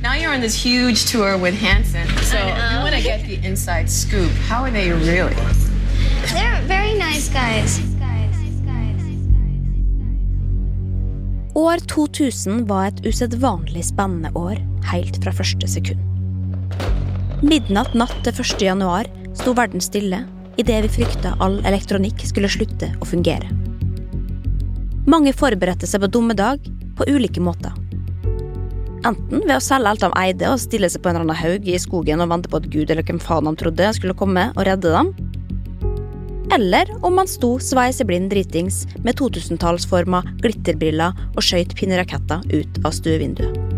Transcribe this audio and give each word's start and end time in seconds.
Now 0.00 0.14
you're 0.14 0.32
on 0.32 0.40
this 0.40 0.54
huge 0.54 1.10
tour 1.10 1.36
with 1.36 1.54
Hanson, 1.54 2.06
so 2.22 2.38
I 2.38 2.76
you 2.76 2.82
want 2.84 2.94
to 2.94 3.02
get 3.02 3.26
the 3.26 3.44
inside 3.44 3.90
scoop. 3.90 4.30
How 4.48 4.62
are 4.62 4.70
they 4.70 4.92
really? 4.92 5.34
They're 6.32 6.62
very 6.68 6.94
nice 6.94 7.28
guys. 7.28 7.80
År 11.54 11.78
2000 11.90 12.68
var 12.68 12.86
et 12.86 13.00
usedvanlig 13.06 13.82
spennende 13.88 14.30
år 14.38 14.60
helt 14.92 15.18
fra 15.24 15.32
første 15.34 15.66
sekund. 15.66 15.98
Midnatt 17.42 17.98
natt 17.98 18.14
til 18.22 18.38
1. 18.38 18.62
januar 18.68 19.10
sto 19.34 19.56
verden 19.58 19.82
stille 19.82 20.22
idet 20.62 20.84
vi 20.86 20.92
frykta 21.00 21.34
all 21.42 21.58
elektronikk 21.66 22.22
skulle 22.30 22.50
slutte 22.54 22.92
å 23.02 23.10
fungere. 23.10 23.50
Mange 25.10 25.34
forberedte 25.34 25.90
seg 25.90 26.06
på 26.06 26.12
dommedag 26.14 26.62
på 26.94 27.10
ulike 27.10 27.42
måter. 27.42 27.74
Enten 29.06 29.44
ved 29.44 29.54
å 29.54 29.62
selge 29.62 29.92
alt 29.92 30.02
de 30.02 30.10
eide 30.18 30.50
og 30.50 30.60
stille 30.62 30.88
seg 30.90 31.02
på 31.04 31.10
en 31.10 31.18
eller 31.18 31.28
annen 31.28 31.38
haug 31.38 31.68
i 31.70 31.78
skogen 31.78 32.22
og 32.24 32.30
vente 32.32 32.50
på 32.50 32.58
at 32.58 32.70
Gud 32.72 32.90
eller 32.90 33.06
hvem 33.06 33.20
faen 33.22 33.46
han 33.46 33.58
trodde 33.58 33.92
skulle 33.94 34.16
komme 34.18 34.48
og 34.56 34.64
redde 34.66 34.94
dem. 34.94 35.12
Eller 36.54 36.90
om 37.04 37.20
han 37.20 37.28
sto 37.28 37.56
sveiseblind 37.62 38.32
dritings 38.32 38.86
med 39.04 39.18
2000-tallsforma 39.20 40.22
glitterbriller 40.42 41.12
og 41.34 41.44
skøyt 41.44 41.76
pinneraketter 41.78 42.42
ut 42.54 42.80
av 42.88 42.96
stuevinduet. 42.96 43.76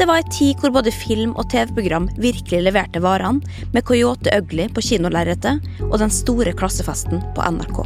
Det 0.00 0.06
var 0.08 0.22
ei 0.22 0.28
tid 0.32 0.60
hvor 0.60 0.72
både 0.72 0.92
film 0.96 1.34
og 1.36 1.50
TV-program 1.52 2.08
virkelig 2.20 2.62
leverte 2.64 3.02
varene, 3.04 3.44
med 3.74 3.84
Coyote 3.84 4.32
Ugly 4.32 4.70
på 4.72 4.84
kinolerretet 4.86 5.60
og 5.90 5.98
den 6.00 6.12
store 6.12 6.56
klassefesten 6.56 7.20
på 7.36 7.44
NRK. 7.44 7.84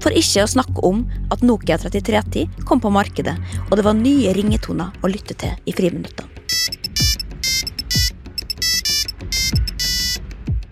For 0.00 0.16
ikke 0.16 0.44
å 0.44 0.50
snakke 0.50 0.84
om 0.86 1.04
at 1.32 1.44
Nokia 1.44 1.76
3310 1.80 2.64
kom 2.68 2.80
på 2.80 2.92
markedet, 2.92 3.36
og 3.68 3.76
det 3.76 3.84
var 3.84 3.98
nye 3.98 4.32
ringetoner 4.36 4.94
å 5.04 5.10
lytte 5.12 5.36
til 5.40 5.52
i 5.68 5.76
friminuttene. 5.76 6.28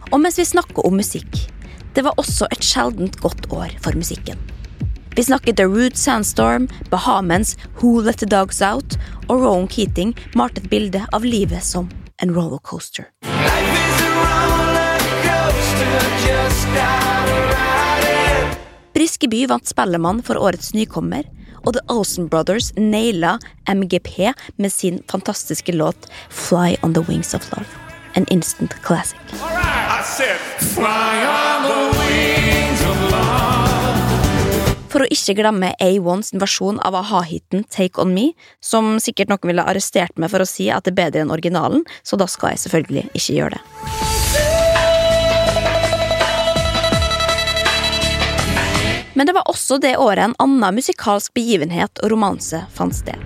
Og 0.09 0.23
mens 0.25 0.39
vi 0.41 0.47
snakker 0.48 0.87
om 0.89 0.97
musikk, 0.97 1.43
det 1.93 2.05
var 2.07 2.17
også 2.20 2.48
et 2.55 2.65
sjeldent 2.65 3.19
godt 3.20 3.51
år 3.53 3.75
for 3.85 3.97
musikken. 3.98 4.41
Vi 5.19 5.25
snakker 5.27 5.53
The 5.53 5.67
Root 5.69 5.98
Sandstorm, 5.98 6.69
Bahamens 6.89 7.57
Who 7.81 8.01
Let 8.01 8.23
The 8.23 8.29
Dogs 8.31 8.63
Out, 8.63 8.97
og 9.29 9.42
Rowan 9.42 9.69
Keating 9.69 10.15
malte 10.39 10.63
et 10.63 10.70
bilde 10.70 11.05
av 11.13 11.27
livet 11.27 11.67
som 11.67 11.91
en 12.23 12.33
rollercoaster. 12.33 13.11
Briskeby 19.29 19.47
vant 19.47 19.67
Spellemann 19.69 20.23
for 20.25 20.41
årets 20.41 20.73
nykommer, 20.73 21.27
og 21.67 21.75
The 21.75 21.83
Olsen 21.93 22.29
Brothers 22.29 22.73
naila 22.77 23.39
MGP 23.69 24.33
med 24.57 24.73
sin 24.73 25.03
fantastiske 25.11 25.73
låt 25.73 26.09
Fly 26.31 26.77
On 26.83 26.95
The 26.95 27.03
Wings 27.03 27.35
Of 27.35 27.51
Love. 27.53 27.67
En 28.15 28.25
instant 28.33 28.73
classic. 28.83 29.20
For 34.89 35.05
å 35.05 35.11
ikke 35.12 35.37
glemme 35.37 35.75
A1s 35.77 36.33
versjon 36.41 36.81
av 36.81 36.97
a-ha-hiten 36.97 37.67
Take 37.69 38.01
On 38.01 38.15
Me, 38.15 38.33
som 38.61 38.97
sikkert 38.97 39.29
noen 39.29 39.53
ville 39.53 39.67
arrestert 39.69 40.17
meg 40.17 40.33
for 40.33 40.41
å 40.41 40.48
si 40.48 40.70
at 40.73 40.89
det 40.89 40.97
er 40.97 41.03
bedre 41.05 41.27
enn 41.27 41.35
originalen, 41.35 41.85
så 42.03 42.17
da 42.17 42.27
skal 42.27 42.57
jeg 42.57 42.65
selvfølgelig 42.65 43.11
ikke 43.13 43.37
gjøre 43.42 43.59
det. 43.59 44.17
Men 49.19 49.27
det 49.27 49.33
var 49.33 49.48
også 49.50 49.80
det 49.83 49.97
året 49.98 50.28
en 50.28 50.34
annen 50.38 50.77
musikalsk 50.77 51.33
begivenhet 51.34 51.98
og 52.05 52.12
romanse 52.12 52.61
fant 52.70 52.94
sted. 52.94 53.19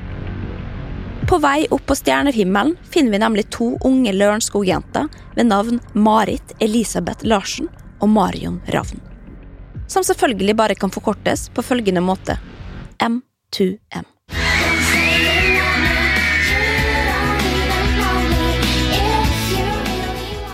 På 1.29 1.37
vei 1.37 1.67
opp 1.69 1.83
på 1.85 1.97
stjernehimmelen 1.99 2.79
finner 2.95 3.13
vi 3.13 3.19
nemlig 3.21 3.45
to 3.53 3.67
unge 3.85 4.15
Lørenskog-jenter 4.17 5.11
ved 5.37 5.51
navn 5.51 5.83
Marit 5.93 6.55
Elisabeth 6.65 7.29
Larsen 7.29 7.69
og 8.01 8.09
Marion 8.09 8.57
Ravn. 8.73 9.03
Som 9.85 10.01
selvfølgelig 10.09 10.55
bare 10.57 10.79
kan 10.81 10.95
forkortes 10.95 11.51
på 11.53 11.61
følgende 11.61 12.01
måte 12.01 12.39
M2M. 12.97 14.09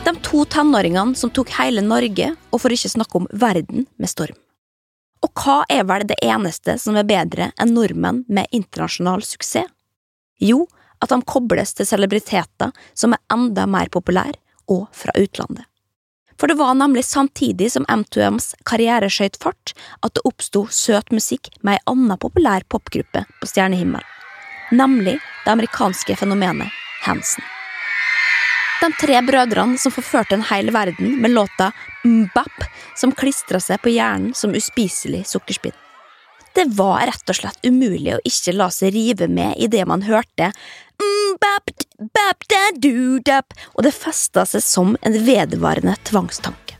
De 0.03 0.19
to 0.33 0.43
tenåringene 0.51 1.15
som 1.15 1.31
tok 1.31 1.55
hele 1.63 1.87
Norge, 1.87 2.35
og 2.51 2.67
for 2.67 2.75
ikke 2.75 2.95
snakke 2.97 3.23
om 3.23 3.31
verden, 3.31 3.87
med 4.03 4.11
storm. 4.11 4.35
Hva 5.39 5.63
er 5.71 5.85
vel 5.87 6.07
det 6.09 6.19
eneste 6.25 6.75
som 6.83 6.97
er 6.99 7.07
bedre 7.07 7.53
enn 7.61 7.75
nordmenn 7.77 8.25
med 8.27 8.51
internasjonal 8.51 9.23
suksess? 9.23 9.71
Jo, 10.43 10.65
at 11.03 11.13
de 11.13 11.19
kobles 11.27 11.75
til 11.79 11.87
celebriteter 11.87 12.73
som 12.95 13.15
er 13.15 13.23
enda 13.35 13.67
mer 13.71 13.91
populære, 13.95 14.39
og 14.69 14.87
fra 14.93 15.15
utlandet. 15.17 15.65
For 16.39 16.51
det 16.51 16.59
var 16.59 16.75
nemlig 16.79 17.05
samtidig 17.05 17.71
som 17.73 17.87
M2Ms 17.91 18.53
karriere 18.69 19.09
skjøt 19.11 19.39
fart, 19.43 19.75
at 20.07 20.15
det 20.15 20.27
oppsto 20.29 20.67
søt 20.71 21.11
musikk 21.15 21.51
med 21.63 21.79
ei 21.79 21.85
anna 21.91 22.19
populær 22.21 22.67
popgruppe 22.71 23.25
på 23.41 23.51
stjernehimmelen, 23.51 24.07
nemlig 24.71 25.19
det 25.19 25.55
amerikanske 25.55 26.19
fenomenet 26.21 26.71
Hansen. 27.07 27.58
De 28.79 28.93
tre 28.95 29.19
brødrene 29.27 29.79
som 29.81 29.93
forførte 29.93 30.37
en 30.39 30.47
hel 30.47 30.71
verden 30.75 31.17
med 31.23 31.35
låta 31.35 31.73
Mbap, 32.07 32.65
som 32.97 33.13
klistra 33.13 33.59
seg 33.61 33.83
på 33.83 33.91
hjernen 33.91 34.37
som 34.39 34.55
uspiselig 34.55 35.25
sukkerspinn. 35.33 35.75
Det 36.55 36.65
var 36.79 37.05
rett 37.11 37.31
og 37.31 37.39
slett 37.39 37.67
umulig 37.67 38.15
å 38.17 38.23
ikke 38.27 38.55
la 38.55 38.71
seg 38.75 38.95
rive 38.95 39.29
med 39.31 39.59
i 39.59 39.69
det 39.71 39.85
man 39.87 40.07
hørte 40.07 40.53
Mbap, 40.99 41.71
bap, 42.15 42.47
da, 42.51 42.63
du, 42.75 43.19
dap, 43.23 43.55
og 43.75 43.85
det 43.87 43.95
festa 43.95 44.47
seg 44.47 44.65
som 44.65 44.97
en 45.03 45.19
vedvarende 45.27 45.95
tvangstanke. 46.09 46.78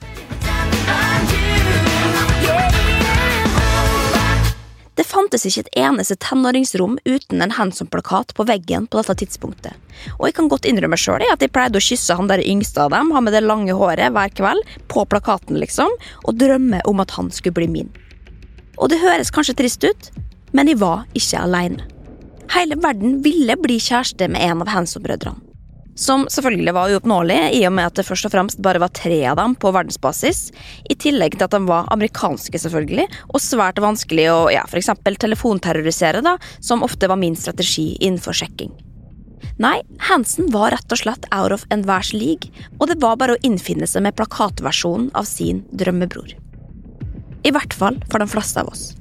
Det 4.99 5.05
fantes 5.07 5.45
ikke 5.47 5.63
et 5.63 5.77
eneste 5.79 6.17
tenåringsrom 6.19 6.97
uten 7.07 7.43
en 7.45 7.53
Hanson-plakat 7.55 8.33
på 8.35 8.47
veggen 8.49 8.89
på 8.91 8.99
dette 8.99 9.15
tidspunktet. 9.21 9.77
Og 10.19 10.27
jeg 10.27 10.35
kan 10.35 10.51
godt 10.51 10.67
innrømme 10.67 10.99
sjøl 10.99 11.23
at 11.23 11.43
jeg 11.45 11.53
pleide 11.55 11.79
å 11.79 11.85
kysse 11.85 12.17
han 12.19 12.27
der 12.31 12.43
yngste 12.43 12.83
av 12.83 12.91
dem, 12.97 13.13
han 13.15 13.27
med 13.27 13.37
det 13.37 13.45
lange 13.47 13.77
håret, 13.79 14.11
hver 14.15 14.35
kveld, 14.35 14.67
på 14.91 15.07
plakaten, 15.07 15.61
liksom, 15.63 15.95
og 16.27 16.41
drømme 16.43 16.83
om 16.91 17.05
at 17.05 17.15
han 17.15 17.31
skulle 17.31 17.61
bli 17.61 17.71
min. 17.71 17.93
Og 18.79 18.91
det 18.91 18.99
høres 19.05 19.31
kanskje 19.35 19.55
trist 19.61 19.87
ut, 19.87 20.11
men 20.51 20.71
jeg 20.71 20.83
var 20.83 21.07
ikke 21.15 21.45
aleine. 21.47 21.87
Hele 22.57 22.79
verden 22.81 23.21
ville 23.23 23.55
bli 23.61 23.79
kjæreste 23.79 24.27
med 24.33 24.43
en 24.43 24.65
av 24.65 24.73
Hanson-brødrene. 24.75 25.48
Som 25.99 26.29
selvfølgelig 26.31 26.73
var 26.77 26.93
uoppnåelig, 26.95 27.39
i 27.59 27.65
og 27.67 27.73
med 27.75 27.89
at 27.89 27.99
det 27.99 28.07
først 28.07 28.29
og 28.29 28.31
fremst 28.31 28.61
bare 28.63 28.79
var 28.79 28.93
tre 28.95 29.19
av 29.27 29.39
dem 29.41 29.57
på 29.59 29.73
verdensbasis, 29.75 30.45
i 30.87 30.95
tillegg 30.95 31.35
til 31.35 31.49
at 31.49 31.57
de 31.57 31.61
var 31.67 31.89
amerikanske, 31.91 32.61
selvfølgelig, 32.63 33.09
og 33.33 33.43
svært 33.43 33.83
vanskelig 33.83 34.29
å 34.31 34.37
ja, 34.55 34.63
eksempel 34.79 35.19
telefonterrorisere, 35.19 36.23
da, 36.23 36.37
som 36.63 36.87
ofte 36.87 37.11
var 37.11 37.19
min 37.19 37.35
strategi 37.35 37.97
innenfor 37.99 38.39
sjekking. 38.39 38.71
Nei, 39.59 39.81
Hansen 40.07 40.53
var 40.55 40.71
rett 40.77 40.95
og 40.95 41.03
slett 41.03 41.27
out 41.35 41.57
of 41.57 41.67
enhvers 41.75 42.13
league, 42.15 42.53
og 42.79 42.93
det 42.93 43.01
var 43.03 43.19
bare 43.19 43.35
å 43.35 43.43
innfinne 43.43 43.91
seg 43.91 44.07
med 44.07 44.15
plakatversjonen 44.19 45.11
av 45.19 45.27
sin 45.27 45.65
drømmebror. 45.75 46.31
I 47.43 47.55
hvert 47.55 47.75
fall 47.75 47.99
for 48.07 48.23
de 48.23 48.31
fleste 48.31 48.63
av 48.63 48.71
oss. 48.71 48.93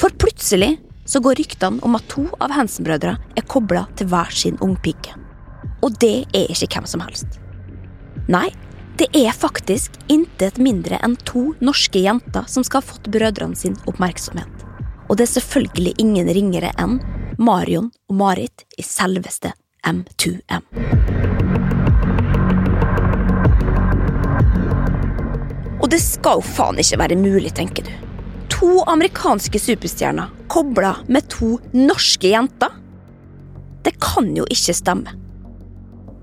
For 0.00 0.14
plutselig 0.16 0.78
så 1.08 1.20
går 1.20 1.36
ryktene 1.42 1.84
om 1.84 2.00
at 2.00 2.08
to 2.08 2.24
av 2.40 2.56
Hansen-brødre 2.56 3.18
er 3.36 3.50
kobla 3.50 3.84
til 4.00 4.08
hver 4.08 4.32
sin 4.32 4.56
ungpike. 4.64 5.27
Og 5.82 5.94
det 6.02 6.26
er 6.34 6.48
ikke 6.50 6.70
hvem 6.74 6.88
som 6.90 7.02
helst. 7.04 7.38
Nei, 8.28 8.48
det 8.98 9.06
er 9.14 9.30
faktisk 9.36 9.94
intet 10.10 10.58
mindre 10.58 10.98
enn 11.06 11.14
to 11.28 11.52
norske 11.62 12.00
jenter 12.02 12.48
som 12.50 12.64
skal 12.66 12.82
ha 12.82 12.88
fått 12.88 13.10
brødrene 13.14 13.56
sin 13.56 13.76
oppmerksomhet. 13.86 14.64
Og 15.08 15.16
det 15.16 15.28
er 15.28 15.36
selvfølgelig 15.36 15.94
ingen 16.02 16.28
ringere 16.34 16.72
enn 16.82 16.98
Marion 17.38 17.92
og 18.10 18.18
Marit 18.18 18.66
i 18.76 18.82
selveste 18.82 19.52
M2M. 19.86 20.66
Og 25.78 25.86
det 25.92 26.02
skal 26.02 26.40
jo 26.40 26.48
faen 26.56 26.82
ikke 26.82 26.98
være 26.98 27.20
mulig, 27.22 27.54
tenker 27.54 27.86
du. 27.86 27.94
To 28.58 28.82
amerikanske 28.90 29.62
superstjerner 29.62 30.34
kobla 30.50 30.96
med 31.06 31.30
to 31.30 31.54
norske 31.70 32.34
jenter? 32.34 32.74
Det 33.86 33.94
kan 34.02 34.34
jo 34.34 34.42
ikke 34.50 34.74
stemme. 34.74 35.14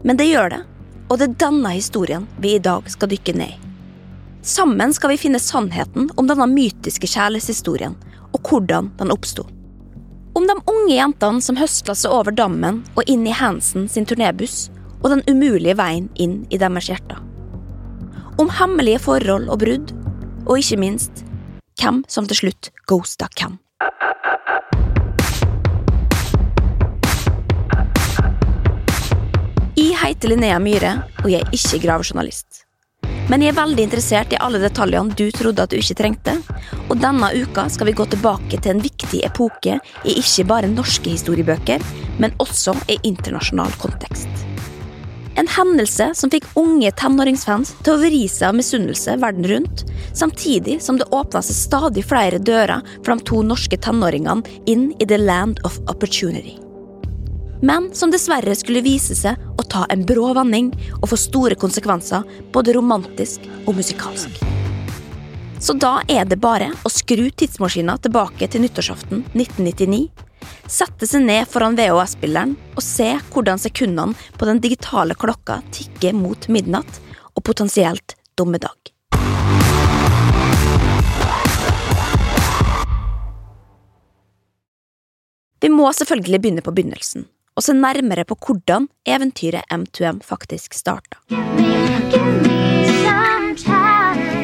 Men 0.05 0.17
det 0.21 0.29
gjør 0.29 0.51
det, 0.53 0.61
og 1.09 1.17
det 1.17 1.27
er 1.27 1.39
denne 1.47 1.71
historien 1.73 2.27
vi 2.41 2.55
i 2.55 2.61
dag 2.61 2.85
skal 2.93 3.09
dykke 3.09 3.33
ned 3.37 3.55
i. 3.55 3.61
Sammen 4.45 4.93
skal 4.93 5.09
vi 5.09 5.17
finne 5.17 5.41
sannheten 5.41 6.11
om 6.21 6.27
denne 6.29 6.45
mytiske 6.51 7.09
kjærlighetshistorien, 7.09 7.95
og 8.29 8.45
hvordan 8.45 8.91
den 8.99 9.13
oppsto. 9.15 9.47
Om 10.37 10.45
de 10.45 10.55
unge 10.69 10.93
jentene 10.93 11.41
som 11.41 11.57
høsla 11.57 11.95
seg 11.97 12.13
over 12.13 12.35
dammen 12.35 12.83
og 12.93 13.09
inn 13.09 13.25
i 13.25 13.33
Hansen 13.33 13.89
sin 13.89 14.05
turnébuss, 14.05 14.67
og 15.01 15.09
den 15.15 15.25
umulige 15.25 15.77
veien 15.79 16.11
inn 16.21 16.43
i 16.53 16.61
deres 16.61 16.91
hjerter. 16.91 17.17
Om 18.37 18.53
hemmelige 18.59 19.01
forhold 19.01 19.49
og 19.49 19.61
brudd, 19.65 19.93
og 20.45 20.59
ikke 20.61 20.81
minst 20.81 21.25
hvem 21.81 22.03
som 22.11 22.29
til 22.29 22.45
slutt 22.45 22.69
ghosta 22.85 23.31
hvem. 23.33 23.57
Heter 30.01 30.31
Linnea 30.31 30.59
Myhre, 30.61 30.93
og 31.23 31.31
jeg 31.31 31.43
er 31.43 31.55
ikke 31.55 31.81
gravejournalist. 31.83 32.65
Men 33.25 33.41
jeg 33.41 33.55
er 33.55 33.57
veldig 33.57 33.85
interessert 33.87 34.33
i 34.35 34.39
alle 34.43 34.59
detaljene 34.61 35.15
du 35.17 35.25
trodde 35.33 35.63
at 35.63 35.71
du 35.73 35.79
ikke 35.79 35.97
trengte, 35.97 36.35
og 36.85 36.99
denne 37.01 37.31
uka 37.33 37.65
skal 37.73 37.89
vi 37.89 37.95
gå 37.97 38.05
tilbake 38.11 38.59
til 38.59 38.75
en 38.75 38.83
viktig 38.85 39.23
epoke 39.25 39.79
i 40.05 40.17
ikke 40.21 40.45
bare 40.51 40.69
norske 40.69 41.09
historiebøker, 41.09 41.81
men 42.21 42.35
også 42.43 42.75
i 42.93 42.99
internasjonal 43.09 43.73
kontekst. 43.81 44.29
En 45.35 45.49
hendelse 45.51 46.11
som 46.15 46.31
fikk 46.31 46.45
unge 46.59 46.91
tenåringsfans 46.95 47.73
til 47.83 47.95
å 47.95 47.99
vri 47.99 48.21
seg 48.31 48.51
av 48.51 48.59
misunnelse 48.59 49.17
verden 49.19 49.49
rundt, 49.51 49.83
samtidig 50.15 50.77
som 50.83 50.99
det 51.01 51.09
åpna 51.11 51.41
seg 51.43 51.59
stadig 51.59 52.05
flere 52.07 52.39
dører 52.39 52.85
for 53.01 53.15
de 53.15 53.27
to 53.27 53.41
norske 53.43 53.79
tenåringene 53.83 54.61
inn 54.71 54.93
i 54.99 55.09
the 55.09 55.19
land 55.19 55.59
of 55.67 55.81
opportunity. 55.91 56.55
Men 57.61 57.89
som 57.95 58.11
dessverre 58.11 58.55
skulle 58.55 58.83
vise 58.85 59.15
seg 59.15 59.39
å 59.55 59.63
ta 59.63 59.85
en 59.89 60.03
brå 60.07 60.33
vending 60.35 60.73
og 61.01 61.09
få 61.11 61.19
store 61.19 61.55
konsekvenser, 61.59 62.25
både 62.51 62.75
romantisk 62.75 63.45
og 63.65 63.77
musikalsk. 63.79 64.41
Så 65.59 65.73
da 65.79 66.01
er 66.11 66.27
det 66.27 66.41
bare 66.43 66.73
å 66.83 66.91
skru 66.91 67.29
tidsmaskina 67.31 67.95
tilbake 68.03 68.49
til 68.51 68.65
nyttårsaften 68.65 69.23
1999 69.33 70.09
Sette 70.69 71.07
seg 71.09 71.23
ned 71.25 71.47
foran 71.49 71.77
VHS-spilleren 71.77 72.55
og 72.75 72.83
se 72.83 73.07
hvordan 73.33 73.61
sekundene 73.61 74.17
på 74.37 74.47
den 74.49 74.61
digitale 74.61 75.17
klokka 75.17 75.59
tikker 75.73 76.13
mot 76.17 76.49
midnatt 76.49 76.99
og 77.33 77.43
potensielt 77.45 78.17
dommedag. 78.37 78.91
Vi 85.61 85.71
må 85.73 85.89
selvfølgelig 85.97 86.41
begynne 86.43 86.65
på 86.65 86.73
begynnelsen 86.75 87.25
og 87.55 87.63
se 87.63 87.73
nærmere 87.73 88.25
på 88.27 88.35
hvordan 88.45 88.87
eventyret 89.05 89.63
M2M 89.73 90.19
faktisk 90.23 90.73
starta. 90.73 91.17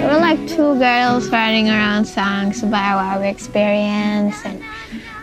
We're 0.01 0.23
like 0.29 0.47
two 0.55 0.73
girls 0.79 1.29
writing 1.31 1.69
our 1.69 2.03
songs 2.05 2.63
about 2.63 2.97
our 3.07 3.23
experience, 3.23 4.35
and 4.45 4.59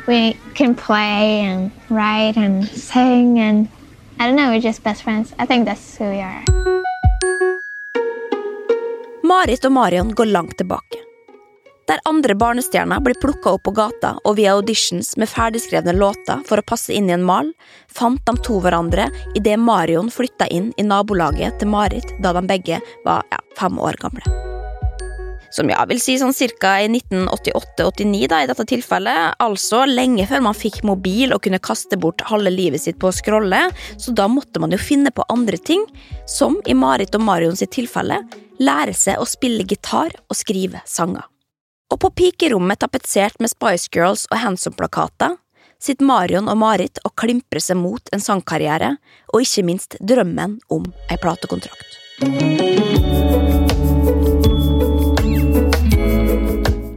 we 0.06 0.37
can 0.55 0.75
play 0.75 1.40
and 1.50 1.70
write 1.90 2.37
and 2.37 2.64
sing, 2.69 3.38
and 3.38 3.69
I 4.20 4.26
don't 4.26 4.37
know, 4.37 4.50
we're 4.50 4.69
just 4.69 4.82
best 4.82 5.02
friends. 5.02 5.34
I 5.38 5.46
think 5.46 5.67
that's 5.67 5.99
who 5.99 6.05
we 6.11 6.20
are. 6.20 6.44
Marit 9.23 9.64
og 9.64 9.73
Marion 9.73 10.14
går 10.14 10.25
langt 10.25 10.58
tilbake. 10.58 11.07
Der 11.88 12.02
andre 12.05 12.35
barnestjerner 12.37 13.00
blir 13.00 13.17
plukka 13.17 13.55
opp 13.56 13.62
på 13.64 13.73
gata 13.73 14.11
og 14.29 14.37
via 14.37 14.52
auditions 14.58 15.14
med 15.17 15.31
ferdigskrevne 15.32 15.94
låter 15.96 16.43
for 16.49 16.61
å 16.61 16.67
passe 16.69 16.93
inn 16.93 17.08
i 17.08 17.14
en 17.17 17.25
mal, 17.25 17.49
fant 17.88 18.20
de 18.29 18.35
to 18.44 18.58
hverandre 18.61 19.06
idet 19.38 19.56
Marion 19.62 20.11
flytta 20.12 20.50
inn 20.52 20.69
i 20.76 20.85
nabolaget 20.85 21.56
til 21.62 21.73
Marit 21.73 22.12
da 22.20 22.35
de 22.37 22.44
begge 22.50 22.82
var 23.06 23.25
ja, 23.32 23.40
fem 23.56 23.81
år 23.81 23.96
gamle. 24.02 24.37
Som 25.50 25.70
ja, 25.73 25.81
vil 25.88 25.96
si 25.96 26.19
sånn 26.20 26.35
ca. 26.61 26.75
i 26.85 26.90
1988-89 26.93 28.29
da, 28.29 28.43
i 28.44 28.50
dette 28.50 28.67
tilfellet, 28.69 29.38
altså 29.41 29.87
lenge 29.88 30.26
før 30.29 30.44
man 30.44 30.58
fikk 30.58 30.82
mobil 30.84 31.32
og 31.32 31.41
kunne 31.46 31.62
kaste 31.62 31.96
bort 31.96 32.20
halve 32.29 32.52
livet 32.52 32.84
sitt 32.84 33.00
på 33.00 33.08
å 33.08 33.17
scrolle, 33.17 33.62
så 33.96 34.12
da 34.12 34.29
måtte 34.29 34.61
man 34.61 34.76
jo 34.76 34.82
finne 34.82 35.08
på 35.08 35.25
andre 35.32 35.56
ting, 35.56 35.88
som 36.29 36.61
i 36.69 36.76
Marit 36.76 37.17
og 37.17 37.25
Marion 37.25 37.56
sitt 37.56 37.73
tilfelle, 37.79 38.20
lære 38.61 38.93
seg 38.93 39.17
å 39.17 39.25
spille 39.25 39.64
gitar 39.64 40.12
og 40.29 40.37
skrive 40.37 40.84
sanger. 40.84 41.25
Og 41.88 41.96
på 42.02 42.11
pikerommet 42.12 42.82
tapetsert 42.82 43.38
med 43.40 43.49
Spice 43.49 43.88
Girls 43.94 44.26
og 44.29 44.43
Handsome-plakater 44.43 45.38
sitter 45.81 46.05
Marion 46.05 46.50
og 46.50 46.58
Marit 46.61 47.00
og 47.06 47.14
klimprer 47.17 47.62
seg 47.64 47.79
mot 47.81 48.11
en 48.12 48.20
sangkarriere, 48.20 48.96
og 49.32 49.44
ikke 49.44 49.64
minst 49.64 49.96
drømmen 50.05 50.58
om 50.75 50.85
ei 51.08 51.17
platekontrakt. 51.23 51.96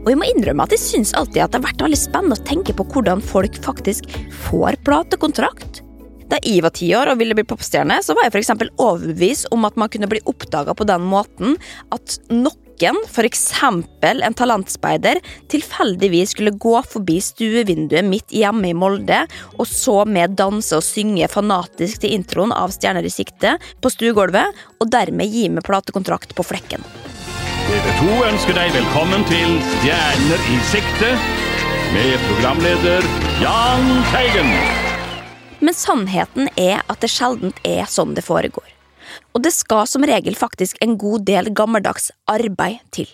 Og 0.02 0.10
jeg 0.10 0.18
må 0.18 0.28
innrømme 0.28 0.66
at 0.66 0.74
jeg 0.76 0.82
syns 0.82 1.14
alltid 1.16 1.40
at 1.46 1.54
det 1.54 1.62
har 1.62 1.68
vært 1.70 1.86
veldig 1.86 2.00
spennende 2.02 2.36
å 2.36 2.44
tenke 2.50 2.76
på 2.76 2.84
hvordan 2.92 3.24
folk 3.24 3.56
faktisk 3.64 4.12
får 4.50 4.76
platekontrakt. 4.84 5.80
Da 6.28 6.36
jeg 6.44 6.60
var 6.64 6.72
ti 6.76 6.90
år 6.96 7.14
og 7.14 7.20
ville 7.20 7.36
bli 7.38 7.44
popstjerne, 7.48 7.96
så 8.04 8.16
var 8.16 8.28
jeg 8.28 8.44
for 8.50 8.68
overbevist 8.90 9.48
om 9.56 9.64
at 9.68 9.78
man 9.80 9.88
kunne 9.92 10.08
bli 10.10 10.20
oppdaga 10.28 10.76
på 10.76 10.84
den 10.88 11.04
måten 11.08 11.56
at 11.92 12.18
noen, 12.80 12.98
f.eks. 13.06 13.52
en 14.02 14.34
talentspeider, 14.34 15.20
tilfeldigvis 15.48 16.30
skulle 16.30 16.50
gå 16.50 16.82
forbi 16.82 17.20
stuevinduet 17.20 18.04
mitt 18.04 18.32
hjemme 18.32 18.70
i 18.70 18.74
Molde, 18.74 19.26
og 19.58 19.66
så 19.66 20.04
med 20.04 20.36
danse 20.36 20.76
og 20.76 20.82
synge 20.82 21.28
fanatisk 21.28 22.02
til 22.02 22.14
introen 22.16 22.52
av 22.52 22.72
Stjerner 22.72 23.04
i 23.04 23.12
sikte 23.12 23.58
på 23.80 23.90
stuegulvet, 23.92 24.52
og 24.80 24.90
dermed 24.90 25.28
gi 25.28 25.48
meg 25.48 25.64
platekontrakt 25.64 26.34
på 26.34 26.42
flekken. 26.42 26.82
TV 27.62 27.88
2 28.00 28.16
ønsker 28.26 28.58
deg 28.58 28.72
velkommen 28.74 29.24
til 29.30 29.58
Stjerner 29.78 30.46
i 30.50 30.60
sikte 30.72 31.14
med 31.92 32.18
programleder 32.28 33.06
Jahn 33.42 33.90
Teigen. 34.10 34.52
Men 35.62 35.74
sannheten 35.78 36.48
er 36.58 36.80
at 36.90 37.02
det 37.04 37.12
sjelden 37.12 37.54
er 37.62 37.86
sånn 37.86 38.16
det 38.16 38.24
foregår. 38.26 38.66
Og 39.32 39.42
det 39.44 39.54
skal 39.56 39.88
som 39.88 40.04
regel 40.06 40.36
faktisk 40.36 40.78
en 40.84 40.98
god 41.00 41.26
del 41.28 41.50
gammeldags 41.56 42.10
arbeid 42.30 42.80
til. 42.92 43.08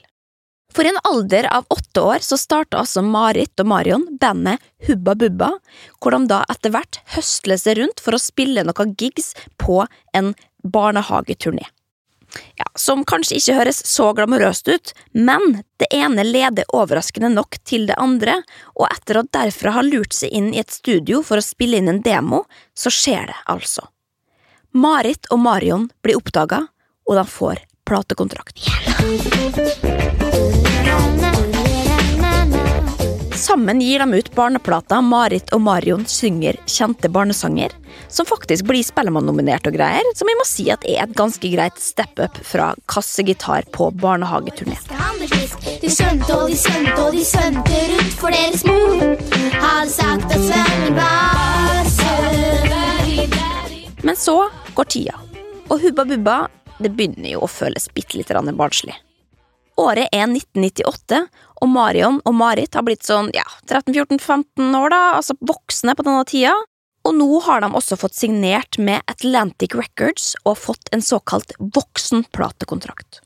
For 0.75 0.85
en 0.85 0.99
alder 1.09 1.47
av 1.49 1.65
åtte 1.73 2.03
år 2.05 2.25
så 2.25 2.37
starta 2.37 2.83
altså 2.83 3.01
Marit 3.03 3.57
og 3.63 3.71
Marion 3.71 4.05
bandet 4.21 4.61
Hubba 4.89 5.15
Bubba, 5.17 5.49
hvor 5.99 6.15
de 6.15 6.29
da 6.29 6.43
etter 6.53 6.75
hvert 6.75 7.01
høstler 7.15 7.61
seg 7.61 7.81
rundt 7.81 8.03
for 8.05 8.15
å 8.15 8.21
spille 8.21 8.67
noen 8.67 8.95
gigs 9.01 9.33
på 9.57 9.81
en 10.17 10.35
barnehageturné. 10.63 11.65
Ja, 12.61 12.67
som 12.77 13.07
kanskje 13.09 13.39
ikke 13.39 13.57
høres 13.57 13.79
så 13.89 14.11
glamorøst 14.13 14.69
ut, 14.69 14.93
men 15.17 15.63
det 15.81 15.89
ene 15.97 16.27
leder 16.27 16.69
overraskende 16.77 17.31
nok 17.33 17.57
til 17.65 17.87
det 17.89 17.97
andre, 17.97 18.43
og 18.77 18.91
etter 18.91 19.23
å 19.23 19.29
derfra 19.33 19.73
ha 19.79 19.85
lurt 19.87 20.13
seg 20.13 20.35
inn 20.37 20.53
i 20.53 20.61
et 20.61 20.75
studio 20.75 21.23
for 21.25 21.41
å 21.41 21.47
spille 21.47 21.81
inn 21.81 21.89
en 21.89 22.03
demo, 22.05 22.45
så 22.77 22.93
skjer 22.93 23.31
det 23.33 23.39
altså. 23.49 23.89
Marit 24.73 25.27
og 25.33 25.39
Marion 25.41 25.89
blir 26.05 26.19
oppdaga, 26.19 26.67
og 27.09 27.17
de 27.17 27.25
får 27.25 27.63
platekontrakt. 27.89 28.61
Sammen 33.39 33.81
gir 33.81 34.03
de 34.03 34.19
ut 34.19 34.29
barneplata 34.37 34.99
Marit 35.01 35.55
og 35.57 35.63
Marion 35.65 36.05
synger 36.11 36.59
kjente 36.69 37.09
barnesanger, 37.09 37.73
som 38.13 38.29
faktisk 38.29 38.67
blir 38.69 38.85
Spellemann-nominert 38.85 39.71
og 39.71 39.79
greier, 39.79 40.05
som 40.19 40.29
vi 40.29 40.37
må 40.37 40.45
si 40.45 40.69
at 40.75 40.85
er 40.85 41.07
et 41.07 41.17
ganske 41.17 41.49
greit 41.55 41.81
step 41.81 42.21
up 42.21 42.37
fra 42.45 42.75
kassegitar 42.93 43.71
på 43.73 43.89
barnehageturné. 44.05 44.77
De 45.81 45.89
skjønte 45.89 46.35
og 46.37 46.51
de 46.51 46.61
skjønte 46.61 46.99
og 47.07 47.17
de 47.17 47.25
svømte 47.25 47.85
rundt 47.95 48.19
for 48.21 48.37
deres 48.37 48.67
mor 48.69 49.01
hadde 49.65 49.93
sagt 49.97 50.29
at 50.29 50.49
svømming 50.51 50.99
var 50.99 51.95
søt. 51.95 52.59
Men 54.03 54.17
så 54.17 54.51
går 54.75 54.85
tida, 54.85 55.19
og 55.69 55.83
Hubba 55.83 56.05
Bubba 56.05 56.39
det 56.79 56.93
begynner 56.95 57.33
jo 57.33 57.43
å 57.43 57.51
føles 57.51 57.89
bitte 57.95 58.19
litt 58.19 58.31
barnslig. 58.31 58.95
Året 59.79 60.11
er 60.15 60.27
1998, 60.27 61.21
og 61.63 61.71
Marion 61.71 62.21
og 62.27 62.35
Marit 62.35 62.75
har 62.75 62.85
blitt 62.87 63.07
sånn 63.07 63.31
ja, 63.35 63.47
13-14-15 63.67 64.75
år, 64.79 64.91
da, 64.95 65.01
altså 65.19 65.35
voksne 65.39 65.95
på 65.99 66.07
denne 66.07 66.25
tida. 66.27 66.55
Og 67.07 67.15
nå 67.15 67.29
har 67.47 67.63
de 67.63 67.71
også 67.79 67.99
fått 67.99 68.19
signert 68.19 68.79
med 68.79 69.03
Atlantic 69.11 69.75
Records 69.79 70.33
og 70.45 70.59
fått 70.59 70.91
en 70.93 71.03
såkalt 71.03 71.55
voksenplatekontrakt. 71.59 73.23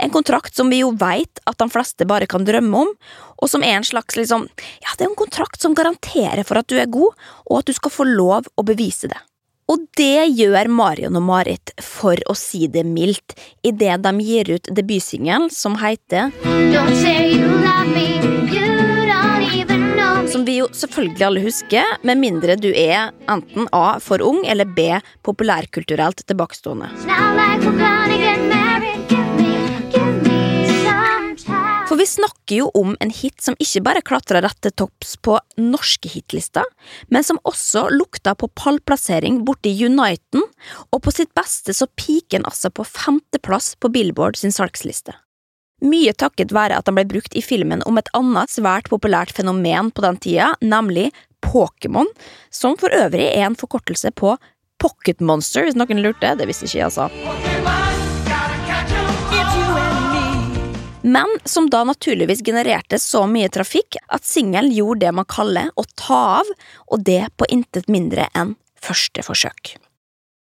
En 0.00 0.12
kontrakt 0.14 0.56
som 0.56 0.70
vi 0.72 0.80
jo 0.80 0.92
veit 0.98 1.40
at 1.48 1.58
de 1.60 1.68
fleste 1.72 2.06
bare 2.08 2.28
kan 2.30 2.44
drømme 2.48 2.84
om, 2.84 2.92
og 3.38 3.50
som 3.50 3.64
er 3.64 3.78
en 3.78 3.86
slags 3.86 4.16
liksom, 4.18 4.48
ja, 4.82 4.96
det 4.96 5.04
er 5.04 5.10
en 5.10 5.20
kontrakt 5.20 5.62
som 5.62 5.76
garanterer 5.76 6.44
for 6.48 6.60
at 6.60 6.68
du 6.68 6.78
er 6.80 6.90
god, 6.92 7.16
og 7.48 7.60
at 7.60 7.68
du 7.68 7.76
skal 7.76 7.92
få 7.92 8.08
lov 8.08 8.48
å 8.56 8.66
bevise 8.66 9.10
det. 9.10 9.20
Og 9.68 9.82
det 10.00 10.30
gjør 10.32 10.70
Marion 10.72 11.18
og 11.18 11.24
Marit, 11.28 11.74
for 11.84 12.16
å 12.30 12.34
si 12.38 12.64
det 12.72 12.86
mildt, 12.88 13.34
idet 13.60 13.98
de 14.00 14.12
gir 14.24 14.54
ut 14.56 14.70
debutsingelen 14.72 15.50
som 15.52 15.76
heter 15.82 16.32
Don't 16.72 16.96
say 17.02 17.34
you 17.34 17.44
love 17.60 17.90
me, 17.92 18.06
you 18.48 18.64
don't 19.10 19.44
even 19.52 19.90
know 19.92 20.22
me. 20.22 20.32
Som 20.32 20.46
vi 20.48 20.56
jo 20.62 20.70
selvfølgelig 20.72 21.26
alle 21.28 21.44
husker, 21.44 21.96
med 22.00 22.22
mindre 22.22 22.56
du 22.56 22.70
er 22.72 23.12
enten 23.28 23.68
A 23.76 23.98
for 24.00 24.24
ung 24.24 24.40
eller 24.48 24.64
B 24.64 24.88
populærkulturelt 25.28 26.24
tilbakestående. 26.24 26.88
Like 27.04 28.17
snakker 32.08 32.62
jo 32.62 32.70
om 32.78 32.96
en 33.02 33.12
hit 33.14 33.42
som 33.44 33.56
ikke 33.60 33.82
bare 33.86 34.02
klatra 34.06 34.42
rett 34.44 34.58
til 34.64 34.74
topps 34.80 35.16
på 35.24 35.36
norske 35.60 36.10
hitlister, 36.12 36.66
men 37.12 37.26
som 37.26 37.40
også 37.48 37.86
lukta 37.94 38.34
på 38.38 38.50
pallplassering 38.58 39.42
borti 39.46 39.74
Uniten, 39.84 40.44
og 40.92 41.02
på 41.04 41.14
sitt 41.14 41.32
beste 41.38 41.76
så 41.76 41.88
piker 42.00 42.40
den 42.40 42.48
altså 42.48 42.72
på 42.72 42.86
femteplass 42.88 43.74
på 43.80 43.92
Billboard 43.94 44.40
sin 44.40 44.54
salgsliste. 44.54 45.16
Mye 45.84 46.10
takket 46.18 46.50
være 46.54 46.80
at 46.80 46.88
den 46.88 46.96
ble 46.98 47.06
brukt 47.06 47.36
i 47.38 47.42
filmen 47.44 47.84
om 47.86 48.00
et 48.00 48.10
annet 48.18 48.50
svært 48.50 48.90
populært 48.90 49.30
fenomen 49.36 49.92
på 49.94 50.02
den 50.02 50.18
tida, 50.18 50.54
nemlig 50.58 51.12
Pokémon, 51.44 52.08
som 52.50 52.74
for 52.80 52.90
øvrig 52.90 53.28
er 53.30 53.46
en 53.46 53.58
forkortelse 53.58 54.10
på 54.18 54.34
Pocket 54.82 55.22
Monster, 55.22 55.66
hvis 55.66 55.78
noen 55.78 56.02
lurte. 56.02 56.34
Det 56.38 56.50
visste 56.50 56.66
ikke 56.66 56.80
jeg, 56.80 56.90
altså. 56.90 57.47
Men 61.02 61.38
som 61.44 61.70
da 61.70 61.84
naturligvis 61.84 62.42
genererte 62.46 62.98
så 62.98 63.26
mye 63.30 63.48
trafikk 63.48 64.00
at 64.08 64.26
singelen 64.26 64.72
gjorde 64.74 65.06
det 65.06 65.12
man 65.14 65.28
kaller 65.30 65.70
å 65.78 65.84
ta 65.94 66.22
av, 66.40 66.54
og 66.90 67.04
det 67.06 67.28
på 67.38 67.46
intet 67.54 67.86
mindre 67.92 68.26
enn 68.34 68.56
første 68.82 69.22
forsøk. 69.22 69.76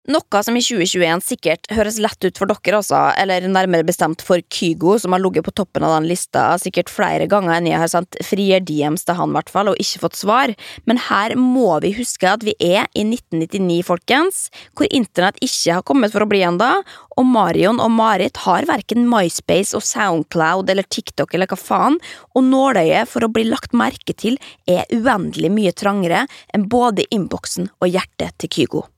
Noe 0.07 0.41
som 0.47 0.55
i 0.55 0.61
2021 0.63 1.23
sikkert 1.27 1.67
høres 1.75 1.97
lett 1.99 2.23
ut 2.23 2.39
for 2.39 2.47
dere 2.47 2.79
også, 2.79 2.99
eller 3.19 3.43
nærmere 3.51 3.87
bestemt 3.87 4.21
for 4.23 4.39
Kygo, 4.55 4.95
som 5.03 5.17
har 5.17 5.23
ligget 5.23 5.47
på 5.49 5.55
toppen 5.59 5.83
av 5.83 5.97
den 5.97 6.07
lista 6.07 6.45
sikkert 6.63 6.93
flere 6.93 7.27
ganger 7.31 7.57
enn 7.57 7.67
jeg 7.67 7.81
har 7.83 7.91
sendt 7.91 8.19
frier 8.23 8.63
DMs 8.63 9.03
til 9.07 9.19
han, 9.19 9.35
hvert 9.35 9.51
og 9.57 9.81
ikke 9.83 10.05
fått 10.05 10.21
svar. 10.21 10.53
Men 10.87 11.01
her 11.09 11.35
må 11.41 11.81
vi 11.83 11.91
huske 11.97 12.31
at 12.31 12.47
vi 12.47 12.55
er 12.63 12.87
i 12.95 13.03
1999, 13.03 13.81
folkens, 13.89 14.45
hvor 14.79 14.87
internett 14.95 15.43
ikke 15.43 15.81
har 15.81 15.87
kommet 15.91 16.15
for 16.15 16.23
å 16.23 16.31
bli 16.31 16.45
ennå, 16.47 16.71
og 17.17 17.27
Marion 17.27 17.83
og 17.83 17.91
Marit 17.97 18.45
har 18.45 18.69
verken 18.71 19.09
MySpace 19.11 19.75
og 19.75 19.83
Soundcloud 19.83 20.71
eller 20.71 20.87
TikTok 20.87 21.35
eller 21.35 21.51
hva 21.51 21.59
faen, 21.59 21.99
og 22.37 22.47
nåløyet 22.47 23.11
for 23.11 23.27
å 23.27 23.33
bli 23.33 23.49
lagt 23.51 23.75
merke 23.75 24.15
til 24.15 24.39
er 24.71 24.87
uendelig 24.95 25.51
mye 25.51 25.75
trangere 25.75 26.27
enn 26.55 26.71
både 26.71 27.11
innboksen 27.11 27.73
og 27.81 27.91
hjertet 27.91 28.37
til 28.39 28.59
Kygo. 28.61 28.89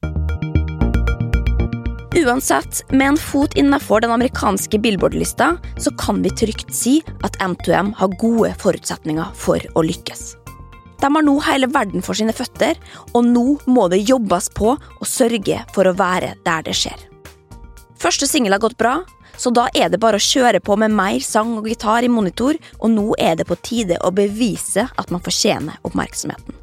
Uansett, 2.19 2.83
med 2.91 3.09
en 3.09 3.17
fot 3.17 3.55
innafor 3.55 4.01
den 4.01 4.11
amerikanske 4.11 4.79
Billboard-lista, 4.79 5.57
så 5.79 5.91
kan 5.91 6.23
vi 6.23 6.31
trygt 6.31 6.73
si 6.75 6.97
at 7.23 7.37
M2M 7.39 7.93
har 7.95 8.17
gode 8.19 8.51
forutsetninger 8.59 9.29
for 9.39 9.63
å 9.79 9.85
lykkes. 9.87 10.33
De 10.99 11.11
har 11.15 11.23
nå 11.23 11.37
hele 11.47 11.69
verden 11.71 12.03
for 12.03 12.19
sine 12.19 12.35
føtter, 12.35 12.75
og 13.13 13.23
nå 13.29 13.45
må 13.71 13.87
det 13.93 14.03
jobbes 14.09 14.51
på 14.59 14.75
å 14.75 15.07
sørge 15.07 15.61
for 15.77 15.87
å 15.87 15.95
være 15.95 16.33
der 16.43 16.67
det 16.67 16.75
skjer. 16.81 16.99
Første 18.03 18.27
singel 18.27 18.57
har 18.57 18.65
gått 18.67 18.79
bra, 18.83 18.97
så 19.39 19.55
da 19.55 19.69
er 19.71 19.93
det 19.93 20.03
bare 20.03 20.19
å 20.19 20.27
kjøre 20.27 20.59
på 20.65 20.75
med 20.75 20.91
mer 20.99 21.23
sang 21.23 21.55
og 21.61 21.71
gitar 21.71 22.03
i 22.03 22.11
monitor, 22.11 22.59
og 22.83 22.95
nå 22.99 23.13
er 23.15 23.39
det 23.39 23.47
på 23.47 23.61
tide 23.63 24.03
å 24.03 24.11
bevise 24.11 24.89
at 24.91 25.15
man 25.15 25.23
fortjener 25.23 25.79
oppmerksomheten. 25.87 26.59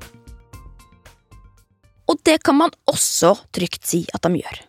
Og 2.12 2.20
det 2.28 2.42
kan 2.44 2.60
man 2.60 2.76
også 2.92 3.38
trygt 3.56 3.88
si 3.88 4.04
at 4.12 4.28
de 4.28 4.44
gjør. 4.44 4.66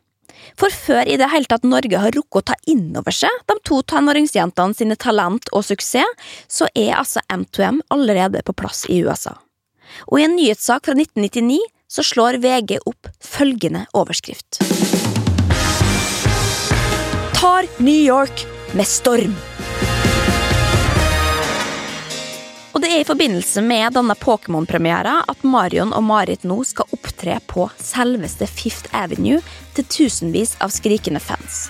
For 0.57 0.73
før 0.73 1.05
i 1.05 1.19
det 1.21 1.29
hele 1.33 1.49
tatt 1.51 1.67
Norge 1.69 2.01
har 2.01 2.15
rukket 2.17 2.41
å 2.41 2.47
ta 2.53 2.57
inn 2.73 2.89
over 2.97 3.15
seg 3.15 3.33
de 3.51 3.59
to 3.69 3.83
tenåringsjentene 3.93 4.77
sine 4.77 4.97
talent 4.97 5.51
og 5.53 5.67
suksess, 5.69 6.15
så 6.49 6.69
er 6.75 6.97
altså 6.97 7.21
M2M 7.33 7.83
allerede 7.93 8.43
på 8.47 8.57
plass 8.57 8.87
i 8.89 9.03
USA. 9.05 9.37
Og 10.09 10.21
i 10.21 10.27
en 10.27 10.37
nyhetssak 10.37 10.89
fra 10.89 10.97
1999 10.97 11.61
så 11.93 12.05
slår 12.05 12.41
VG 12.43 12.79
opp 12.89 13.11
følgende 13.23 13.85
overskrift. 13.97 14.63
Tar 17.37 17.69
New 17.79 18.01
York 18.01 18.47
med 18.75 18.89
storm. 18.89 19.37
Det 22.87 22.93
er 22.95 23.01
i 23.03 23.07
forbindelse 23.09 23.63
med 23.67 23.97
denne 23.97 24.15
Pokémon-premiera 24.15 25.17
at 25.27 25.41
Marion 25.43 25.91
og 25.97 26.05
Marit 26.07 26.45
nå 26.47 26.61
skal 26.63 26.87
opptre 26.95 27.41
på 27.51 27.65
selveste 27.83 28.47
Fifth 28.47 28.93
Avenue 28.95 29.41
til 29.75 29.89
tusenvis 29.91 30.53
av 30.63 30.71
skrikende 30.71 31.19
fans. 31.19 31.65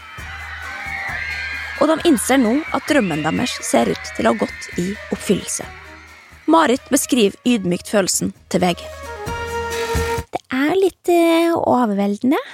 Og 1.81 1.89
de 1.89 1.97
innser 2.11 2.37
nå 2.43 2.53
at 2.77 2.85
drømmen 2.91 3.25
deres 3.25 3.57
ser 3.65 3.89
ut 3.89 4.13
til 4.19 4.29
å 4.29 4.35
ha 4.35 4.41
gått 4.45 4.69
i 4.83 4.91
oppfyllelse. 5.15 5.65
Marit 6.53 6.85
beskriver 6.93 7.41
ydmykt 7.49 7.89
følelsen 7.95 8.37
til 8.53 8.67
VG. 8.67 8.85
Det 10.37 10.45
er 10.53 10.77
litt 10.77 11.15
eh, 11.17 11.57
overveldende. 11.57 12.45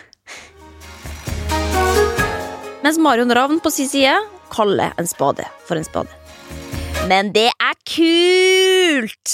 Mens 2.86 3.02
Marion 3.02 3.34
Ravn 3.34 3.58
på 3.58 3.74
sin 3.74 3.90
side 3.90 4.14
kaller 4.54 4.94
en 4.94 5.10
spade 5.10 5.50
for 5.66 5.82
en 5.82 5.88
spade. 5.88 6.22
Men 7.08 7.32
det 7.34 7.50
er 7.50 7.74
kult! 7.88 9.32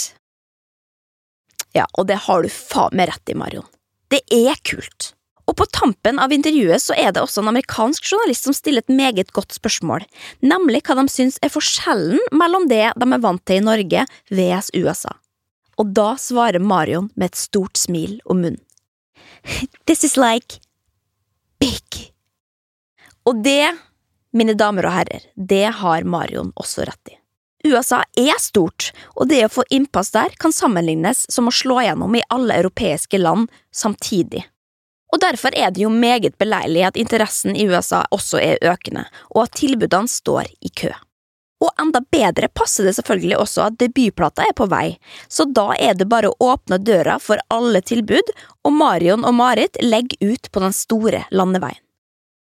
Ja, 1.77 1.85
og 1.93 2.09
det 2.09 2.17
har 2.25 2.43
du 2.43 2.49
faen 2.53 2.97
meg 2.97 3.11
rett 3.11 3.31
i, 3.31 3.37
Marion. 3.37 3.67
Det 4.09 4.23
er 4.33 4.57
kult. 4.65 5.13
Og 5.49 5.57
på 5.57 5.67
tampen 5.73 6.19
av 6.21 6.33
intervjuet 6.33 6.83
så 6.83 6.97
er 6.97 7.13
det 7.13 7.23
også 7.23 7.43
en 7.43 7.51
amerikansk 7.53 8.05
journalist 8.09 8.49
som 8.49 8.57
stiller 8.57 8.85
et 8.85 8.93
meget 8.93 9.33
godt 9.37 9.55
spørsmål, 9.57 10.05
nemlig 10.45 10.83
hva 10.85 10.99
de 10.99 11.07
syns 11.13 11.39
er 11.45 11.53
forskjellen 11.53 12.21
mellom 12.37 12.69
det 12.73 12.87
de 12.97 13.09
er 13.09 13.23
vant 13.25 13.45
til 13.49 13.61
i 13.61 13.65
Norge 13.65 14.05
vs 14.33 14.73
USA. 14.77 15.15
Og 15.79 15.93
da 15.97 16.11
svarer 16.21 16.61
Marion 16.61 17.13
med 17.17 17.31
et 17.31 17.41
stort 17.41 17.79
smil 17.81 18.19
om 18.25 18.43
munnen. 18.45 18.65
This 19.87 20.05
is 20.05 20.17
like 20.17 20.61
big. 21.61 22.11
Og 23.29 23.45
det, 23.45 23.77
mine 24.33 24.57
damer 24.57 24.89
og 24.89 24.97
herrer, 24.99 25.31
det 25.37 25.67
har 25.81 26.05
Marion 26.05 26.53
også 26.57 26.89
rett 26.89 27.15
i. 27.15 27.18
USA 27.67 28.05
er 28.17 28.39
stort, 28.39 28.93
og 29.17 29.29
det 29.29 29.41
å 29.45 29.51
få 29.51 29.65
innpass 29.75 30.13
der 30.15 30.35
kan 30.39 30.55
sammenlignes 30.55 31.25
som 31.33 31.51
å 31.51 31.55
slå 31.55 31.81
gjennom 31.83 32.15
i 32.15 32.23
alle 32.31 32.61
europeiske 32.61 33.19
land 33.19 33.51
samtidig. 33.75 34.45
Og 35.13 35.21
Derfor 35.23 35.55
er 35.57 35.73
det 35.73 35.83
jo 35.83 35.91
meget 35.91 36.37
beleilig 36.39 36.85
at 36.85 36.99
interessen 37.01 37.57
i 37.57 37.67
USA 37.67 38.05
også 38.15 38.39
er 38.45 38.63
økende, 38.63 39.07
og 39.35 39.47
at 39.47 39.57
tilbudene 39.59 40.11
står 40.11 40.51
i 40.61 40.71
kø. 40.71 40.93
Og 41.59 41.73
enda 41.83 42.05
bedre 42.13 42.47
passer 42.55 42.87
det 42.87 42.95
selvfølgelig 42.95 43.41
også 43.41 43.65
at 43.65 43.79
debutplata 43.81 44.45
er 44.47 44.55
på 44.55 44.69
vei, 44.71 44.93
så 45.27 45.49
da 45.49 45.73
er 45.75 45.97
det 45.99 46.07
bare 46.13 46.31
å 46.31 46.53
åpne 46.53 46.79
døra 46.79 47.19
for 47.19 47.43
alle 47.51 47.83
tilbud, 47.83 48.31
og 48.63 48.77
Marion 48.79 49.27
og 49.27 49.35
Marit 49.41 49.81
legger 49.83 50.37
ut 50.37 50.53
på 50.53 50.63
den 50.63 50.77
store 50.77 51.25
landeveien. 51.35 51.83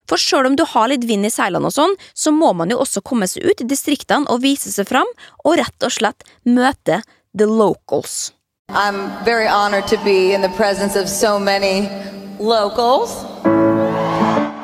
For 0.09 0.21
sjøl 0.21 0.49
om 0.49 0.57
du 0.57 0.65
har 0.65 0.89
litt 0.89 1.05
vind 1.09 1.29
i 1.29 1.33
seilene 1.33 1.69
og 1.69 1.75
sånn, 1.77 1.95
så 2.17 2.33
må 2.33 2.55
man 2.57 2.73
jo 2.73 2.81
også 2.81 3.05
komme 3.05 3.29
seg 3.29 3.45
ut 3.45 3.61
i 3.61 3.69
distriktene 3.69 4.29
og 4.33 4.43
vise 4.47 4.73
seg 4.73 4.89
fram, 4.89 5.09
og 5.45 5.61
rett 5.61 5.85
og 5.85 5.93
slett 5.93 6.25
møte 6.49 7.03
the 7.37 7.47
locals. 7.47 8.33
I'm 8.71 9.09
very 9.25 9.47
honored 9.47 9.87
to 9.89 9.97
be 10.05 10.35
in 10.35 10.43
the 10.43 10.53
presence 10.57 10.97
of 10.97 11.09
so 11.09 11.39
many 11.39 11.89
locals. 12.41 13.13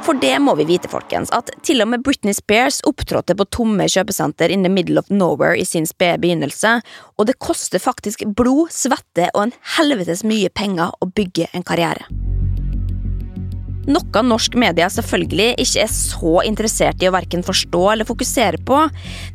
For 0.05 0.13
det 0.21 0.37
må 0.45 0.53
vi 0.59 0.67
vite, 0.69 0.89
folkens, 0.93 1.31
at 1.33 1.49
til 1.65 1.81
og 1.81 1.89
med 1.89 2.03
Britney 2.05 2.37
Spears 2.37 2.83
opptrådte 2.85 3.37
på 3.39 3.47
tomme 3.49 3.87
kjøpesenter 3.89 4.53
in 4.53 4.65
the 4.65 4.73
middle 4.73 5.01
of 5.01 5.09
nowhere 5.09 5.57
i 5.57 5.65
sin 5.65 5.89
spede 5.89 6.21
begynnelse, 6.21 6.75
og 7.17 7.29
det 7.31 7.39
koster 7.41 7.81
faktisk 7.81 8.27
blod, 8.37 8.69
svette 8.73 9.31
og 9.33 9.47
en 9.47 9.57
helvetes 9.79 10.21
mye 10.29 10.53
penger 10.53 10.93
å 11.01 11.09
bygge 11.09 11.49
en 11.57 11.65
karriere. 11.65 12.05
Noe 13.85 14.23
norsk 14.25 14.55
media 14.57 14.87
selvfølgelig 14.93 15.51
ikke 15.61 15.83
er 15.85 15.91
så 15.93 16.35
interessert 16.49 17.03
i 17.03 17.09
å 17.11 17.15
verken 17.15 17.45
forstå 17.45 17.83
eller 17.93 18.09
fokusere 18.09 18.61
på. 18.65 18.79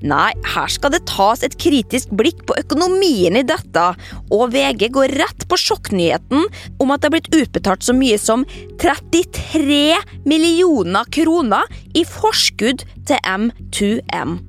Nei, 0.10 0.30
her 0.56 0.74
skal 0.74 0.94
det 0.96 1.04
tas 1.10 1.44
et 1.46 1.58
kritisk 1.62 2.14
blikk 2.18 2.42
på 2.50 2.58
økonomien 2.58 3.38
i 3.38 3.46
dette, 3.46 3.86
og 4.34 4.54
VG 4.56 4.88
går 4.96 5.14
rett 5.22 5.46
på 5.50 5.60
sjokknyheten 5.60 6.48
om 6.82 6.94
at 6.94 7.04
det 7.04 7.10
er 7.10 7.16
blitt 7.18 7.32
utbetalt 7.44 7.86
så 7.86 7.94
mye 7.98 8.18
som 8.22 8.46
33 8.82 10.00
millioner 10.30 11.10
kroner 11.14 11.70
i 11.94 12.06
forskudd 12.08 12.86
til 13.10 13.22
M2M. 13.22 14.40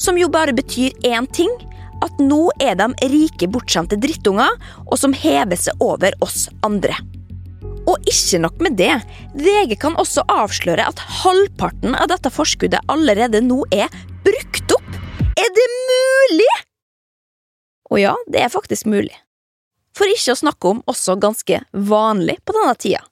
Som 0.00 0.18
jo 0.18 0.30
bare 0.32 0.56
betyr 0.56 0.96
én 1.06 1.28
ting 1.32 1.52
at 2.04 2.20
nå 2.20 2.48
er 2.62 2.76
de 2.80 2.88
rike, 3.12 3.48
bortskjemte 3.48 3.98
drittunger, 4.00 4.56
og 4.88 4.96
som 5.00 5.14
hever 5.16 5.60
seg 5.60 5.84
over 5.84 6.16
oss 6.24 6.48
andre. 6.66 6.96
Og 7.90 8.08
ikke 8.08 8.40
nok 8.40 8.60
med 8.64 8.78
det, 8.80 8.94
VG 9.36 9.76
kan 9.82 9.96
også 10.00 10.24
avsløre 10.32 10.86
at 10.88 11.00
halvparten 11.22 11.96
av 11.98 12.08
dette 12.12 12.32
forskuddet 12.32 12.84
allerede 12.92 13.42
nå 13.44 13.60
er 13.74 13.92
brukt 14.24 14.76
opp! 14.76 15.00
Er 15.36 15.50
det 15.52 15.66
mulig?! 15.74 16.52
Og 17.92 18.00
ja, 18.00 18.14
det 18.32 18.40
er 18.40 18.52
faktisk 18.52 18.88
mulig. 18.90 19.14
For 19.94 20.10
ikke 20.10 20.34
å 20.34 20.40
snakke 20.40 20.70
om 20.72 20.80
også 20.90 21.18
ganske 21.22 21.60
vanlig 21.72 22.40
på 22.42 22.56
denne 22.56 22.74
tida 22.80 23.04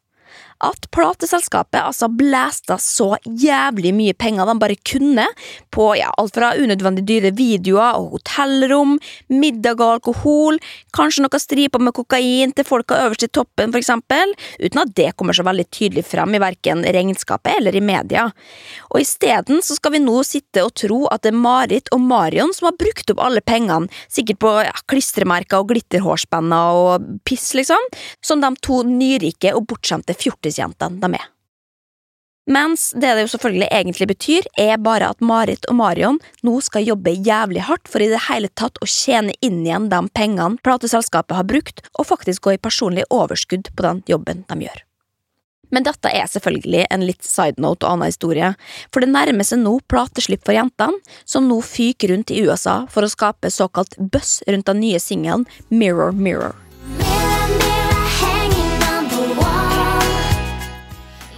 at 0.63 0.87
plateselskapet 0.95 1.81
altså 1.83 2.09
blæsta 2.09 2.77
så 2.81 3.17
jævlig 3.27 3.93
mye 3.97 4.15
penger 4.15 4.47
de 4.49 4.55
bare 4.63 4.77
kunne 4.87 5.27
på 5.75 5.89
ja, 5.99 6.11
alt 6.21 6.37
fra 6.37 6.53
unødvendig 6.59 7.05
dyre 7.09 7.33
videoer 7.37 7.99
og 7.99 8.17
hotellrom, 8.17 8.99
middag 9.33 9.81
og 9.81 9.97
alkohol, 9.99 10.61
kanskje 10.95 11.25
noe 11.25 11.41
striper 11.43 11.83
med 11.83 11.95
kokain 11.97 12.55
til 12.55 12.67
folka 12.69 13.01
øverst 13.07 13.27
i 13.27 13.31
toppen, 13.33 13.73
for 13.73 13.81
eksempel, 13.81 14.35
uten 14.63 14.83
at 14.85 14.95
det 14.99 15.11
kommer 15.17 15.37
så 15.37 15.47
veldig 15.47 15.67
tydelig 15.75 16.07
frem 16.07 16.37
i 16.37 16.43
verken 16.43 16.85
regnskapet 16.85 17.59
eller 17.59 17.77
i 17.77 17.83
media. 17.85 18.29
Og 18.93 19.03
isteden 19.03 19.63
så 19.65 19.77
skal 19.79 19.97
vi 19.97 20.03
nå 20.05 20.21
sitte 20.27 20.65
og 20.67 20.75
tro 20.79 21.05
at 21.13 21.25
det 21.25 21.33
er 21.33 21.41
Marit 21.43 21.91
og 21.95 22.03
Marion 22.05 22.53
som 22.55 22.71
har 22.71 22.79
brukt 22.79 23.11
opp 23.13 23.23
alle 23.25 23.43
pengene, 23.45 23.91
sikkert 24.13 24.43
på 24.45 24.55
ja, 24.69 24.75
klistremerker 24.91 25.63
og 25.63 25.73
glitterhårspenner 25.73 26.79
og 26.83 27.11
piss, 27.27 27.51
liksom, 27.59 27.91
som 28.25 28.43
de 28.43 28.53
to 28.63 28.83
nyrike 28.87 29.55
og 29.57 29.67
bortskjemte 29.71 30.17
fjortis 30.19 30.52
kjendisjentene 30.53 31.01
de 31.01 31.21
er. 31.21 31.31
Mens 32.51 32.89
det 32.99 33.13
det 33.15 33.23
jo 33.23 33.31
selvfølgelig 33.37 33.69
egentlig 33.71 34.07
betyr, 34.11 34.47
er 34.59 34.81
bare 34.83 35.13
at 35.13 35.21
Marit 35.23 35.67
og 35.71 35.77
Marion 35.79 36.19
nå 36.43 36.57
skal 36.61 36.89
jobbe 36.89 37.15
jævlig 37.15 37.63
hardt 37.69 37.87
for 37.87 38.03
i 38.03 38.11
det 38.11 38.25
hele 38.27 38.51
tatt 38.59 38.81
å 38.83 38.89
tjene 38.91 39.35
inn 39.41 39.61
igjen 39.63 39.87
de 39.93 40.01
pengene 40.11 40.59
plateselskapet 40.67 41.39
har 41.39 41.47
brukt, 41.47 41.85
og 41.95 42.09
faktisk 42.11 42.43
gå 42.43 42.57
i 42.57 42.63
personlig 42.63 43.07
overskudd 43.15 43.71
på 43.77 43.87
den 43.87 44.03
jobben 44.11 44.43
de 44.49 44.67
gjør. 44.67 44.83
Men 45.73 45.87
dette 45.87 46.11
er 46.11 46.27
selvfølgelig 46.29 46.83
en 46.91 47.07
litt 47.07 47.23
side 47.25 47.63
note 47.63 47.87
og 47.87 47.95
annen 47.95 48.11
historie, 48.11 48.51
for 48.93 49.01
det 49.01 49.15
nærmer 49.15 49.47
seg 49.47 49.63
nå 49.63 49.79
plateslipp 49.89 50.43
for 50.45 50.59
jentene, 50.59 50.99
som 51.25 51.47
nå 51.49 51.63
fyker 51.65 52.13
rundt 52.13 52.35
i 52.35 52.43
USA 52.43 52.83
for 52.91 53.07
å 53.07 53.13
skape 53.13 53.55
såkalt 53.55 53.97
buzz 53.97 54.43
rundt 54.51 54.67
den 54.69 54.83
nye 54.83 55.01
singelen 55.01 55.47
Mirror. 55.71 56.13
Mirror, 56.13 56.59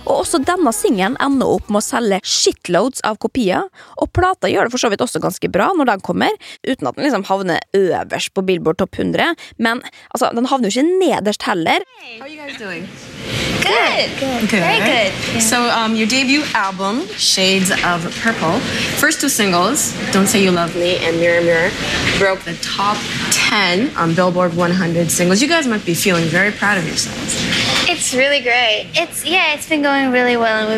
Og 0.05 0.21
også 0.21 0.41
denne 0.45 0.73
singelen 0.77 1.17
ender 1.23 1.55
opp 1.57 1.71
med 1.73 1.81
å 1.81 1.85
selge 1.85 2.21
shitloads 2.29 3.05
av 3.09 3.19
kopier, 3.23 3.71
og 3.97 4.13
plata 4.17 4.51
gjør 4.51 4.69
det 4.69 4.75
for 4.75 4.83
så 4.83 4.91
vidt 4.93 5.05
også 5.05 5.23
ganske 5.23 5.51
bra 5.53 5.71
når 5.77 5.95
den 5.95 6.05
kommer, 6.05 6.37
uten 6.67 6.91
at 6.91 6.99
den 6.99 7.07
liksom 7.07 7.27
havner 7.31 7.65
øverst 7.77 8.35
på 8.37 8.45
Billboard 8.45 8.81
Topp 8.83 8.99
100, 9.01 9.35
men 9.57 9.83
altså, 10.13 10.31
den 10.37 10.51
havner 10.51 10.69
jo 10.69 10.81
ikke 10.81 11.01
nederst 11.01 11.49
heller. 11.49 11.85
How 12.19 12.27
are 12.27 12.29
you 12.29 12.41
guys 12.41 12.59
doing? 12.61 12.89
Good. 13.65 14.11
Good. 14.21 14.51
Very 14.51 14.81
good. 14.85 15.43
So, 15.43 15.71
um, 15.71 15.97
your 15.97 16.07
debut 16.07 16.43
album, 16.55 17.07
Shades 17.17 17.71
of 17.71 18.05
Purple, 18.23 18.61
first 19.01 19.23
two 19.23 19.31
singles, 19.31 19.95
Don't 20.13 20.27
Say 20.27 20.45
You 20.45 20.51
Love 20.51 20.77
Me 20.77 20.97
and 20.97 21.19
Mirror 21.19 21.43
Mirror, 21.43 21.71
broke 22.19 22.41
the 22.41 22.57
top 22.61 22.99
10 23.31 23.97
on 23.97 24.15
Billboard 24.15 24.55
100 24.55 25.11
singles. 25.11 25.41
You 25.41 25.49
guys 25.49 25.67
must 25.67 25.87
be 25.87 25.95
feeling 25.95 26.25
very 26.25 26.53
proud 26.53 26.77
of 26.77 26.87
yourselves. 26.87 27.41
It's 27.89 28.13
really 28.13 28.41
great. 28.41 28.91
It's 28.95 29.25
yeah, 29.25 29.55
it's 29.55 29.69
been 29.69 29.83
going 29.83 29.94
really 30.13 30.37
well. 30.37 30.69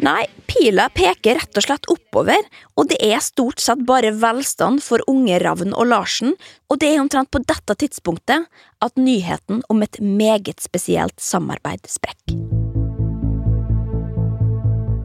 Nei, 0.00 0.24
pila 0.48 0.86
peker 0.96 1.36
rett 1.36 1.58
og 1.60 1.64
slett 1.66 1.88
oppover, 1.92 2.46
og 2.80 2.88
det 2.88 2.96
er 3.04 3.20
stort 3.20 3.60
sett 3.60 3.82
bare 3.88 4.14
velstand 4.16 4.80
for 4.84 5.04
unge 5.10 5.36
Ravn 5.42 5.74
og 5.74 5.90
Larsen, 5.90 6.32
og 6.72 6.80
det 6.80 6.94
er 6.94 7.02
omtrent 7.02 7.30
på 7.32 7.42
dette 7.44 7.76
tidspunktet 7.82 8.48
at 8.80 9.00
nyheten 9.00 9.60
om 9.68 9.84
et 9.84 10.00
meget 10.00 10.64
spesielt 10.64 11.20
samarbeid 11.20 11.84
sprekker. 11.90 12.40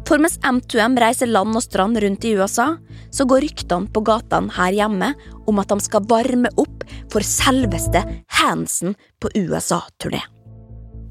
For 0.05 0.21
mens 0.21 0.37
M2M 0.45 0.99
reiser 1.01 1.31
land 1.31 1.57
og 1.57 1.63
strand 1.65 1.97
rundt 1.99 2.27
i 2.29 2.35
USA, 2.37 2.75
så 3.11 3.25
går 3.27 3.47
ryktene 3.47 3.89
på 3.91 4.03
gatene 4.05 4.53
her 4.53 4.77
hjemme 4.77 5.11
om 5.49 5.59
at 5.63 5.73
de 5.73 5.81
skal 5.81 6.05
varme 6.07 6.51
opp 6.61 6.85
for 7.11 7.25
selveste 7.25 8.05
Hansen 8.37 8.93
på 9.19 9.33
USA-turné. 9.33 10.21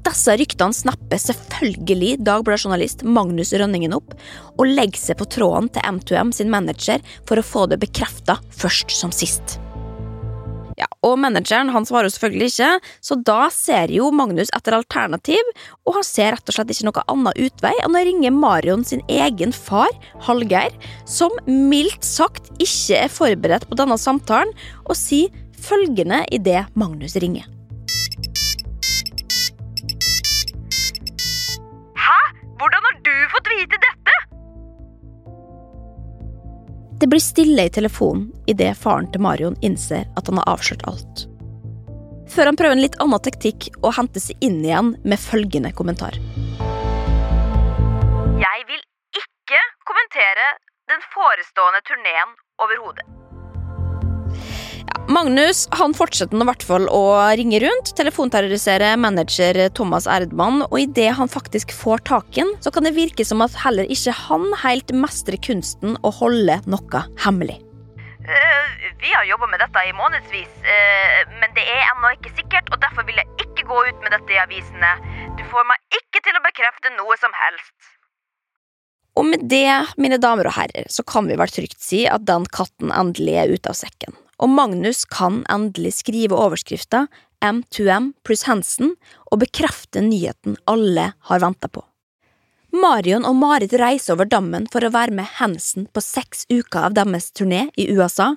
Disse 0.05 0.35
ryktene 0.37 0.75
snapper 0.75 1.17
selvfølgelig 1.21 2.19
Dagbladet-journalist 2.25 3.01
Magnus 3.09 3.55
Rønningen 3.57 3.95
opp, 3.97 4.13
og 4.55 4.69
legger 4.69 5.01
seg 5.01 5.17
på 5.19 5.29
tråden 5.33 5.71
til 5.73 5.85
M2M 5.85 6.33
sin 6.35 6.51
manager 6.53 7.01
for 7.25 7.41
å 7.41 7.45
få 7.45 7.65
det 7.71 7.81
bekrefta 7.81 8.37
først 8.53 8.93
som 8.93 9.13
sist. 9.15 9.57
Ja, 10.75 10.89
og 11.07 11.15
Manageren 11.23 11.71
han 11.71 11.87
svarer 11.87 12.11
selvfølgelig 12.11 12.51
ikke, 12.51 12.69
så 13.07 13.15
da 13.25 13.47
ser 13.53 13.93
jo 13.95 14.09
Magnus 14.11 14.51
etter 14.55 14.75
alternativ, 14.75 15.53
og 15.87 15.97
han 15.97 16.05
ser 16.05 16.35
rett 16.35 16.51
og 16.51 16.57
slett 16.57 16.73
ikke 16.75 16.89
noe 16.89 17.05
annen 17.13 17.41
utvei 17.47 17.71
enn 17.79 17.95
å 17.95 18.03
ringe 18.09 18.33
Marion 18.35 18.83
sin 18.85 19.01
egen 19.07 19.55
far, 19.55 19.89
Hallgeir, 20.27 20.75
som 21.07 21.33
mildt 21.47 22.03
sagt 22.05 22.51
ikke 22.59 23.05
er 23.05 23.17
forberedt 23.21 23.69
på 23.71 23.79
denne 23.79 23.97
samtalen, 24.01 24.51
og 24.83 24.99
si 24.99 25.25
følgende 25.65 26.25
idet 26.35 26.67
Magnus 26.75 27.15
ringer. 27.23 27.54
Du 33.05 33.13
fått 33.33 33.51
vite 33.53 33.79
dette? 33.85 34.17
Det 36.99 37.07
blir 37.11 37.19
stille 37.19 37.65
i 37.67 37.71
telefonen 37.77 38.29
idet 38.47 38.77
faren 38.79 39.07
til 39.11 39.21
Marion 39.21 39.57
innser 39.61 40.07
at 40.17 40.29
han 40.31 40.39
har 40.41 40.53
avslørt 40.55 40.85
alt. 40.89 41.25
Før 42.31 42.49
han 42.49 42.57
prøver 42.59 42.77
en 42.77 42.81
litt 42.81 42.97
annen 43.03 43.21
taktikk 43.27 43.67
og 43.81 43.93
henter 43.97 44.23
seg 44.23 44.47
inn 44.47 44.63
igjen 44.63 44.95
med 45.03 45.21
følgende 45.21 45.73
kommentar. 45.77 46.17
Jeg 48.41 48.65
vil 48.71 48.81
ikke 49.21 49.61
kommentere 49.85 50.47
den 50.91 51.05
forestående 51.13 51.83
turneen 51.85 52.33
overhodet. 52.63 53.24
Ja, 54.85 55.01
Magnus 55.09 55.65
han 55.79 55.93
fortsetter 55.97 56.37
nå 56.37 56.45
i 56.45 56.49
hvert 56.49 56.65
fall 56.65 56.87
å 56.93 57.03
ringe 57.37 57.59
rundt, 57.63 57.91
telefonterrorisere 57.97 58.93
manager 59.01 59.57
Thomas 59.77 60.07
Erdmann, 60.09 60.63
og 60.67 60.77
idet 60.81 61.11
han 61.17 61.31
faktisk 61.31 61.73
får 61.73 62.03
taken, 62.09 62.51
så 62.61 62.73
kan 62.73 62.85
det 62.85 62.95
virke 62.97 63.25
som 63.25 63.43
at 63.45 63.55
heller 63.65 63.89
ikke 63.89 64.13
han 64.25 64.49
helt 64.63 64.93
mestrer 64.93 65.37
kunsten 65.41 65.97
å 66.05 66.13
holde 66.19 66.59
noe 66.69 67.05
hemmelig. 67.25 67.61
vi 69.01 69.11
har 69.13 69.25
jobba 69.29 69.47
med 69.51 69.61
dette 69.61 69.81
i 69.85 69.93
månedsvis, 69.93 70.53
men 71.39 71.51
det 71.57 71.65
er 71.65 71.83
ennå 71.91 72.13
ikke 72.15 72.33
sikkert, 72.37 72.71
og 72.73 72.81
derfor 72.81 73.05
vil 73.05 73.19
jeg 73.21 73.29
ikke 73.45 73.67
gå 73.69 73.81
ut 73.89 73.99
med 74.01 74.15
dette 74.15 74.33
i 74.33 74.41
avisene. 74.41 74.91
Du 75.37 75.43
får 75.51 75.67
meg 75.69 75.99
ikke 75.99 76.23
til 76.25 76.37
å 76.37 76.45
bekrefte 76.45 76.93
noe 76.97 77.17
som 77.21 77.33
helst. 77.45 77.93
Og 79.15 79.29
med 79.29 79.45
det, 79.47 79.69
mine 80.01 80.17
damer 80.19 80.49
og 80.49 80.57
herrer, 80.57 80.89
så 80.91 81.05
kan 81.07 81.29
vi 81.29 81.37
vel 81.39 81.53
trygt 81.53 81.79
si 81.79 82.03
at 82.09 82.25
den 82.27 82.49
katten 82.51 82.91
endelig 82.91 83.37
er 83.39 83.53
ute 83.53 83.71
av 83.71 83.77
sekken. 83.77 84.17
Og 84.41 84.51
Magnus 84.51 85.05
kan 85.07 85.43
endelig 85.51 85.95
skrive 86.01 86.35
overskrifta 86.35 87.05
M2M 87.45 88.13
pluss 88.25 88.45
Hansen 88.49 88.95
og 89.31 89.41
bekrefte 89.43 90.03
nyheten 90.03 90.57
alle 90.69 91.11
har 91.29 91.43
venta 91.43 91.69
på. 91.71 91.83
Marion 92.75 93.23
og 93.27 93.37
Marit 93.39 93.73
reiser 93.79 94.15
over 94.15 94.27
dammen 94.27 94.65
for 94.71 94.83
å 94.83 94.91
være 94.91 95.15
med 95.15 95.29
Hansen 95.37 95.87
på 95.93 96.03
seks 96.03 96.43
uker 96.51 96.89
av 96.89 96.97
deres 96.97 97.29
turné 97.31 97.69
i 97.79 97.87
USA, 97.95 98.33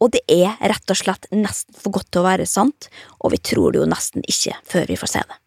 og 0.00 0.12
det 0.16 0.22
er 0.32 0.56
rett 0.60 0.92
og 0.92 1.00
slett 1.00 1.28
nesten 1.32 1.76
for 1.76 1.98
godt 1.98 2.08
til 2.12 2.22
å 2.22 2.28
være 2.28 2.48
sant, 2.48 2.88
og 3.20 3.34
vi 3.34 3.40
tror 3.40 3.72
det 3.72 3.82
jo 3.82 3.90
nesten 3.90 4.24
ikke 4.28 4.56
før 4.64 4.88
vi 4.88 5.00
får 5.00 5.12
se 5.12 5.24
det. 5.28 5.40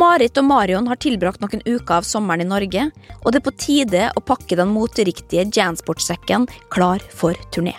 Marit 0.00 0.38
og 0.40 0.46
Marion 0.48 0.86
har 0.88 0.96
tilbrakt 1.02 1.42
noen 1.42 1.60
uker 1.66 1.98
av 1.98 2.06
sommeren 2.08 2.40
i 2.40 2.48
Norge, 2.48 2.86
og 3.20 3.32
det 3.32 3.40
er 3.40 3.44
på 3.44 3.52
tide 3.60 4.06
å 4.16 4.22
pakke 4.24 4.56
den 4.56 4.70
moteriktige 4.72 5.44
Jansport-sekken 5.52 6.46
klar 6.72 7.02
for 7.12 7.36
turné. 7.52 7.74